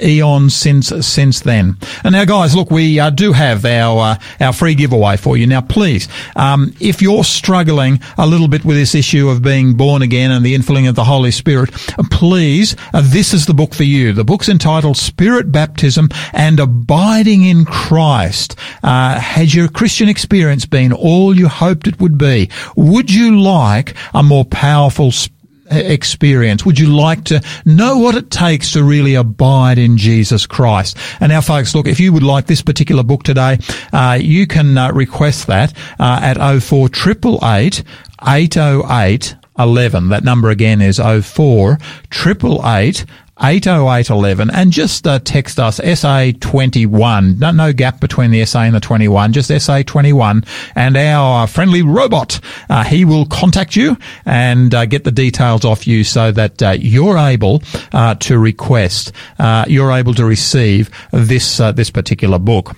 eons 0.03 0.53
since 0.53 0.91
since 0.99 1.39
then. 1.39 1.77
And 2.03 2.11
now, 2.11 2.25
guys, 2.25 2.57
look, 2.57 2.69
we 2.69 2.99
uh, 2.99 3.09
have 3.33 3.65
our 3.65 3.99
uh, 4.01 4.15
our 4.39 4.53
free 4.53 4.75
giveaway 4.75 5.17
for 5.17 5.37
you. 5.37 5.47
Now, 5.47 5.61
please, 5.61 6.07
um, 6.35 6.73
if 6.79 7.01
you're 7.01 7.23
struggling 7.23 7.99
a 8.17 8.27
little 8.27 8.47
bit 8.47 8.65
with 8.65 8.77
this 8.77 8.95
issue 8.95 9.29
of 9.29 9.41
being 9.41 9.75
born 9.75 10.01
again 10.01 10.31
and 10.31 10.45
the 10.45 10.55
infilling 10.55 10.87
of 10.87 10.95
the 10.95 11.03
Holy 11.03 11.31
Spirit, 11.31 11.71
uh, 11.99 12.03
please, 12.11 12.75
uh, 12.93 13.01
this 13.03 13.33
is 13.33 13.45
the 13.45 13.53
book 13.53 13.73
for 13.73 13.83
you. 13.83 14.13
The 14.13 14.23
book's 14.23 14.49
entitled 14.49 14.97
Spirit 14.97 15.51
Baptism 15.51 16.09
and 16.33 16.59
Abiding 16.59 17.45
in 17.45 17.65
Christ. 17.65 18.55
Uh, 18.83 19.19
has 19.19 19.53
your 19.53 19.67
Christian 19.67 20.09
experience 20.09 20.65
been 20.65 20.93
all 20.93 21.37
you 21.37 21.47
hoped 21.47 21.87
it 21.87 21.99
would 21.99 22.17
be? 22.17 22.49
Would 22.75 23.11
you 23.11 23.39
like 23.39 23.95
a 24.13 24.23
more 24.23 24.45
powerful 24.45 25.11
spirit? 25.11 25.40
Experience? 25.71 26.65
Would 26.65 26.79
you 26.79 26.87
like 26.87 27.23
to 27.25 27.41
know 27.65 27.97
what 27.97 28.15
it 28.15 28.29
takes 28.29 28.73
to 28.73 28.83
really 28.83 29.15
abide 29.15 29.77
in 29.77 29.97
Jesus 29.97 30.45
Christ? 30.45 30.97
And 31.19 31.31
now, 31.31 31.41
folks, 31.41 31.73
look, 31.73 31.87
if 31.87 31.99
you 31.99 32.13
would 32.13 32.23
like 32.23 32.45
this 32.47 32.61
particular 32.61 33.03
book 33.03 33.23
today, 33.23 33.59
uh, 33.93 34.17
you 34.21 34.47
can 34.47 34.77
uh, 34.77 34.91
request 34.91 35.47
that 35.47 35.73
uh, 35.99 36.19
at 36.21 36.37
04888 36.61 37.83
808 38.21 39.35
11. 39.59 40.09
That 40.09 40.23
number 40.23 40.49
again 40.49 40.81
is 40.81 40.97
04 40.97 41.77
888 42.11 43.05
80811 43.41 44.49
and 44.51 44.71
just 44.71 45.07
uh, 45.07 45.19
text 45.19 45.59
us 45.59 45.79
SA21. 45.79 47.39
No, 47.39 47.51
no 47.51 47.73
gap 47.73 47.99
between 47.99 48.31
the 48.31 48.45
SA 48.45 48.61
and 48.61 48.75
the 48.75 48.79
21, 48.79 49.33
just 49.33 49.49
SA21 49.49 50.47
and 50.75 50.97
our 50.97 51.47
friendly 51.47 51.81
robot, 51.81 52.39
uh, 52.69 52.83
he 52.83 53.05
will 53.05 53.25
contact 53.25 53.75
you 53.75 53.97
and 54.25 54.73
uh, 54.75 54.85
get 54.85 55.03
the 55.03 55.11
details 55.11 55.65
off 55.65 55.87
you 55.87 56.03
so 56.03 56.31
that 56.31 56.61
uh, 56.61 56.71
you're 56.71 57.17
able 57.17 57.63
uh, 57.93 58.15
to 58.15 58.37
request, 58.37 59.11
uh, 59.39 59.65
you're 59.67 59.91
able 59.91 60.13
to 60.13 60.25
receive 60.25 60.89
this, 61.11 61.57
this 61.57 61.89
particular 61.89 62.37
book. 62.37 62.75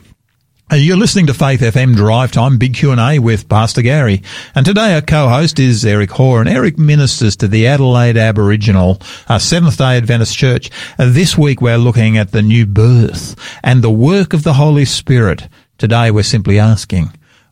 You're 0.76 0.98
listening 0.98 1.28
to 1.28 1.36
Faith 1.36 1.62
FM 1.62 1.96
Drive 1.96 2.32
Time, 2.32 2.58
Big 2.58 2.74
Q&A 2.74 3.20
with 3.20 3.48
Pastor 3.48 3.84
Gary. 3.84 4.24
And 4.56 4.66
today 4.66 4.96
our 4.96 5.02
co-host 5.02 5.60
is 5.60 5.86
Eric 5.86 6.10
Hoare, 6.10 6.42
and 6.42 6.50
Eric 6.50 6.80
ministers 6.80 7.36
to 7.38 7.48
the 7.48 7.68
Adelaide 7.68 8.18
Aboriginal 8.18 9.00
uh, 9.28 9.38
Seventh-day 9.38 9.98
Adventist 9.98 10.36
Church. 10.36 10.72
Uh, 10.98 11.10
this 11.12 11.38
week 11.38 11.62
we're 11.62 11.78
looking 11.78 12.18
at 12.18 12.32
the 12.32 12.42
new 12.42 12.66
birth 12.66 13.36
and 13.64 13.84
the 13.84 13.92
work 13.92 14.34
of 14.34 14.42
the 14.42 14.54
Holy 14.54 14.84
Spirit. 14.84 15.48
Today 15.78 16.10
we're 16.10 16.24
simply 16.24 16.58
asking, 16.58 17.12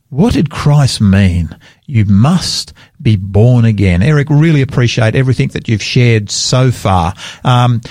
what 0.10 0.34
did 0.34 0.50
Christ 0.50 1.00
mean? 1.00 1.56
You 1.86 2.06
must 2.06 2.74
be 3.00 3.18
born 3.18 3.66
again. 3.66 4.02
Eric, 4.02 4.30
really 4.32 4.64
appreciate 4.64 5.16
everything 5.16 5.50
that 5.50 5.68
you've 5.68 5.84
shared 5.84 6.32
so 6.32 6.72
far. 6.72 7.14
Um, 7.44 7.82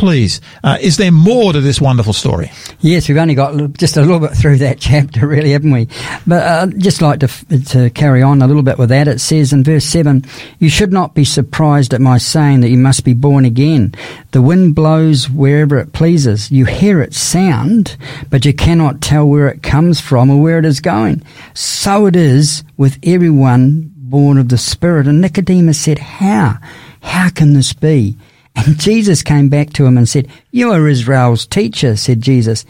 please, 0.00 0.40
uh, 0.64 0.78
is 0.80 0.96
there 0.96 1.12
more 1.12 1.52
to 1.52 1.60
this 1.60 1.78
wonderful 1.78 2.14
story? 2.14 2.50
Yes, 2.80 3.06
we've 3.06 3.18
only 3.18 3.34
got 3.34 3.74
just 3.74 3.98
a 3.98 4.00
little 4.00 4.18
bit 4.18 4.30
through 4.30 4.56
that 4.56 4.80
chapter, 4.80 5.26
really, 5.26 5.50
haven't 5.50 5.72
we? 5.72 5.88
But 6.26 6.42
uh, 6.42 6.66
just 6.78 7.02
like 7.02 7.20
to, 7.20 7.28
to 7.66 7.90
carry 7.90 8.22
on 8.22 8.40
a 8.40 8.46
little 8.46 8.62
bit 8.62 8.78
with 8.78 8.88
that, 8.88 9.08
it 9.08 9.20
says 9.20 9.52
in 9.52 9.62
verse 9.62 9.84
7 9.84 10.24
You 10.58 10.70
should 10.70 10.90
not 10.90 11.14
be 11.14 11.24
surprised 11.24 11.92
at 11.92 12.00
my 12.00 12.16
saying 12.16 12.62
that 12.62 12.70
you 12.70 12.78
must 12.78 13.04
be 13.04 13.12
born 13.12 13.44
again. 13.44 13.94
The 14.30 14.40
wind 14.40 14.74
blows 14.74 15.28
wherever 15.28 15.78
it 15.78 15.92
pleases. 15.92 16.50
You 16.50 16.64
hear 16.64 17.02
its 17.02 17.18
sound, 17.18 17.98
but 18.30 18.46
you 18.46 18.54
cannot 18.54 19.02
tell 19.02 19.28
where 19.28 19.48
it 19.48 19.62
comes 19.62 20.00
from 20.00 20.30
or 20.30 20.40
where 20.40 20.58
it 20.58 20.64
is 20.64 20.80
going. 20.80 21.22
So 21.52 22.06
it 22.06 22.16
is 22.16 22.64
with 22.78 22.98
everyone 23.02 23.92
born 23.96 24.38
of 24.38 24.48
the 24.48 24.56
Spirit. 24.56 25.06
And 25.06 25.20
Nicodemus 25.20 25.78
said, 25.78 25.98
How? 25.98 26.56
How 27.02 27.28
can 27.28 27.52
this 27.52 27.74
be? 27.74 28.16
And 28.56 28.78
Jesus 28.78 29.22
came 29.22 29.48
back 29.48 29.72
to 29.74 29.86
him 29.86 29.96
and 29.96 30.08
said, 30.08 30.28
You 30.50 30.72
are 30.72 30.88
Israel's 30.88 31.46
teacher, 31.46 31.96
said 31.96 32.20
Jesus, 32.20 32.64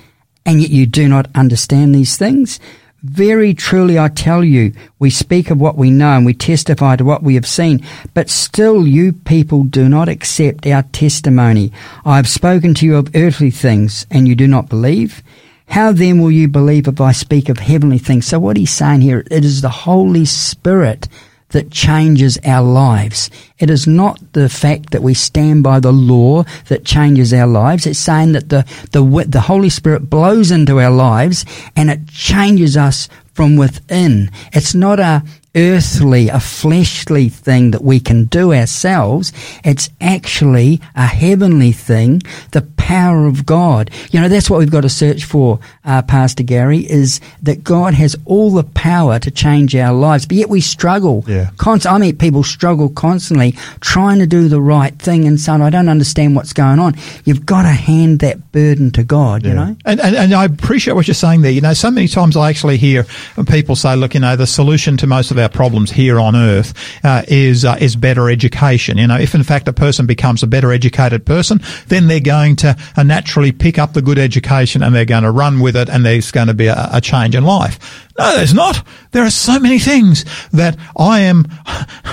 and 0.44 0.60
yet 0.60 0.70
you 0.70 0.86
do 0.86 1.08
not 1.08 1.28
understand 1.34 1.94
these 1.94 2.16
things? 2.16 2.60
Very 3.02 3.54
truly 3.54 3.98
I 3.98 4.08
tell 4.08 4.44
you, 4.44 4.74
we 4.98 5.08
speak 5.08 5.50
of 5.50 5.58
what 5.58 5.78
we 5.78 5.90
know 5.90 6.18
and 6.18 6.26
we 6.26 6.34
testify 6.34 6.96
to 6.96 7.04
what 7.04 7.22
we 7.22 7.34
have 7.34 7.46
seen, 7.46 7.82
but 8.12 8.28
still 8.28 8.86
you 8.86 9.14
people 9.14 9.64
do 9.64 9.88
not 9.88 10.10
accept 10.10 10.66
our 10.66 10.82
testimony. 10.82 11.72
I 12.04 12.16
have 12.16 12.28
spoken 12.28 12.74
to 12.74 12.86
you 12.86 12.96
of 12.96 13.14
earthly 13.14 13.50
things, 13.50 14.06
and 14.10 14.28
you 14.28 14.34
do 14.34 14.46
not 14.46 14.68
believe? 14.68 15.22
How 15.68 15.92
then 15.92 16.20
will 16.20 16.30
you 16.30 16.46
believe 16.46 16.88
if 16.88 17.00
I 17.00 17.12
speak 17.12 17.48
of 17.48 17.58
heavenly 17.58 17.98
things? 17.98 18.26
So 18.26 18.38
what 18.38 18.58
he's 18.58 18.72
saying 18.72 19.00
here, 19.00 19.24
it 19.30 19.44
is 19.46 19.62
the 19.62 19.70
Holy 19.70 20.26
Spirit 20.26 21.08
that 21.50 21.70
changes 21.70 22.38
our 22.44 22.62
lives. 22.62 23.30
It 23.58 23.70
is 23.70 23.86
not 23.86 24.32
the 24.32 24.48
fact 24.48 24.90
that 24.90 25.02
we 25.02 25.14
stand 25.14 25.62
by 25.62 25.80
the 25.80 25.92
law 25.92 26.44
that 26.68 26.84
changes 26.84 27.32
our 27.32 27.46
lives. 27.46 27.86
It's 27.86 27.98
saying 27.98 28.32
that 28.32 28.48
the, 28.48 28.64
the, 28.92 29.24
the 29.28 29.40
Holy 29.40 29.70
Spirit 29.70 30.10
blows 30.10 30.50
into 30.50 30.80
our 30.80 30.90
lives 30.90 31.44
and 31.76 31.90
it 31.90 32.08
changes 32.08 32.76
us 32.76 33.08
from 33.34 33.56
within. 33.56 34.30
It's 34.52 34.74
not 34.74 35.00
a, 35.00 35.22
earthly, 35.54 36.28
a 36.28 36.38
fleshly 36.38 37.28
thing 37.28 37.72
that 37.72 37.82
we 37.82 37.98
can 37.98 38.24
do 38.26 38.52
ourselves. 38.52 39.32
It's 39.64 39.90
actually 40.00 40.80
a 40.94 41.06
heavenly 41.06 41.72
thing, 41.72 42.22
the 42.52 42.62
power 42.62 43.26
of 43.26 43.46
God. 43.46 43.90
You 44.10 44.20
know, 44.20 44.28
that's 44.28 44.48
what 44.48 44.58
we've 44.58 44.70
got 44.70 44.82
to 44.82 44.88
search 44.88 45.24
for, 45.24 45.58
uh, 45.84 46.02
Pastor 46.02 46.42
Gary, 46.42 46.78
is 46.78 47.20
that 47.42 47.64
God 47.64 47.94
has 47.94 48.16
all 48.24 48.50
the 48.50 48.64
power 48.64 49.18
to 49.18 49.30
change 49.30 49.74
our 49.74 49.92
lives, 49.92 50.26
but 50.26 50.36
yet 50.36 50.48
we 50.48 50.60
struggle. 50.60 51.24
Yeah. 51.26 51.50
Const- 51.56 51.86
I 51.86 51.98
mean, 51.98 52.16
people 52.16 52.44
struggle 52.44 52.88
constantly 52.88 53.52
trying 53.80 54.20
to 54.20 54.26
do 54.26 54.48
the 54.48 54.60
right 54.60 54.96
thing 54.98 55.26
and 55.26 55.40
saying, 55.40 55.62
I 55.62 55.70
don't 55.70 55.88
understand 55.88 56.36
what's 56.36 56.52
going 56.52 56.78
on. 56.78 56.94
You've 57.24 57.44
got 57.44 57.62
to 57.62 57.68
hand 57.68 58.20
that 58.20 58.52
burden 58.52 58.90
to 58.92 59.02
God, 59.02 59.44
you 59.44 59.54
know? 59.54 59.76
And, 59.84 60.00
and, 60.00 60.16
and 60.16 60.34
I 60.34 60.44
appreciate 60.44 60.94
what 60.94 61.08
you're 61.08 61.14
saying 61.14 61.42
there. 61.42 61.52
You 61.52 61.60
know, 61.60 61.74
so 61.74 61.90
many 61.90 62.08
times 62.08 62.36
I 62.36 62.50
actually 62.50 62.76
hear 62.76 63.04
people 63.48 63.74
say, 63.76 63.96
look, 63.96 64.14
you 64.14 64.20
know, 64.20 64.36
the 64.36 64.46
solution 64.46 64.96
to 64.98 65.06
most 65.06 65.30
of 65.30 65.39
our 65.40 65.48
problems 65.48 65.90
here 65.90 66.20
on 66.20 66.36
earth 66.36 66.74
uh, 67.04 67.22
is 67.28 67.64
uh, 67.64 67.76
is 67.80 67.96
better 67.96 68.30
education. 68.30 68.98
You 68.98 69.06
know, 69.06 69.18
if 69.18 69.34
in 69.34 69.42
fact 69.42 69.66
a 69.68 69.72
person 69.72 70.06
becomes 70.06 70.42
a 70.42 70.46
better 70.46 70.72
educated 70.72 71.26
person, 71.26 71.60
then 71.88 72.06
they're 72.06 72.20
going 72.20 72.56
to 72.56 72.76
uh, 72.96 73.02
naturally 73.02 73.52
pick 73.52 73.78
up 73.78 73.92
the 73.92 74.02
good 74.02 74.18
education 74.18 74.82
and 74.82 74.94
they're 74.94 75.04
going 75.04 75.24
to 75.24 75.30
run 75.30 75.60
with 75.60 75.76
it 75.76 75.88
and 75.88 76.04
there's 76.04 76.30
going 76.30 76.48
to 76.48 76.54
be 76.54 76.66
a, 76.66 76.88
a 76.92 77.00
change 77.00 77.34
in 77.34 77.44
life. 77.44 78.06
No, 78.18 78.36
there's 78.36 78.52
not. 78.52 78.86
There 79.12 79.24
are 79.24 79.30
so 79.30 79.58
many 79.58 79.78
things 79.78 80.24
that 80.50 80.76
I 80.96 81.20
am, 81.20 81.46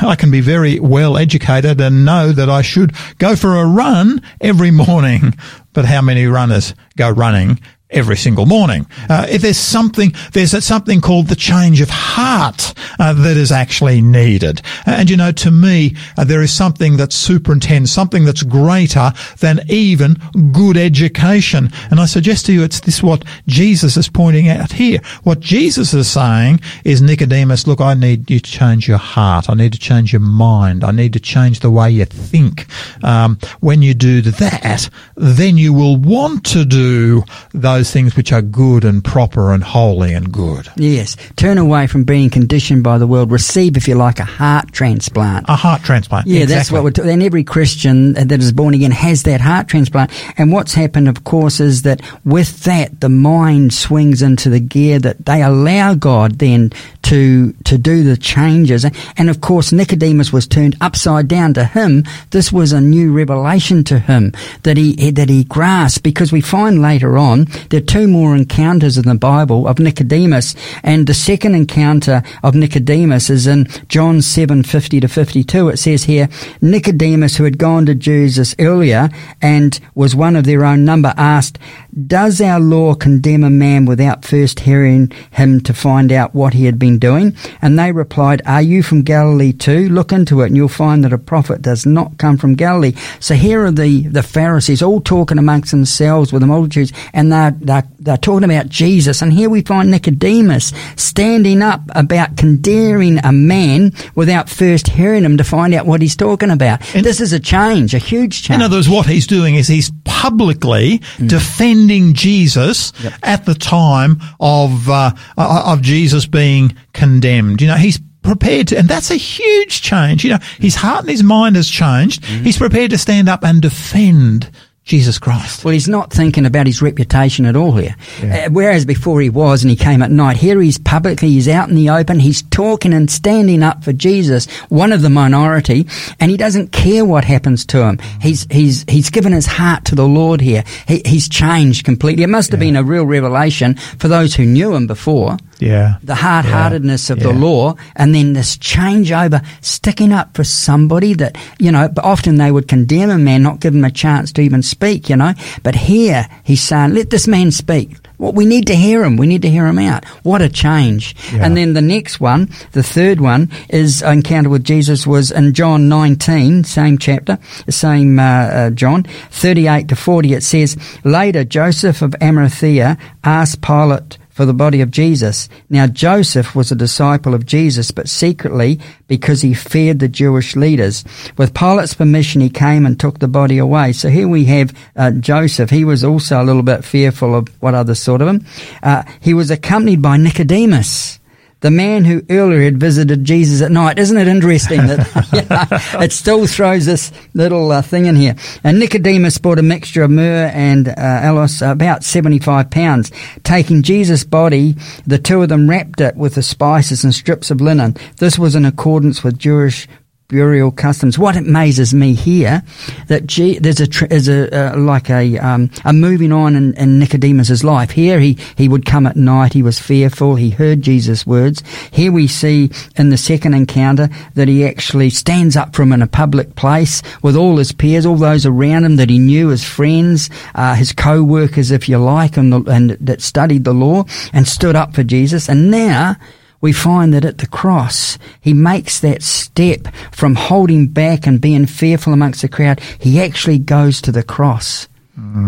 I 0.01 0.15
can 0.17 0.31
be 0.31 0.41
very 0.41 0.79
well 0.79 1.17
educated 1.17 1.81
and 1.81 2.05
know 2.05 2.31
that 2.31 2.49
I 2.49 2.61
should 2.61 2.93
go 3.17 3.35
for 3.35 3.57
a 3.57 3.65
run 3.65 4.21
every 4.39 4.71
morning. 4.71 5.33
But 5.73 5.85
how 5.85 6.01
many 6.01 6.25
runners 6.25 6.73
go 6.95 7.09
running 7.09 7.59
every 7.89 8.17
single 8.17 8.45
morning. 8.45 8.85
Uh, 9.09 9.25
if 9.29 9.41
there's 9.41 9.57
something, 9.57 10.13
there's 10.33 10.63
something 10.63 10.99
called 10.99 11.27
the 11.27 11.35
change 11.35 11.79
of 11.79 11.89
heart 11.89 12.73
uh, 12.99 13.13
that 13.13 13.37
is 13.37 13.51
actually 13.51 14.01
needed. 14.01 14.61
And 14.85 15.09
you 15.09 15.15
know, 15.15 15.31
to 15.33 15.51
me, 15.51 15.95
uh, 16.17 16.23
there 16.25 16.41
is 16.41 16.51
something 16.51 16.97
that 16.97 17.13
superintends, 17.13 17.91
something 17.91 18.25
that's 18.25 18.43
greater 18.43 19.13
than 19.39 19.61
even 19.69 20.15
good 20.51 20.75
education. 20.75 21.69
And 21.89 21.99
I 21.99 22.05
suggest 22.05 22.45
to 22.47 22.53
you, 22.53 22.63
it's 22.63 22.81
this 22.81 23.01
what 23.01 23.23
Jesus 23.47 23.95
is 23.95 24.09
pointing 24.09 24.49
out 24.49 24.73
here. 24.73 24.99
What 25.23 25.39
Jesus 25.39 25.93
is 25.93 26.09
saying 26.09 26.59
is, 26.83 27.01
Nicodemus, 27.01 27.67
look, 27.67 27.79
I 27.79 27.93
need 27.93 28.29
you 28.29 28.39
to 28.39 28.51
change 28.51 28.87
your 28.87 28.97
heart. 28.97 29.49
I 29.49 29.53
need 29.53 29.71
to 29.73 29.79
change 29.79 30.11
your 30.11 30.19
mind. 30.19 30.83
I 30.83 30.91
need 30.91 31.13
to 31.13 31.19
change 31.19 31.61
the 31.61 31.71
way 31.71 31.91
you 31.91 32.05
think. 32.05 32.65
Um, 33.03 33.39
when 33.61 33.81
you 33.81 33.93
do 33.93 34.21
that, 34.21 34.89
then 35.15 35.57
you 35.57 35.73
will 35.73 35.95
want 35.97 36.45
to 36.47 36.65
do 36.65 37.23
those 37.53 37.76
those 37.77 37.91
things 37.91 38.15
which 38.15 38.33
are 38.33 38.41
good 38.41 38.83
and 38.83 39.03
proper 39.03 39.53
and 39.53 39.63
holy 39.63 40.11
and 40.11 40.31
good. 40.31 40.67
Yes. 40.77 41.15
Turn 41.35 41.59
away 41.59 41.85
from 41.85 42.05
being 42.05 42.31
conditioned 42.31 42.83
by 42.83 42.97
the 42.97 43.05
world. 43.05 43.29
Receive, 43.29 43.77
if 43.77 43.87
you 43.87 43.93
like, 43.93 44.17
a 44.19 44.25
heart 44.25 44.71
transplant. 44.71 45.45
A 45.47 45.55
heart 45.55 45.83
transplant. 45.83 46.25
Yeah, 46.25 46.41
exactly. 46.41 46.55
that's 46.55 46.71
what 46.71 46.83
we're 46.83 46.91
talking. 46.91 47.11
And 47.11 47.21
every 47.21 47.43
Christian 47.43 48.13
that 48.13 48.31
is 48.31 48.51
born 48.51 48.73
again 48.73 48.89
has 48.89 49.23
that 49.23 49.41
heart 49.41 49.67
transplant. 49.67 50.11
And 50.39 50.51
what's 50.51 50.73
happened, 50.73 51.07
of 51.07 51.23
course, 51.23 51.59
is 51.59 51.83
that 51.83 52.01
with 52.25 52.63
that, 52.63 52.99
the 52.99 53.09
mind 53.09 53.75
swings 53.75 54.23
into 54.23 54.49
the 54.49 54.59
gear 54.59 54.97
that 54.97 55.27
they 55.27 55.43
allow 55.43 55.93
God 55.93 56.39
then 56.39 56.71
to 57.03 57.53
to 57.63 57.77
do 57.77 58.03
the 58.03 58.17
changes. 58.17 58.85
And 59.17 59.29
of 59.29 59.39
course, 59.39 59.71
Nicodemus 59.71 60.33
was 60.33 60.45
turned 60.45 60.75
upside 60.81 61.27
down 61.27 61.53
to 61.53 61.63
him. 61.63 62.03
This 62.31 62.51
was 62.51 62.73
a 62.73 62.81
new 62.81 63.13
revelation 63.13 63.83
to 63.85 63.99
him 63.99 64.33
that 64.63 64.77
he 64.77 65.11
that 65.11 65.29
he 65.29 65.45
grasped 65.45 66.03
because 66.03 66.33
we 66.33 66.41
find 66.41 66.81
later 66.81 67.17
on 67.17 67.45
there 67.69 67.79
are 67.79 67.85
two 67.85 68.07
more 68.07 68.35
encounters 68.35 68.97
in 68.97 69.05
the 69.05 69.15
Bible 69.15 69.67
of 69.67 69.79
Nicodemus, 69.79 70.55
and 70.83 71.07
the 71.07 71.13
second 71.13 71.55
encounter 71.55 72.23
of 72.43 72.55
Nicodemus 72.55 73.29
is 73.29 73.47
in 73.47 73.67
John 73.89 74.21
seven 74.21 74.63
fifty 74.63 74.99
to 74.99 75.07
fifty 75.07 75.43
two. 75.43 75.69
It 75.69 75.77
says 75.77 76.03
here 76.03 76.29
Nicodemus, 76.61 77.37
who 77.37 77.43
had 77.43 77.57
gone 77.57 77.85
to 77.85 77.95
Jesus 77.95 78.55
earlier 78.59 79.09
and 79.41 79.79
was 79.95 80.15
one 80.15 80.35
of 80.35 80.45
their 80.45 80.63
own 80.63 80.85
number, 80.85 81.13
asked, 81.17 81.59
"Does 82.07 82.39
our 82.41 82.59
law 82.59 82.95
condemn 82.95 83.43
a 83.43 83.49
man 83.49 83.85
without 83.85 84.25
first 84.25 84.61
hearing 84.61 85.11
him 85.31 85.61
to 85.61 85.73
find 85.73 86.11
out 86.11 86.35
what 86.35 86.53
he 86.53 86.65
had 86.65 86.79
been 86.79 86.99
doing?" 86.99 87.35
And 87.61 87.77
they 87.77 87.91
replied, 87.91 88.41
"Are 88.45 88.61
you 88.61 88.83
from 88.83 89.01
Galilee 89.01 89.53
too? 89.53 89.89
Look 89.89 90.11
into 90.11 90.41
it, 90.41 90.47
and 90.47 90.55
you'll 90.55 90.67
find 90.67 91.03
that 91.03 91.13
a 91.13 91.17
prophet 91.17 91.61
does 91.61 91.85
not 91.85 92.17
come 92.17 92.37
from 92.37 92.55
Galilee." 92.55 92.93
So 93.19 93.35
here 93.35 93.65
are 93.65 93.71
the 93.71 94.07
the 94.07 94.23
Pharisees 94.23 94.81
all 94.81 95.01
talking 95.01 95.37
amongst 95.37 95.71
themselves 95.71 96.31
with 96.31 96.41
the 96.41 96.47
multitudes, 96.47 96.93
and 97.13 97.31
they're 97.31 97.55
they're, 97.61 97.87
they're 97.99 98.17
talking 98.17 98.43
about 98.43 98.69
Jesus. 98.69 99.21
And 99.21 99.31
here 99.33 99.49
we 99.49 99.61
find 99.61 99.91
Nicodemus 99.91 100.73
standing 100.95 101.61
up 101.61 101.81
about 101.95 102.37
condemning 102.37 103.19
a 103.23 103.31
man 103.31 103.91
without 104.15 104.49
first 104.49 104.87
hearing 104.87 105.23
him 105.23 105.37
to 105.37 105.43
find 105.43 105.73
out 105.73 105.85
what 105.85 106.01
he's 106.01 106.15
talking 106.15 106.49
about. 106.49 106.95
And- 106.95 107.05
this 107.05 107.21
is 107.21 107.33
a 107.33 107.39
change, 107.39 107.93
a 107.93 107.99
huge 107.99 108.43
change. 108.43 108.55
In 108.55 108.61
other 108.61 108.77
words, 108.77 108.89
what 108.89 109.05
he's 109.05 109.27
doing 109.27 109.55
is 109.55 109.67
he's 109.67 109.91
publicly 110.05 110.99
mm. 110.99 111.29
defending 111.29 112.13
Jesus 112.13 112.91
Yep. 113.01 113.13
at 113.23 113.45
the 113.45 113.53
time 113.53 114.19
of 114.39 114.89
uh, 114.89 115.11
uh, 115.37 115.63
of 115.67 115.81
Jesus 115.81 116.25
being 116.25 116.75
condemned. 116.93 117.61
You 117.61 117.67
know, 117.67 117.75
he's 117.75 117.99
prepared 118.23 118.67
to, 118.69 118.77
and 118.77 118.89
that's 118.89 119.11
a 119.11 119.15
huge 119.15 119.81
change. 119.81 120.23
You 120.23 120.31
know, 120.31 120.39
his 120.59 120.75
heart 120.75 121.01
and 121.01 121.09
his 121.09 121.23
mind 121.23 121.55
has 121.55 121.69
changed. 121.69 122.23
Mm-hmm. 122.23 122.43
He's 122.43 122.57
prepared 122.57 122.91
to 122.91 122.97
stand 122.97 123.29
up 123.29 123.43
and 123.43 123.61
defend 123.61 124.49
Jesus 124.87 125.19
Christ. 125.19 125.65
Well, 125.65 125.73
he's 125.73 125.89
not 125.89 126.13
thinking 126.13 126.45
about 126.45 126.65
his 126.65 126.81
reputation 126.81 127.45
at 127.45 127.57
all 127.57 127.73
here. 127.73 127.95
Uh, 128.23 128.49
whereas 128.49 128.85
before 128.85 129.19
he 129.19 129.29
was 129.29 129.61
and 129.61 129.69
he 129.69 129.75
came 129.75 130.01
at 130.01 130.11
night, 130.11 130.37
here 130.37 130.61
he's 130.61 130.77
publicly, 130.77 131.27
he's 131.27 131.49
out 131.49 131.67
in 131.67 131.75
the 131.75 131.89
open, 131.89 132.21
he's 132.21 132.41
talking 132.43 132.93
and 132.93 133.11
standing 133.11 133.63
up 133.63 133.83
for 133.83 133.91
Jesus, 133.91 134.49
one 134.69 134.93
of 134.93 135.01
the 135.01 135.09
minority, 135.09 135.85
and 136.21 136.31
he 136.31 136.37
doesn't 136.37 136.71
care 136.71 137.03
what 137.03 137.25
happens 137.25 137.65
to 137.65 137.83
him. 137.83 137.99
He's, 138.21 138.47
he's, 138.49 138.85
he's 138.87 139.09
given 139.09 139.33
his 139.33 139.45
heart 139.45 139.83
to 139.85 139.95
the 139.95 140.07
Lord 140.07 140.39
here. 140.39 140.63
He, 140.87 141.01
he's 141.05 141.27
changed 141.27 141.83
completely. 141.83 142.23
It 142.23 142.27
must 142.27 142.51
have 142.51 142.59
been 142.61 142.77
a 142.77 142.83
real 142.83 143.05
revelation 143.05 143.75
for 143.75 144.07
those 144.07 144.35
who 144.35 144.45
knew 144.45 144.73
him 144.73 144.87
before 144.87 145.37
Yeah. 145.59 145.97
the 146.03 146.15
hard-heartedness 146.15 147.09
of 147.09 147.19
the 147.19 147.33
law 147.33 147.75
and 147.95 148.13
then 148.13 148.33
this 148.33 148.57
changeover 148.57 149.45
sticking 149.61 150.13
up 150.13 150.35
for 150.35 150.43
somebody 150.43 151.13
that 151.15 151.37
you 151.57 151.71
know 151.71 151.87
but 151.87 152.05
often 152.05 152.37
they 152.37 152.51
would 152.51 152.67
condemn 152.67 153.09
a 153.09 153.17
man 153.17 153.43
not 153.43 153.59
give 153.59 153.73
him 153.73 153.83
a 153.83 153.91
chance 153.91 154.31
to 154.33 154.41
even 154.41 154.61
speak 154.61 155.09
you 155.09 155.15
know 155.15 155.33
but 155.63 155.75
here 155.75 156.27
he's 156.43 156.61
saying 156.61 156.93
let 156.93 157.09
this 157.09 157.27
man 157.27 157.51
speak 157.51 157.97
well, 158.17 158.33
we 158.33 158.45
need 158.45 158.67
to 158.67 158.75
hear 158.75 159.03
him. 159.03 159.17
We 159.17 159.27
need 159.27 159.43
to 159.43 159.49
hear 159.49 159.67
him 159.67 159.77
out. 159.77 160.05
What 160.23 160.41
a 160.41 160.49
change. 160.49 161.15
Yeah. 161.31 161.45
And 161.45 161.55
then 161.55 161.73
the 161.73 161.81
next 161.81 162.19
one, 162.19 162.49
the 162.71 162.81
third 162.81 163.21
one, 163.21 163.51
is 163.69 164.01
encounter 164.01 164.49
with 164.49 164.63
Jesus 164.63 165.05
was 165.05 165.31
in 165.31 165.53
John 165.53 165.87
19, 165.87 166.63
same 166.63 166.97
chapter, 166.97 167.37
same 167.69 168.17
uh, 168.17 168.23
uh, 168.23 168.69
John, 168.71 169.03
38 169.03 169.89
to 169.89 169.95
40. 169.95 170.33
It 170.33 170.43
says, 170.43 170.77
Later, 171.03 171.43
Joseph 171.43 172.01
of 172.01 172.15
Arimathea 172.19 172.97
asked 173.23 173.61
Pilate 173.61 174.17
for 174.37 174.45
the 174.45 174.53
body 174.53 174.81
of 174.81 174.91
Jesus. 174.91 175.49
Now, 175.67 175.87
Joseph 175.87 176.55
was 176.55 176.71
a 176.71 176.75
disciple 176.75 177.33
of 177.33 177.47
Jesus, 177.47 177.89
but 177.89 178.07
secretly 178.07 178.79
because 179.07 179.41
he 179.41 179.55
feared 179.55 179.97
the 179.97 180.07
Jewish 180.07 180.55
leaders. 180.55 181.03
With 181.37 181.55
Pilate's 181.55 181.95
permission, 181.95 182.41
he 182.41 182.51
came 182.51 182.85
and 182.85 182.99
took 182.99 183.17
the 183.17 183.27
body 183.27 183.57
away. 183.57 183.93
So 183.93 184.09
here 184.09 184.27
we 184.27 184.45
have 184.45 184.77
uh, 184.95 185.09
Joseph. 185.09 185.71
He 185.71 185.83
was 185.83 186.03
also 186.03 186.39
a 186.39 186.45
little 186.45 186.61
bit 186.61 186.85
fearful 186.85 187.33
of 187.33 187.47
what 187.63 187.73
others 187.73 188.05
thought 188.05 188.21
of 188.21 188.27
him. 188.27 188.45
Uh, 188.83 189.01
he 189.19 189.33
was 189.33 189.49
accompanied 189.49 190.03
by 190.03 190.17
Nicodemus. 190.17 191.17
The 191.61 191.71
man 191.71 192.05
who 192.05 192.23
earlier 192.29 192.61
had 192.61 192.79
visited 192.79 193.23
Jesus 193.23 193.61
at 193.61 193.71
night. 193.71 193.97
Isn't 193.97 194.17
it 194.17 194.27
interesting 194.27 194.85
that 194.87 195.97
it 196.01 196.11
still 196.11 196.45
throws 196.45 196.85
this 196.85 197.11
little 197.33 197.71
uh, 197.71 197.81
thing 197.81 198.05
in 198.05 198.15
here? 198.15 198.35
And 198.63 198.79
Nicodemus 198.79 199.39
bought 199.39 199.57
a 199.57 199.63
mixture 199.63 200.03
of 200.03 200.11
myrrh 200.11 200.51
and 200.53 200.87
uh, 200.87 200.93
aloes, 200.97 201.63
about 201.63 202.03
75 202.03 202.69
pounds. 202.69 203.11
Taking 203.43 203.81
Jesus' 203.81 204.23
body, 204.23 204.75
the 205.07 205.17
two 205.17 205.41
of 205.41 205.49
them 205.49 205.67
wrapped 205.67 205.99
it 205.99 206.15
with 206.15 206.35
the 206.35 206.43
spices 206.43 207.03
and 207.03 207.13
strips 207.13 207.49
of 207.49 207.59
linen. 207.59 207.95
This 208.17 208.37
was 208.37 208.55
in 208.55 208.65
accordance 208.65 209.23
with 209.23 209.39
Jewish 209.39 209.87
burial 210.29 210.71
customs. 210.71 211.17
What 211.17 211.37
amazes 211.37 211.93
me 211.93 212.13
here 212.13 212.61
that 213.07 213.27
G, 213.27 213.59
there's 213.59 213.79
a 213.79 213.87
there's 214.07 214.27
a 214.27 214.73
uh, 214.73 214.77
like 214.77 215.09
a 215.09 215.37
um, 215.37 215.69
a 215.85 215.93
moving 215.93 216.33
on 216.33 216.55
in, 216.55 216.73
in 216.73 216.99
Nicodemus's 216.99 217.63
life. 217.63 217.91
Here 217.91 218.19
he 218.19 218.37
he 218.55 218.67
would 218.67 218.85
come 218.85 219.07
at 219.07 219.15
night. 219.15 219.53
He 219.53 219.63
was 219.63 219.79
fearful. 219.79 220.35
He 220.35 220.49
heard 220.49 220.81
Jesus' 220.81 221.25
words. 221.25 221.63
Here 221.91 222.11
we 222.11 222.27
see 222.27 222.71
in 222.97 223.09
the 223.09 223.17
second 223.17 223.53
encounter 223.53 224.09
that 224.35 224.49
he 224.49 224.65
actually 224.65 225.11
stands 225.11 225.55
up 225.55 225.75
from 225.75 225.93
in 225.93 226.01
a 226.01 226.07
public 226.07 226.55
place 226.55 227.01
with 227.21 227.37
all 227.37 227.57
his 227.57 227.71
peers, 227.71 228.05
all 228.05 228.17
those 228.17 228.45
around 228.45 228.83
him 228.83 228.97
that 228.97 229.09
he 229.09 229.19
knew 229.19 229.51
as 229.51 229.63
friends, 229.63 230.29
uh, 230.55 230.75
his 230.75 230.91
co-workers, 230.91 231.71
if 231.71 231.87
you 231.87 231.97
like, 231.97 232.35
and, 232.37 232.51
the, 232.51 232.61
and 232.63 232.91
that 232.91 233.21
studied 233.21 233.63
the 233.63 233.73
law 233.73 234.03
and 234.33 234.47
stood 234.47 234.75
up 234.75 234.93
for 234.93 235.03
Jesus. 235.03 235.47
And 235.47 235.71
now 235.71 236.17
we 236.61 236.73
find 236.73 237.13
that 237.13 237.25
at 237.25 237.37
the 237.37 237.47
cross, 237.47 238.17
he 238.41 238.53
makes 238.53 238.99
that 238.99 239.21
step 239.21 239.87
from 240.11 240.35
holding 240.35 240.87
back 240.87 241.27
and 241.27 241.39
being 241.39 241.65
fearful 241.65 242.13
amongst 242.13 242.41
the 242.41 242.49
crowd. 242.49 242.79
He 242.99 243.21
actually 243.21 243.59
goes 243.59 244.01
to 244.01 244.11
the 244.11 244.23
cross. 244.23 244.87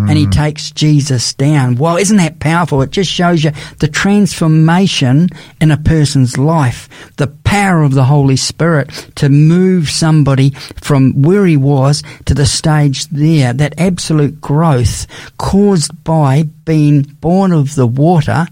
and 0.10 0.18
he 0.18 0.26
mm. 0.26 0.32
takes 0.32 0.72
Jesus 0.72 1.34
down. 1.36 1.76
Well, 1.76 1.97
isn't 1.97 2.18
that 2.18 2.39
powerful? 2.39 2.82
It 2.82 2.89
just 2.89 3.12
shows 3.12 3.43
you 3.43 3.51
the 3.78 3.88
transformation 3.88 5.30
in 5.62 5.70
a 5.70 5.78
person's 5.78 6.39
life, 6.39 6.89
the 7.18 7.28
power 7.28 7.84
of 7.84 7.93
the 7.93 8.05
Holy 8.05 8.36
Spirit 8.36 8.89
to 9.18 9.30
move 9.30 9.88
somebody 9.88 10.49
from 10.82 11.22
where 11.22 11.45
he 11.45 11.55
was 11.55 12.01
to 12.26 12.34
the 12.34 12.47
stage 12.47 13.05
there, 13.10 13.53
that 13.53 13.80
absolute 13.80 14.41
growth 14.41 15.05
caused 15.38 16.03
by 16.03 16.43
being 16.66 17.03
born 17.03 17.51
of 17.51 17.76
the 17.76 17.88
water 17.88 18.47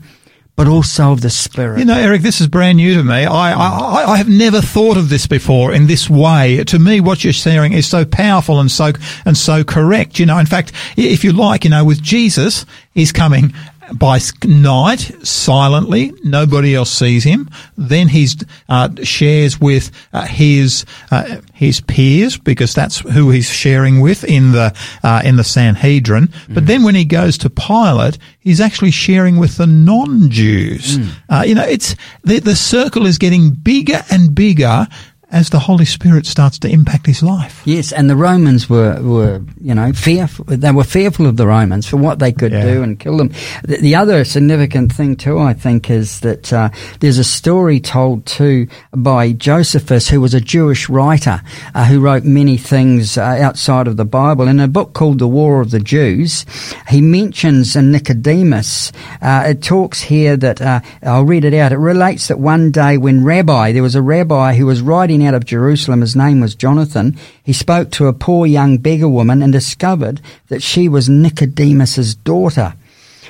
but 0.58 0.68
also 0.68 1.12
of 1.12 1.22
the 1.22 1.30
Spirit. 1.30 1.80
You 1.80 1.86
know, 1.86 1.98
Eric, 1.98 2.24
this 2.24 2.42
is 2.42 2.48
brand 2.48 2.78
new 2.78 2.96
to 2.96 3.04
me. 3.04 3.14
I, 3.26 3.54
I, 3.54 4.14
I 4.14 4.18
have 4.18 4.28
never 4.28 4.60
thought 4.60 4.98
of 4.98 5.08
this 5.08 5.28
before 5.28 5.72
in 5.72 5.86
this 5.86 6.10
way. 6.10 6.64
To 6.64 6.80
me, 6.80 7.00
what 7.00 7.24
you're 7.24 7.32
sharing 7.32 7.74
is 7.74 7.88
so 7.88 8.04
powerful 8.04 8.60
and 8.60 8.72
so, 8.72 8.92
and 9.24 9.38
so 9.38 9.64
correct. 9.64 10.18
You 10.18 10.26
know, 10.26 10.40
in 10.40 10.48
fact, 10.48 10.72
if 10.98 11.24
you 11.24 11.32
like, 11.32 11.64
you 11.64 11.70
know, 11.70 11.86
with 11.86 12.02
Jesus, 12.02 12.66
he's 12.92 13.12
coming 13.12 13.54
by 13.94 14.20
night 14.44 15.12
silently. 15.24 16.14
Nobody 16.24 16.76
else 16.76 16.92
sees 16.92 17.24
him. 17.24 17.50
Then 17.78 18.08
he 18.10 18.28
uh, 18.70 18.90
shares 19.04 19.60
with 19.60 19.92
uh, 20.14 20.26
his 20.26 20.86
uh, 21.12 21.38
his 21.54 21.82
peers 21.82 22.38
because 22.38 22.74
that's 22.74 23.00
who 23.00 23.30
he's 23.30 23.50
sharing 23.50 24.02
with 24.02 24.24
in 24.24 24.52
the 24.52 24.76
uh, 25.04 25.22
in 25.24 25.36
the 25.36 25.44
Sanhedrin. 25.44 26.28
Mm. 26.28 26.54
But 26.54 26.68
then 26.68 26.84
when 26.84 26.96
he 26.96 27.06
goes 27.06 27.38
to 27.40 27.50
Pilate, 27.50 28.18
he's 28.40 28.62
actually 28.62 28.92
sharing 28.92 29.38
with 29.38 29.58
the 29.58 29.68
non-Jews. 29.68 30.98
Mm. 30.98 31.48
you 31.48 31.56
know, 31.56 31.66
it's 31.66 31.96
the 32.24 32.40
the 32.40 32.56
circle 32.56 33.06
is 33.06 33.18
getting 33.18 33.52
bigger 33.52 34.04
and 34.10 34.34
bigger 34.36 34.88
as 35.30 35.50
the 35.50 35.60
Holy 35.60 35.84
Spirit 35.84 36.26
starts 36.26 36.58
to 36.60 36.70
impact 36.70 37.06
his 37.06 37.22
life. 37.22 37.62
Yes, 37.66 37.92
and 37.92 38.10
the 38.10 38.16
Romans 38.16 38.70
were, 38.70 39.02
were 39.02 39.44
you 39.60 39.76
know, 39.76 39.92
fearful. 39.92 40.46
They 40.46 40.72
were 40.72 40.86
fearful 40.86 41.26
of 41.26 41.36
the 41.36 41.46
Romans 41.46 41.86
for 41.86 41.98
what 41.98 42.20
they 42.20 42.32
could 42.32 42.54
yeah. 42.54 42.64
do 42.64 42.82
and 42.82 42.98
kill 42.98 43.18
them. 43.18 43.32
The, 43.64 43.78
the, 43.78 43.96
other 43.96 44.24
significant 44.24 44.94
thing 44.94 45.18
too, 45.18 45.38
I 45.40 45.54
think, 45.54 45.90
is 45.90 46.22
that 46.22 46.54
uh, 46.54 46.70
there's 47.02 47.18
a 47.18 47.26
story 47.26 47.82
told 47.82 48.26
too 48.26 48.68
by 48.94 49.34
Josephus, 49.34 50.08
who 50.08 50.22
was 50.22 50.34
a 50.34 50.40
Jewish 50.40 50.88
writer 50.88 51.42
uh, 51.76 51.86
who 51.86 52.00
wrote 52.00 52.24
many 52.24 52.56
things 52.56 53.18
uh, 53.18 53.22
outside 53.22 53.88
of 53.88 53.98
the 53.98 54.06
Bible. 54.06 54.48
In 54.48 54.62
a 54.62 54.68
book 54.68 54.94
called 54.94 55.20
The 55.20 55.28
War 55.28 55.60
of 55.60 55.72
the 55.72 55.80
Jews, 55.80 56.46
he 56.88 57.02
mentions 57.02 57.76
in 57.76 57.92
Nicodemus. 57.92 58.94
Uh, 59.22 59.44
it 59.48 59.62
talks 59.62 60.02
here 60.02 60.38
that 60.38 60.62
uh, 60.62 60.80
I'll 61.04 61.26
read 61.26 61.44
it 61.44 61.54
out. 61.54 61.74
It 61.74 61.78
relates 61.78 62.30
that 62.30 62.40
one 62.40 62.72
day 62.72 62.98
when 62.98 63.26
Rabbi, 63.26 63.74
there 63.74 63.84
was 63.84 63.96
a 63.96 64.02
rabbi 64.02 64.56
who 64.56 64.66
was 64.66 64.82
writing 64.82 65.17
out 65.26 65.34
of 65.34 65.46
Jerusalem, 65.46 66.02
his 66.02 66.16
name 66.16 66.40
was 66.42 66.56
Jonathan, 66.56 67.18
he 67.44 67.54
spoke 67.54 67.92
to 67.92 68.08
a 68.08 68.14
poor 68.14 68.46
young 68.46 68.78
beggar 68.78 69.08
woman 69.08 69.42
and 69.42 69.52
discovered 69.52 70.22
that 70.48 70.62
she 70.62 70.90
was 70.90 71.10
Nicodemus's 71.10 72.16
daughter. 72.16 72.74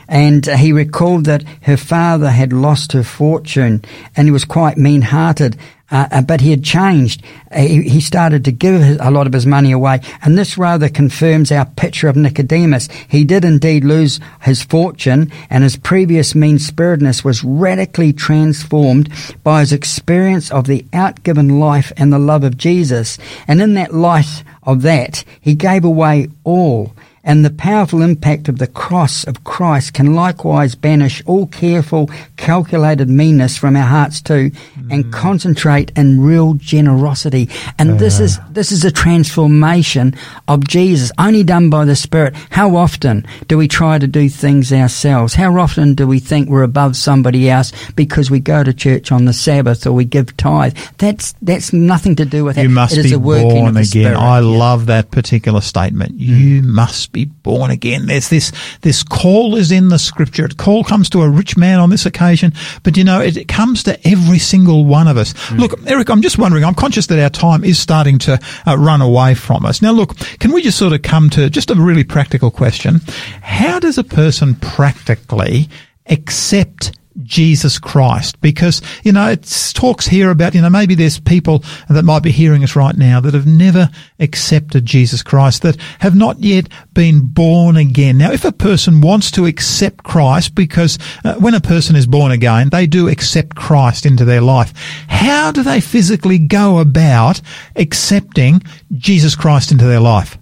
And 0.08 0.46
he 0.46 0.72
recalled 0.72 1.26
that 1.26 1.44
her 1.64 1.78
father 1.78 2.30
had 2.30 2.54
lost 2.54 2.94
her 2.94 3.04
fortune 3.04 3.84
and 4.16 4.28
he 4.28 4.32
was 4.32 4.46
quite 4.46 4.78
mean 4.78 5.02
hearted 5.02 5.58
uh, 5.90 6.08
uh, 6.12 6.22
but 6.22 6.42
he 6.42 6.52
had 6.52 6.64
changed. 6.64 7.24
Uh, 7.50 7.60
he, 7.60 8.02
started 8.02 8.44
to 8.44 8.52
give 8.52 8.98
a 9.00 9.10
lot 9.10 9.26
of 9.26 9.32
his 9.32 9.46
money 9.46 9.72
away, 9.72 10.02
and 10.22 10.38
this 10.38 10.58
rather 10.58 10.90
confirms 10.90 11.50
our 11.50 11.66
picture 11.66 12.10
of 12.10 12.18
Nicodemus. 12.18 12.90
He 13.08 13.24
did 13.24 13.46
indeed 13.46 13.86
lose 13.86 14.20
his 14.42 14.64
fortune, 14.64 15.32
and 15.50 15.64
his 15.64 15.78
previous 15.78 16.36
mean 16.36 16.60
spiritedness 16.60 17.24
was 17.24 17.44
radically 17.44 18.12
transformed 18.12 19.10
by 19.44 19.62
his 19.62 19.72
experience 19.72 20.52
of 20.52 20.68
the 20.68 20.86
outgiven 20.92 21.58
life 21.58 21.94
and 21.96 22.12
the 22.12 22.20
love 22.20 22.44
of 22.44 22.58
Jesus. 22.58 23.18
And 23.48 23.62
in 23.62 23.76
that 23.76 23.94
light 23.94 24.44
of 24.64 24.82
that, 24.82 25.24
he 25.40 25.56
gave 25.56 25.86
away 25.86 26.28
all 26.44 26.94
and 27.28 27.44
the 27.44 27.50
powerful 27.50 28.02
impact 28.02 28.48
of 28.48 28.58
the 28.58 28.68
cross 28.68 29.26
of 29.26 29.44
Christ 29.44 29.94
can 29.94 30.16
likewise 30.16 30.76
banish 30.76 31.22
all 31.26 31.46
careful, 31.46 32.10
calculated 32.38 33.10
meanness 33.10 33.58
from 33.58 33.76
our 33.76 33.86
hearts 33.86 34.22
too, 34.22 34.50
mm. 34.50 34.92
and 34.92 35.12
concentrate 35.12 35.92
in 35.98 36.22
real 36.22 36.54
generosity. 36.54 37.50
And 37.78 37.92
uh. 37.92 37.96
this 37.96 38.22
is 38.22 38.40
this 38.50 38.72
is 38.72 38.86
a 38.86 38.92
transformation 38.92 40.16
of 40.48 40.66
Jesus, 40.66 41.12
only 41.20 41.44
done 41.44 41.70
by 41.70 41.84
the 41.84 41.98
Spirit. 41.98 42.34
How 42.50 42.78
often 42.78 43.28
do 43.50 43.58
we 43.58 43.68
try 43.68 44.00
to 44.00 44.08
do 44.08 44.30
things 44.30 44.72
ourselves? 44.72 45.34
How 45.34 45.58
often 45.60 45.96
do 45.96 46.08
we 46.08 46.20
think 46.20 46.48
we're 46.48 46.64
above 46.64 46.96
somebody 46.96 47.50
else 47.50 47.74
because 47.92 48.32
we 48.32 48.40
go 48.40 48.64
to 48.64 48.74
church 48.74 49.12
on 49.12 49.26
the 49.26 49.34
Sabbath 49.34 49.86
or 49.86 49.92
we 49.92 50.06
give 50.06 50.38
tithe? 50.38 50.78
That's 50.98 51.36
that's 51.42 51.74
nothing 51.74 52.16
to 52.16 52.26
do 52.26 52.46
with 52.46 52.58
you 52.58 52.64
it. 52.64 52.70
must 52.70 52.96
it 52.96 53.04
be 53.04 53.16
born 53.18 53.76
again. 53.76 53.84
Spirit. 53.84 54.18
I 54.18 54.40
yeah. 54.40 54.46
love 54.46 54.86
that 54.86 55.12
particular 55.12 55.60
statement. 55.60 56.14
Mm. 56.14 56.20
You 56.22 56.64
must 56.64 57.12
be 57.18 57.26
born 57.26 57.72
again. 57.72 58.06
There's 58.06 58.30
this, 58.30 58.52
this 58.82 59.04
call 59.04 59.56
is 59.56 59.72
in 59.72 59.90
the 59.90 59.98
scripture. 59.98 60.46
A 60.46 60.50
call 60.50 60.84
comes 60.84 61.10
to 61.10 61.22
a 61.22 61.30
rich 61.30 61.58
man 61.58 61.80
on 61.80 61.90
this 61.90 62.06
occasion, 62.06 62.54
but 62.84 62.96
you 62.96 63.04
know, 63.04 63.20
it, 63.20 63.38
it 63.38 63.48
comes 63.48 63.84
to 63.84 64.08
every 64.08 64.40
single 64.40 64.86
one 64.86 65.08
of 65.08 65.18
us. 65.18 65.34
Mm. 65.34 65.60
Look, 65.60 65.80
Eric, 65.88 66.10
I'm 66.10 66.22
just 66.22 66.38
wondering, 66.38 66.64
I'm 66.64 66.76
conscious 66.76 67.08
that 67.08 67.20
our 67.20 67.30
time 67.30 67.64
is 67.64 67.80
starting 67.80 68.20
to 68.20 68.40
uh, 68.68 68.78
run 68.78 69.02
away 69.02 69.34
from 69.34 69.66
us. 69.66 69.82
Now 69.82 69.92
look, 69.92 70.16
can 70.40 70.52
we 70.52 70.62
just 70.62 70.78
sort 70.78 70.94
of 70.94 71.02
come 71.02 71.30
to 71.32 71.50
just 71.50 71.72
a 71.72 71.76
really 71.76 72.04
practical 72.04 72.52
question? 72.52 73.02
How 73.42 73.80
does 73.80 73.98
a 73.98 74.04
person 74.04 74.56
practically 74.56 75.70
accept 76.08 76.92
Jesus 77.24 77.80
Christ 77.80 78.40
because, 78.42 78.82
you 79.04 79.12
know, 79.12 79.30
it 79.30 79.72
talks 79.74 80.08
here 80.08 80.30
about, 80.32 80.56
you 80.56 80.62
know, 80.62 80.70
maybe 80.70 80.96
there's 80.96 81.20
people 81.20 81.64
that 81.90 82.04
might 82.04 82.24
be 82.24 82.32
hearing 82.32 82.64
us 82.64 82.76
right 82.76 82.96
now 82.96 83.20
that 83.20 83.34
have 83.34 83.48
never 83.48 83.90
accepted 84.20 84.86
Jesus 84.86 85.24
Christ, 85.24 85.62
that 85.64 85.78
have 86.00 86.16
not 86.16 86.40
yet 86.40 86.70
been 86.94 87.28
born 87.28 87.78
again. 87.78 88.18
Now, 88.18 88.32
if 88.32 88.46
a 88.46 88.52
person 88.52 89.02
wants 89.02 89.32
to 89.32 89.46
accept 89.46 90.04
Christ, 90.04 90.56
because 90.56 90.98
uh, 91.24 91.36
when 91.36 91.54
a 91.54 91.62
person 91.62 91.96
is 91.96 92.08
born 92.08 92.32
again, 92.32 92.70
they 92.70 92.88
do 92.88 93.08
accept 93.08 93.56
Christ 93.56 94.06
into 94.06 94.26
their 94.26 94.42
life. 94.42 94.74
How 95.08 95.52
do 95.52 95.64
they 95.64 95.82
physically 95.82 96.40
go 96.40 96.80
about 96.80 97.42
accepting 97.76 98.62
Jesus 98.98 99.36
Christ 99.36 99.72
into 99.72 99.86
their 99.86 100.00
life? 100.00 100.38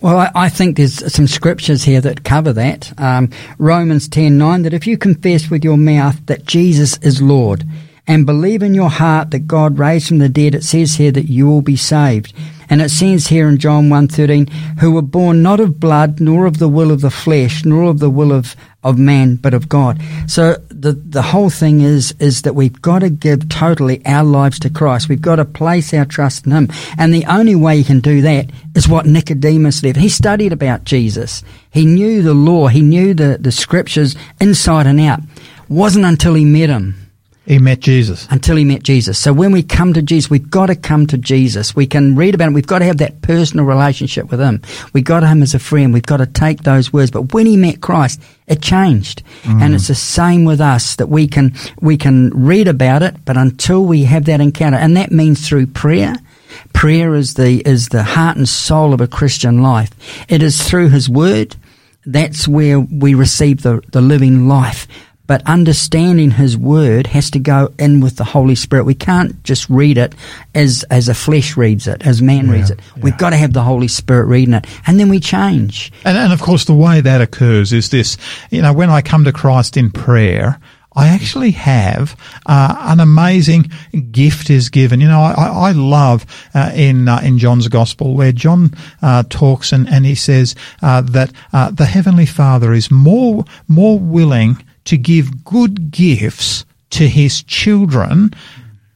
Well, 0.00 0.18
I, 0.18 0.30
I, 0.34 0.48
think 0.48 0.76
there's 0.76 1.12
some 1.12 1.26
scriptures 1.26 1.84
here 1.84 2.00
that 2.00 2.24
cover 2.24 2.52
that. 2.52 2.92
Um, 2.98 3.30
Romans 3.58 4.08
10 4.08 4.36
9, 4.36 4.62
that 4.62 4.74
if 4.74 4.86
you 4.86 4.98
confess 4.98 5.50
with 5.50 5.64
your 5.64 5.76
mouth 5.76 6.24
that 6.26 6.44
Jesus 6.44 6.98
is 6.98 7.22
Lord 7.22 7.64
and 8.06 8.26
believe 8.26 8.62
in 8.62 8.74
your 8.74 8.90
heart 8.90 9.30
that 9.30 9.46
God 9.46 9.78
raised 9.78 10.08
from 10.08 10.18
the 10.18 10.28
dead, 10.28 10.54
it 10.54 10.64
says 10.64 10.96
here 10.96 11.12
that 11.12 11.30
you 11.30 11.46
will 11.46 11.62
be 11.62 11.76
saved. 11.76 12.34
And 12.68 12.80
it 12.80 12.90
says 12.90 13.28
here 13.28 13.48
in 13.48 13.58
John 13.58 13.88
1.13, 13.88 14.50
who 14.80 14.92
were 14.92 15.02
born 15.02 15.42
not 15.42 15.60
of 15.60 15.80
blood, 15.80 16.20
nor 16.20 16.46
of 16.46 16.58
the 16.58 16.68
will 16.68 16.90
of 16.90 17.00
the 17.00 17.10
flesh, 17.10 17.64
nor 17.64 17.84
of 17.84 17.98
the 17.98 18.10
will 18.10 18.32
of, 18.32 18.56
of 18.82 18.98
man, 18.98 19.36
but 19.36 19.54
of 19.54 19.68
God. 19.68 20.00
So 20.26 20.56
the, 20.84 20.92
the 20.92 21.22
whole 21.22 21.48
thing 21.48 21.80
is, 21.80 22.14
is 22.18 22.42
that 22.42 22.54
we've 22.54 22.82
got 22.82 22.98
to 22.98 23.08
give 23.08 23.48
totally 23.48 24.04
our 24.04 24.22
lives 24.22 24.58
to 24.60 24.68
Christ. 24.70 25.08
We've 25.08 25.20
got 25.20 25.36
to 25.36 25.46
place 25.46 25.94
our 25.94 26.04
trust 26.04 26.44
in 26.44 26.52
Him. 26.52 26.68
And 26.98 27.12
the 27.12 27.24
only 27.24 27.54
way 27.54 27.76
you 27.76 27.84
can 27.84 28.00
do 28.00 28.20
that 28.20 28.50
is 28.74 28.86
what 28.86 29.06
Nicodemus 29.06 29.80
did. 29.80 29.96
He 29.96 30.10
studied 30.10 30.52
about 30.52 30.84
Jesus. 30.84 31.42
He 31.70 31.86
knew 31.86 32.22
the 32.22 32.34
law. 32.34 32.68
He 32.68 32.82
knew 32.82 33.14
the, 33.14 33.38
the 33.40 33.50
scriptures 33.50 34.14
inside 34.42 34.86
and 34.86 35.00
out. 35.00 35.20
Wasn't 35.70 36.04
until 36.04 36.34
he 36.34 36.44
met 36.44 36.68
Him 36.68 37.03
he 37.46 37.58
met 37.58 37.80
Jesus. 37.80 38.26
Until 38.30 38.56
he 38.56 38.64
met 38.64 38.82
Jesus. 38.82 39.18
So 39.18 39.32
when 39.32 39.52
we 39.52 39.62
come 39.62 39.92
to 39.92 40.00
Jesus, 40.00 40.30
we've 40.30 40.50
got 40.50 40.66
to 40.66 40.74
come 40.74 41.06
to 41.08 41.18
Jesus. 41.18 41.76
We 41.76 41.86
can 41.86 42.16
read 42.16 42.34
about 42.34 42.48
him. 42.48 42.54
We've 42.54 42.66
got 42.66 42.78
to 42.78 42.86
have 42.86 42.96
that 42.98 43.20
personal 43.20 43.66
relationship 43.66 44.30
with 44.30 44.40
him. 44.40 44.62
We 44.94 45.02
got 45.02 45.22
him 45.22 45.42
as 45.42 45.54
a 45.54 45.58
friend. 45.58 45.92
We've 45.92 46.02
got 46.02 46.18
to 46.18 46.26
take 46.26 46.62
those 46.62 46.90
words. 46.90 47.10
But 47.10 47.34
when 47.34 47.44
he 47.44 47.58
met 47.58 47.82
Christ, 47.82 48.22
it 48.46 48.62
changed. 48.62 49.22
Mm. 49.42 49.60
And 49.60 49.74
it's 49.74 49.88
the 49.88 49.94
same 49.94 50.46
with 50.46 50.62
us 50.62 50.96
that 50.96 51.08
we 51.08 51.28
can, 51.28 51.54
we 51.82 51.98
can 51.98 52.30
read 52.30 52.66
about 52.66 53.02
it, 53.02 53.14
but 53.26 53.36
until 53.36 53.84
we 53.84 54.04
have 54.04 54.24
that 54.24 54.40
encounter, 54.40 54.78
and 54.78 54.96
that 54.96 55.12
means 55.12 55.46
through 55.46 55.66
prayer, 55.66 56.16
prayer 56.72 57.14
is 57.14 57.34
the, 57.34 57.60
is 57.68 57.90
the 57.90 58.04
heart 58.04 58.38
and 58.38 58.48
soul 58.48 58.94
of 58.94 59.02
a 59.02 59.06
Christian 59.06 59.62
life. 59.62 59.90
It 60.30 60.42
is 60.42 60.66
through 60.66 60.88
his 60.88 61.10
word. 61.10 61.56
That's 62.06 62.48
where 62.48 62.80
we 62.80 63.12
receive 63.14 63.62
the, 63.62 63.82
the 63.92 64.00
living 64.00 64.48
life. 64.48 64.86
But 65.26 65.42
understanding 65.46 66.32
His 66.32 66.56
Word 66.56 67.06
has 67.08 67.30
to 67.30 67.38
go 67.38 67.72
in 67.78 68.00
with 68.00 68.16
the 68.16 68.24
Holy 68.24 68.54
Spirit. 68.54 68.84
We 68.84 68.94
can't 68.94 69.42
just 69.42 69.68
read 69.70 69.98
it 69.98 70.14
as 70.54 70.84
as 70.90 71.08
a 71.08 71.14
flesh 71.14 71.56
reads 71.56 71.86
it, 71.86 72.06
as 72.06 72.20
man 72.20 72.46
yeah, 72.46 72.52
reads 72.52 72.70
it. 72.70 72.80
Yeah. 72.96 73.02
We've 73.02 73.18
got 73.18 73.30
to 73.30 73.36
have 73.36 73.52
the 73.52 73.62
Holy 73.62 73.88
Spirit 73.88 74.26
reading 74.26 74.54
it, 74.54 74.66
and 74.86 75.00
then 75.00 75.08
we 75.08 75.20
change. 75.20 75.92
And, 76.04 76.16
and 76.18 76.32
of 76.32 76.42
course, 76.42 76.64
the 76.64 76.74
way 76.74 77.00
that 77.00 77.20
occurs 77.20 77.72
is 77.72 77.90
this: 77.90 78.16
you 78.50 78.62
know, 78.62 78.72
when 78.72 78.90
I 78.90 79.02
come 79.02 79.24
to 79.24 79.32
Christ 79.32 79.76
in 79.76 79.90
prayer, 79.90 80.60
I 80.96 81.08
actually 81.08 81.50
have 81.52 82.16
uh, 82.46 82.76
an 82.78 83.00
amazing 83.00 83.70
gift 84.12 84.48
is 84.48 84.68
given. 84.68 85.00
You 85.00 85.08
know, 85.08 85.20
I, 85.20 85.68
I 85.68 85.72
love 85.72 86.24
uh, 86.54 86.70
in 86.74 87.08
uh, 87.08 87.20
in 87.22 87.38
John's 87.38 87.68
Gospel 87.68 88.14
where 88.14 88.32
John 88.32 88.74
uh, 89.02 89.24
talks 89.28 89.72
and, 89.72 89.88
and 89.88 90.06
he 90.06 90.14
says 90.14 90.54
uh, 90.82 91.00
that 91.02 91.32
uh, 91.52 91.70
the 91.70 91.86
Heavenly 91.86 92.26
Father 92.26 92.72
is 92.72 92.90
more 92.90 93.44
more 93.66 93.98
willing 93.98 94.64
to 94.84 94.96
give 94.96 95.44
good 95.44 95.90
gifts 95.90 96.64
to 96.90 97.08
his 97.08 97.42
children 97.42 98.32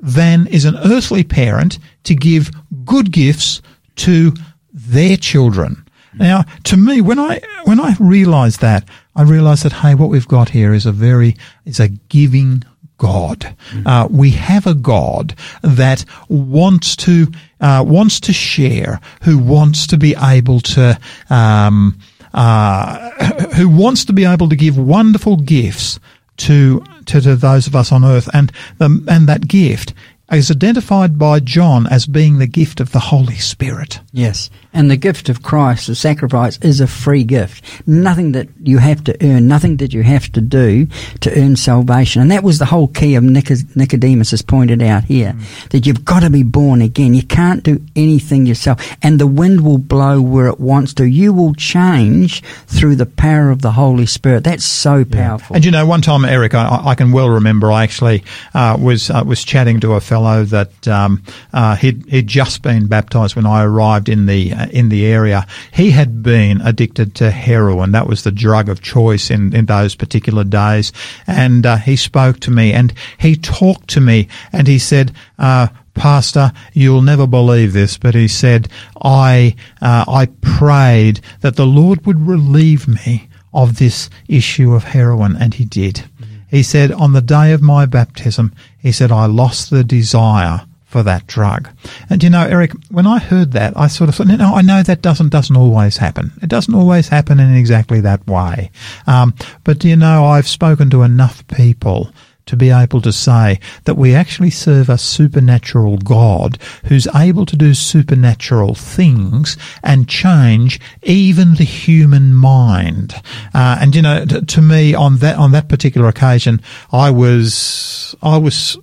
than 0.00 0.46
is 0.46 0.64
an 0.64 0.76
earthly 0.76 1.24
parent 1.24 1.78
to 2.04 2.14
give 2.14 2.50
good 2.84 3.10
gifts 3.10 3.60
to 3.96 4.32
their 4.72 5.16
children. 5.16 5.84
Now, 6.14 6.44
to 6.64 6.76
me, 6.76 7.00
when 7.00 7.18
I 7.18 7.40
when 7.64 7.80
I 7.80 7.94
realised 8.00 8.60
that, 8.60 8.88
I 9.14 9.22
realised 9.22 9.64
that 9.64 9.72
hey, 9.72 9.94
what 9.94 10.08
we've 10.08 10.28
got 10.28 10.50
here 10.50 10.72
is 10.72 10.86
a 10.86 10.92
very 10.92 11.36
is 11.64 11.80
a 11.80 11.88
giving 11.88 12.64
God. 12.98 13.56
Uh, 13.86 14.08
we 14.10 14.30
have 14.32 14.66
a 14.66 14.74
God 14.74 15.34
that 15.62 16.04
wants 16.28 16.96
to 16.96 17.28
uh, 17.60 17.84
wants 17.86 18.20
to 18.20 18.32
share, 18.32 19.00
who 19.22 19.38
wants 19.38 19.86
to 19.88 19.96
be 19.96 20.14
able 20.20 20.60
to. 20.60 20.98
Um, 21.30 21.98
uh, 22.34 23.10
who 23.54 23.68
wants 23.68 24.04
to 24.06 24.12
be 24.12 24.24
able 24.24 24.48
to 24.48 24.56
give 24.56 24.76
wonderful 24.78 25.36
gifts 25.36 25.98
to, 26.38 26.84
to, 27.06 27.20
to 27.20 27.36
those 27.36 27.66
of 27.66 27.74
us 27.74 27.92
on 27.92 28.04
earth, 28.04 28.28
and 28.32 28.52
the, 28.78 29.04
and 29.08 29.28
that 29.28 29.48
gift 29.48 29.92
is 30.30 30.50
identified 30.50 31.18
by 31.18 31.40
John 31.40 31.86
as 31.86 32.06
being 32.06 32.38
the 32.38 32.46
gift 32.46 32.80
of 32.80 32.92
the 32.92 32.98
Holy 32.98 33.36
Spirit. 33.36 34.00
Yes. 34.12 34.50
And 34.78 34.88
the 34.88 34.96
gift 34.96 35.28
of 35.28 35.42
Christ, 35.42 35.88
the 35.88 35.96
sacrifice, 35.96 36.56
is 36.58 36.78
a 36.78 36.86
free 36.86 37.24
gift. 37.24 37.64
Nothing 37.88 38.30
that 38.30 38.48
you 38.62 38.78
have 38.78 39.02
to 39.04 39.26
earn, 39.26 39.48
nothing 39.48 39.78
that 39.78 39.92
you 39.92 40.04
have 40.04 40.30
to 40.30 40.40
do 40.40 40.86
to 41.18 41.36
earn 41.36 41.56
salvation. 41.56 42.22
And 42.22 42.30
that 42.30 42.44
was 42.44 42.60
the 42.60 42.64
whole 42.64 42.86
key 42.86 43.16
of 43.16 43.24
Nicodemus 43.24 44.30
has 44.30 44.40
pointed 44.40 44.80
out 44.80 45.02
here, 45.02 45.32
mm. 45.32 45.68
that 45.70 45.84
you've 45.84 46.04
got 46.04 46.20
to 46.20 46.30
be 46.30 46.44
born 46.44 46.80
again. 46.80 47.12
You 47.12 47.24
can't 47.24 47.64
do 47.64 47.84
anything 47.96 48.46
yourself. 48.46 48.96
And 49.02 49.18
the 49.18 49.26
wind 49.26 49.62
will 49.62 49.78
blow 49.78 50.20
where 50.20 50.46
it 50.46 50.60
wants 50.60 50.94
to. 50.94 51.08
You 51.08 51.32
will 51.32 51.54
change 51.54 52.44
through 52.68 52.94
the 52.94 53.06
power 53.06 53.50
of 53.50 53.62
the 53.62 53.72
Holy 53.72 54.06
Spirit. 54.06 54.44
That's 54.44 54.64
so 54.64 55.04
powerful. 55.04 55.54
Yeah. 55.54 55.56
And 55.56 55.64
you 55.64 55.72
know, 55.72 55.86
one 55.86 56.02
time, 56.02 56.24
Eric, 56.24 56.54
I, 56.54 56.82
I 56.84 56.94
can 56.94 57.10
well 57.10 57.28
remember 57.28 57.72
I 57.72 57.82
actually 57.82 58.22
uh, 58.54 58.78
was 58.80 59.10
uh, 59.10 59.24
was 59.26 59.42
chatting 59.42 59.80
to 59.80 59.94
a 59.94 60.00
fellow 60.00 60.44
that 60.44 60.86
um, 60.86 61.24
uh, 61.52 61.74
he'd, 61.74 62.08
he'd 62.08 62.28
just 62.28 62.62
been 62.62 62.86
baptized 62.86 63.34
when 63.34 63.44
I 63.44 63.64
arrived 63.64 64.08
in 64.08 64.26
the 64.26 64.52
uh, 64.52 64.67
in 64.68 64.88
the 64.88 65.06
area. 65.06 65.46
He 65.72 65.90
had 65.90 66.22
been 66.22 66.60
addicted 66.60 67.14
to 67.16 67.30
heroin. 67.30 67.92
That 67.92 68.06
was 68.06 68.22
the 68.22 68.30
drug 68.30 68.68
of 68.68 68.82
choice 68.82 69.30
in, 69.30 69.54
in 69.54 69.66
those 69.66 69.94
particular 69.94 70.44
days. 70.44 70.92
And 71.26 71.66
uh, 71.66 71.76
he 71.76 71.96
spoke 71.96 72.40
to 72.40 72.50
me 72.50 72.72
and 72.72 72.92
he 73.18 73.36
talked 73.36 73.88
to 73.90 74.00
me 74.00 74.28
and 74.52 74.66
he 74.66 74.78
said, 74.78 75.12
uh, 75.38 75.68
Pastor, 75.94 76.52
you'll 76.72 77.02
never 77.02 77.26
believe 77.26 77.72
this, 77.72 77.98
but 77.98 78.14
he 78.14 78.28
said, 78.28 78.68
I, 79.02 79.56
uh, 79.82 80.04
I 80.06 80.26
prayed 80.40 81.20
that 81.40 81.56
the 81.56 81.66
Lord 81.66 82.06
would 82.06 82.26
relieve 82.26 82.86
me 82.86 83.28
of 83.52 83.78
this 83.78 84.08
issue 84.28 84.74
of 84.74 84.84
heroin, 84.84 85.34
and 85.34 85.54
he 85.54 85.64
did. 85.64 85.96
Mm-hmm. 85.96 86.34
He 86.48 86.62
said, 86.62 86.92
on 86.92 87.14
the 87.14 87.20
day 87.20 87.52
of 87.52 87.62
my 87.62 87.84
baptism, 87.84 88.54
he 88.78 88.92
said, 88.92 89.10
I 89.10 89.26
lost 89.26 89.70
the 89.70 89.82
desire 89.82 90.67
for 90.88 91.02
that 91.02 91.26
drug. 91.26 91.68
And 92.08 92.22
you 92.22 92.30
know, 92.30 92.46
Eric, 92.46 92.72
when 92.90 93.06
I 93.06 93.18
heard 93.18 93.52
that, 93.52 93.76
I 93.76 93.86
sort 93.88 94.08
of 94.08 94.16
thought, 94.16 94.26
no, 94.26 94.54
I 94.54 94.62
know 94.62 94.82
that 94.82 95.02
doesn't 95.02 95.28
doesn't 95.28 95.56
always 95.56 95.98
happen. 95.98 96.32
It 96.42 96.48
doesn't 96.48 96.74
always 96.74 97.08
happen 97.08 97.38
in 97.38 97.54
exactly 97.54 98.00
that 98.00 98.26
way. 98.26 98.70
Um, 99.06 99.34
but 99.64 99.84
you 99.84 99.96
know, 99.96 100.24
I've 100.24 100.48
spoken 100.48 100.88
to 100.90 101.02
enough 101.02 101.46
people 101.46 102.10
to 102.46 102.56
be 102.56 102.70
able 102.70 103.02
to 103.02 103.12
say 103.12 103.60
that 103.84 103.96
we 103.96 104.14
actually 104.14 104.48
serve 104.48 104.88
a 104.88 104.96
supernatural 104.96 105.98
God 105.98 106.58
who's 106.86 107.06
able 107.14 107.44
to 107.44 107.56
do 107.56 107.74
supernatural 107.74 108.74
things 108.74 109.58
and 109.82 110.08
change 110.08 110.80
even 111.02 111.56
the 111.56 111.64
human 111.64 112.34
mind. 112.34 113.14
Uh, 113.52 113.76
and 113.82 113.94
you 113.94 114.00
know, 114.00 114.24
t- 114.24 114.40
to 114.40 114.62
me, 114.62 114.94
on 114.94 115.18
that 115.18 115.36
on 115.36 115.52
that 115.52 115.68
particular 115.68 116.08
occasion, 116.08 116.62
I 116.90 117.10
was 117.10 118.16
I 118.22 118.38
was 118.38 118.78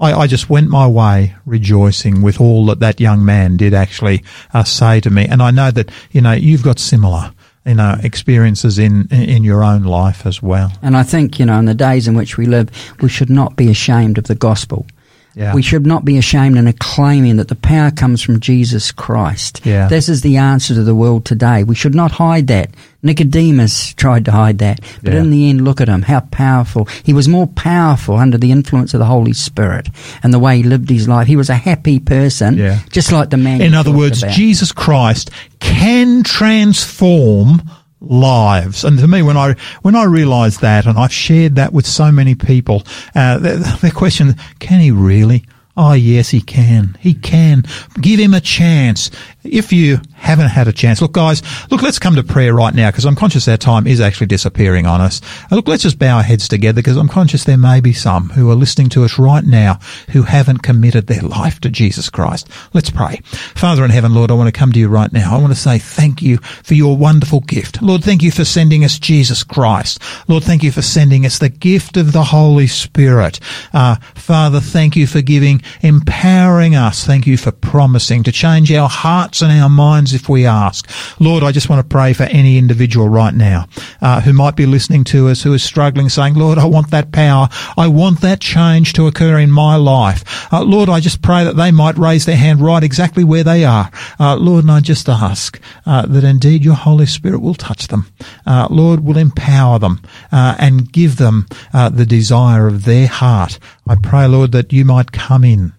I, 0.00 0.14
I, 0.14 0.26
just 0.26 0.48
went 0.48 0.68
my 0.68 0.86
way 0.86 1.34
rejoicing 1.44 2.22
with 2.22 2.40
all 2.40 2.66
that 2.66 2.80
that 2.80 3.00
young 3.00 3.24
man 3.24 3.56
did 3.56 3.74
actually 3.74 4.24
uh, 4.54 4.64
say 4.64 5.00
to 5.00 5.10
me. 5.10 5.26
And 5.26 5.42
I 5.42 5.50
know 5.50 5.70
that, 5.70 5.90
you 6.10 6.22
know, 6.22 6.32
you've 6.32 6.62
got 6.62 6.78
similar 6.78 7.32
you 7.66 7.74
know 7.74 7.96
experiences 8.02 8.78
in 8.78 9.06
in 9.08 9.44
your 9.44 9.62
own 9.62 9.82
life 9.82 10.24
as 10.26 10.42
well. 10.42 10.72
And 10.82 10.96
I 10.96 11.02
think 11.02 11.38
you 11.38 11.46
know 11.46 11.58
in 11.58 11.66
the 11.66 11.74
days 11.74 12.08
in 12.08 12.14
which 12.14 12.36
we 12.36 12.46
live, 12.46 12.70
we 13.00 13.08
should 13.08 13.30
not 13.30 13.56
be 13.56 13.68
ashamed 13.68 14.18
of 14.18 14.24
the 14.24 14.34
gospel. 14.34 14.86
Yeah. 15.34 15.54
We 15.54 15.62
should 15.62 15.86
not 15.86 16.04
be 16.04 16.18
ashamed 16.18 16.56
in 16.56 16.66
acclaiming 16.66 17.36
that 17.36 17.48
the 17.48 17.54
power 17.54 17.90
comes 17.90 18.20
from 18.20 18.40
Jesus 18.40 18.90
Christ. 18.90 19.60
Yeah. 19.64 19.88
This 19.88 20.08
is 20.08 20.22
the 20.22 20.36
answer 20.38 20.74
to 20.74 20.82
the 20.82 20.94
world 20.94 21.24
today. 21.24 21.62
We 21.62 21.74
should 21.74 21.94
not 21.94 22.10
hide 22.10 22.48
that. 22.48 22.70
Nicodemus 23.02 23.94
tried 23.94 24.24
to 24.26 24.32
hide 24.32 24.58
that. 24.58 24.80
But 25.02 25.14
yeah. 25.14 25.20
in 25.20 25.30
the 25.30 25.48
end, 25.48 25.64
look 25.64 25.80
at 25.80 25.88
him, 25.88 26.02
how 26.02 26.20
powerful. 26.20 26.86
He 27.04 27.12
was 27.12 27.28
more 27.28 27.46
powerful 27.46 28.16
under 28.16 28.38
the 28.38 28.50
influence 28.50 28.92
of 28.92 29.00
the 29.00 29.06
Holy 29.06 29.32
Spirit 29.32 29.88
and 30.22 30.34
the 30.34 30.38
way 30.38 30.58
he 30.58 30.62
lived 30.62 30.90
his 30.90 31.08
life. 31.08 31.26
He 31.26 31.36
was 31.36 31.48
a 31.48 31.54
happy 31.54 32.00
person, 32.00 32.56
yeah. 32.58 32.80
just 32.90 33.12
like 33.12 33.30
the 33.30 33.36
man. 33.36 33.62
In 33.62 33.74
other 33.74 33.92
words, 33.92 34.22
about. 34.22 34.34
Jesus 34.34 34.72
Christ 34.72 35.30
can 35.60 36.22
transform 36.24 37.62
lives. 38.00 38.84
And 38.84 38.98
to 38.98 39.06
me, 39.06 39.22
when 39.22 39.36
I 39.36 39.54
when 39.82 39.94
I 39.94 40.04
realised 40.04 40.60
that, 40.60 40.86
and 40.86 40.98
I've 40.98 41.12
shared 41.12 41.56
that 41.56 41.72
with 41.72 41.86
so 41.86 42.10
many 42.10 42.34
people, 42.34 42.84
uh, 43.14 43.38
the, 43.38 43.78
the 43.82 43.90
question: 43.90 44.36
Can 44.58 44.80
he 44.80 44.90
really? 44.90 45.44
Oh, 45.76 45.92
yes, 45.92 46.30
he 46.30 46.40
can. 46.40 46.98
He 47.00 47.14
can. 47.14 47.62
Give 48.00 48.20
him 48.20 48.34
a 48.34 48.40
chance. 48.40 49.10
If 49.42 49.72
you 49.72 50.00
haven't 50.14 50.48
had 50.48 50.68
a 50.68 50.72
chance, 50.72 51.00
look, 51.00 51.12
guys, 51.12 51.42
look, 51.70 51.80
let's 51.80 51.98
come 51.98 52.14
to 52.16 52.22
prayer 52.22 52.52
right 52.52 52.74
now 52.74 52.90
because 52.90 53.06
I'm 53.06 53.16
conscious 53.16 53.48
our 53.48 53.56
time 53.56 53.86
is 53.86 54.00
actually 54.00 54.26
disappearing 54.26 54.86
on 54.86 55.00
us. 55.00 55.20
look, 55.50 55.66
let's 55.66 55.82
just 55.82 55.98
bow 55.98 56.18
our 56.18 56.22
heads 56.22 56.46
together 56.46 56.82
because 56.82 56.98
I'm 56.98 57.08
conscious 57.08 57.44
there 57.44 57.56
may 57.56 57.80
be 57.80 57.94
some 57.94 58.30
who 58.30 58.50
are 58.50 58.54
listening 58.54 58.90
to 58.90 59.04
us 59.04 59.18
right 59.18 59.44
now 59.44 59.78
who 60.10 60.22
haven't 60.22 60.58
committed 60.58 61.06
their 61.06 61.22
life 61.22 61.58
to 61.60 61.70
Jesus 61.70 62.10
Christ. 62.10 62.48
Let's 62.74 62.90
pray. 62.90 63.20
Father 63.24 63.84
in 63.84 63.90
heaven, 63.90 64.12
Lord, 64.12 64.30
I 64.30 64.34
want 64.34 64.52
to 64.52 64.58
come 64.58 64.72
to 64.72 64.78
you 64.78 64.88
right 64.88 65.12
now. 65.12 65.34
I 65.34 65.40
want 65.40 65.54
to 65.54 65.58
say 65.58 65.78
thank 65.78 66.20
you 66.20 66.36
for 66.38 66.74
your 66.74 66.96
wonderful 66.96 67.40
gift. 67.40 67.80
Lord, 67.80 68.04
thank 68.04 68.22
you 68.22 68.30
for 68.30 68.44
sending 68.44 68.84
us 68.84 68.98
Jesus 68.98 69.42
Christ. 69.42 70.00
Lord, 70.28 70.44
thank 70.44 70.62
you 70.62 70.70
for 70.70 70.82
sending 70.82 71.24
us 71.24 71.38
the 71.38 71.48
gift 71.48 71.96
of 71.96 72.12
the 72.12 72.24
Holy 72.24 72.66
Spirit. 72.66 73.40
Uh, 73.72 73.96
Father, 74.14 74.60
thank 74.60 74.96
you 74.96 75.06
for 75.06 75.22
giving, 75.22 75.62
empowering 75.80 76.74
us. 76.74 77.06
Thank 77.06 77.26
you 77.26 77.38
for 77.38 77.52
promising 77.52 78.22
to 78.24 78.32
change 78.32 78.70
our 78.72 78.88
hearts 79.30 79.42
and 79.42 79.62
our 79.62 79.68
minds 79.68 80.12
if 80.12 80.28
we 80.28 80.44
ask. 80.44 80.90
Lord, 81.20 81.44
I 81.44 81.52
just 81.52 81.68
want 81.68 81.78
to 81.80 81.88
pray 81.88 82.12
for 82.12 82.24
any 82.24 82.58
individual 82.58 83.08
right 83.08 83.32
now 83.32 83.66
uh, 84.02 84.20
who 84.20 84.32
might 84.32 84.56
be 84.56 84.66
listening 84.66 85.04
to 85.04 85.28
us 85.28 85.42
who 85.42 85.54
is 85.54 85.62
struggling, 85.62 86.08
saying, 86.08 86.34
Lord, 86.34 86.58
I 86.58 86.64
want 86.64 86.90
that 86.90 87.12
power. 87.12 87.48
I 87.76 87.86
want 87.86 88.22
that 88.22 88.40
change 88.40 88.92
to 88.94 89.06
occur 89.06 89.38
in 89.38 89.52
my 89.52 89.76
life. 89.76 90.52
Uh, 90.52 90.64
Lord, 90.64 90.88
I 90.88 90.98
just 90.98 91.22
pray 91.22 91.44
that 91.44 91.54
they 91.54 91.70
might 91.70 91.96
raise 91.96 92.26
their 92.26 92.36
hand 92.36 92.60
right 92.60 92.82
exactly 92.82 93.22
where 93.22 93.44
they 93.44 93.64
are. 93.64 93.92
Uh, 94.18 94.34
Lord, 94.34 94.64
and 94.64 94.72
I 94.72 94.80
just 94.80 95.08
ask 95.08 95.60
uh, 95.86 96.06
that 96.06 96.24
indeed 96.24 96.64
your 96.64 96.74
Holy 96.74 97.06
Spirit 97.06 97.40
will 97.40 97.54
touch 97.54 97.86
them. 97.86 98.10
Uh, 98.44 98.66
Lord, 98.68 99.04
will 99.04 99.16
empower 99.16 99.78
them 99.78 100.02
uh, 100.32 100.56
and 100.58 100.90
give 100.92 101.18
them 101.18 101.46
the 101.72 102.06
desire 102.06 102.66
of 102.66 102.84
their 102.84 103.06
heart. 103.06 103.60
I 103.86 103.94
pray, 103.94 104.26
Lord, 104.26 104.50
that 104.52 104.72
you 104.72 104.84
might 104.84 105.12
come 105.12 105.44
in 105.44 105.72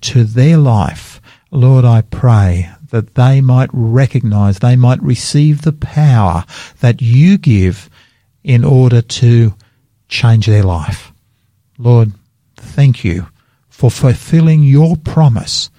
to 0.00 0.24
their 0.24 0.56
life. 0.56 1.20
Lord, 1.52 1.84
I 1.84 2.02
pray 2.02 2.70
that 2.90 3.14
they 3.14 3.40
might 3.40 3.70
recognize, 3.72 4.58
they 4.58 4.76
might 4.76 5.02
receive 5.02 5.62
the 5.62 5.72
power 5.72 6.44
that 6.80 7.00
you 7.00 7.38
give 7.38 7.88
in 8.44 8.64
order 8.64 9.02
to 9.02 9.54
change 10.08 10.46
their 10.46 10.62
life. 10.62 11.12
Lord, 11.78 12.12
thank 12.56 13.04
you 13.04 13.28
for 13.68 13.90
fulfilling 13.90 14.62
your 14.62 14.96
promise, 14.96 15.70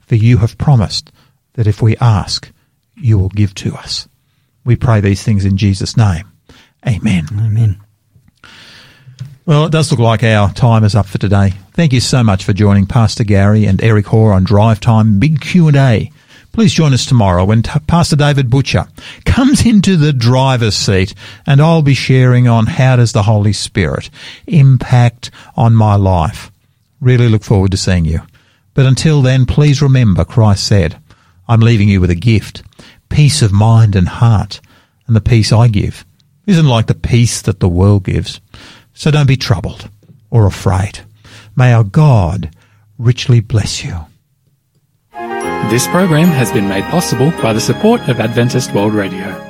for 0.00 0.16
you 0.16 0.38
have 0.38 0.58
promised 0.58 1.10
that 1.54 1.66
if 1.66 1.80
we 1.80 1.96
ask, 1.96 2.50
you 2.96 3.18
will 3.18 3.30
give 3.30 3.54
to 3.54 3.74
us. 3.74 4.08
We 4.64 4.76
pray 4.76 5.00
these 5.00 5.22
things 5.22 5.44
in 5.44 5.56
Jesus' 5.56 5.96
name. 5.96 6.30
Amen. 6.86 7.26
Amen. 7.32 7.80
Well, 9.46 9.64
it 9.64 9.72
does 9.72 9.90
look 9.90 10.00
like 10.00 10.22
our 10.22 10.52
time 10.52 10.84
is 10.84 10.94
up 10.94 11.06
for 11.06 11.16
today. 11.16 11.54
Thank 11.72 11.94
you 11.94 12.00
so 12.00 12.22
much 12.22 12.44
for 12.44 12.52
joining 12.52 12.84
Pastor 12.84 13.24
Gary 13.24 13.64
and 13.64 13.82
Eric 13.82 14.08
Hoare 14.08 14.34
on 14.34 14.44
Drive 14.44 14.78
Time 14.78 15.18
Big 15.18 15.40
Q&A. 15.40 16.12
Please 16.52 16.72
join 16.72 16.92
us 16.92 17.06
tomorrow 17.06 17.44
when 17.44 17.62
t- 17.62 17.78
Pastor 17.86 18.16
David 18.16 18.50
Butcher 18.50 18.88
comes 19.24 19.64
into 19.64 19.96
the 19.96 20.12
driver's 20.12 20.74
seat 20.74 21.14
and 21.46 21.60
I'll 21.60 21.82
be 21.82 21.94
sharing 21.94 22.48
on 22.48 22.66
how 22.66 22.96
does 22.96 23.12
the 23.12 23.22
Holy 23.22 23.52
Spirit 23.52 24.10
impact 24.46 25.30
on 25.56 25.76
my 25.76 25.94
life. 25.94 26.50
Really 27.00 27.28
look 27.28 27.44
forward 27.44 27.70
to 27.70 27.76
seeing 27.76 28.04
you. 28.04 28.22
But 28.74 28.86
until 28.86 29.22
then, 29.22 29.46
please 29.46 29.80
remember 29.80 30.24
Christ 30.24 30.66
said, 30.66 31.00
I'm 31.46 31.60
leaving 31.60 31.88
you 31.88 32.00
with 32.00 32.10
a 32.10 32.16
gift, 32.16 32.62
peace 33.08 33.40
of 33.40 33.52
mind 33.52 33.94
and 33.94 34.08
heart, 34.08 34.60
and 35.06 35.14
the 35.14 35.20
peace 35.20 35.52
I 35.52 35.68
give 35.68 36.04
isn't 36.46 36.66
like 36.66 36.86
the 36.86 36.94
peace 36.94 37.40
that 37.42 37.60
the 37.60 37.68
world 37.68 38.04
gives. 38.04 38.40
So 38.94 39.10
don't 39.10 39.28
be 39.28 39.36
troubled 39.36 39.88
or 40.30 40.46
afraid. 40.46 41.00
May 41.54 41.72
our 41.72 41.84
God 41.84 42.50
richly 42.98 43.40
bless 43.40 43.84
you. 43.84 44.06
This 45.70 45.86
program 45.86 46.28
has 46.28 46.50
been 46.50 46.66
made 46.66 46.84
possible 46.84 47.30
by 47.42 47.52
the 47.52 47.60
support 47.60 48.00
of 48.08 48.20
Adventist 48.20 48.72
World 48.72 48.94
Radio. 48.94 49.47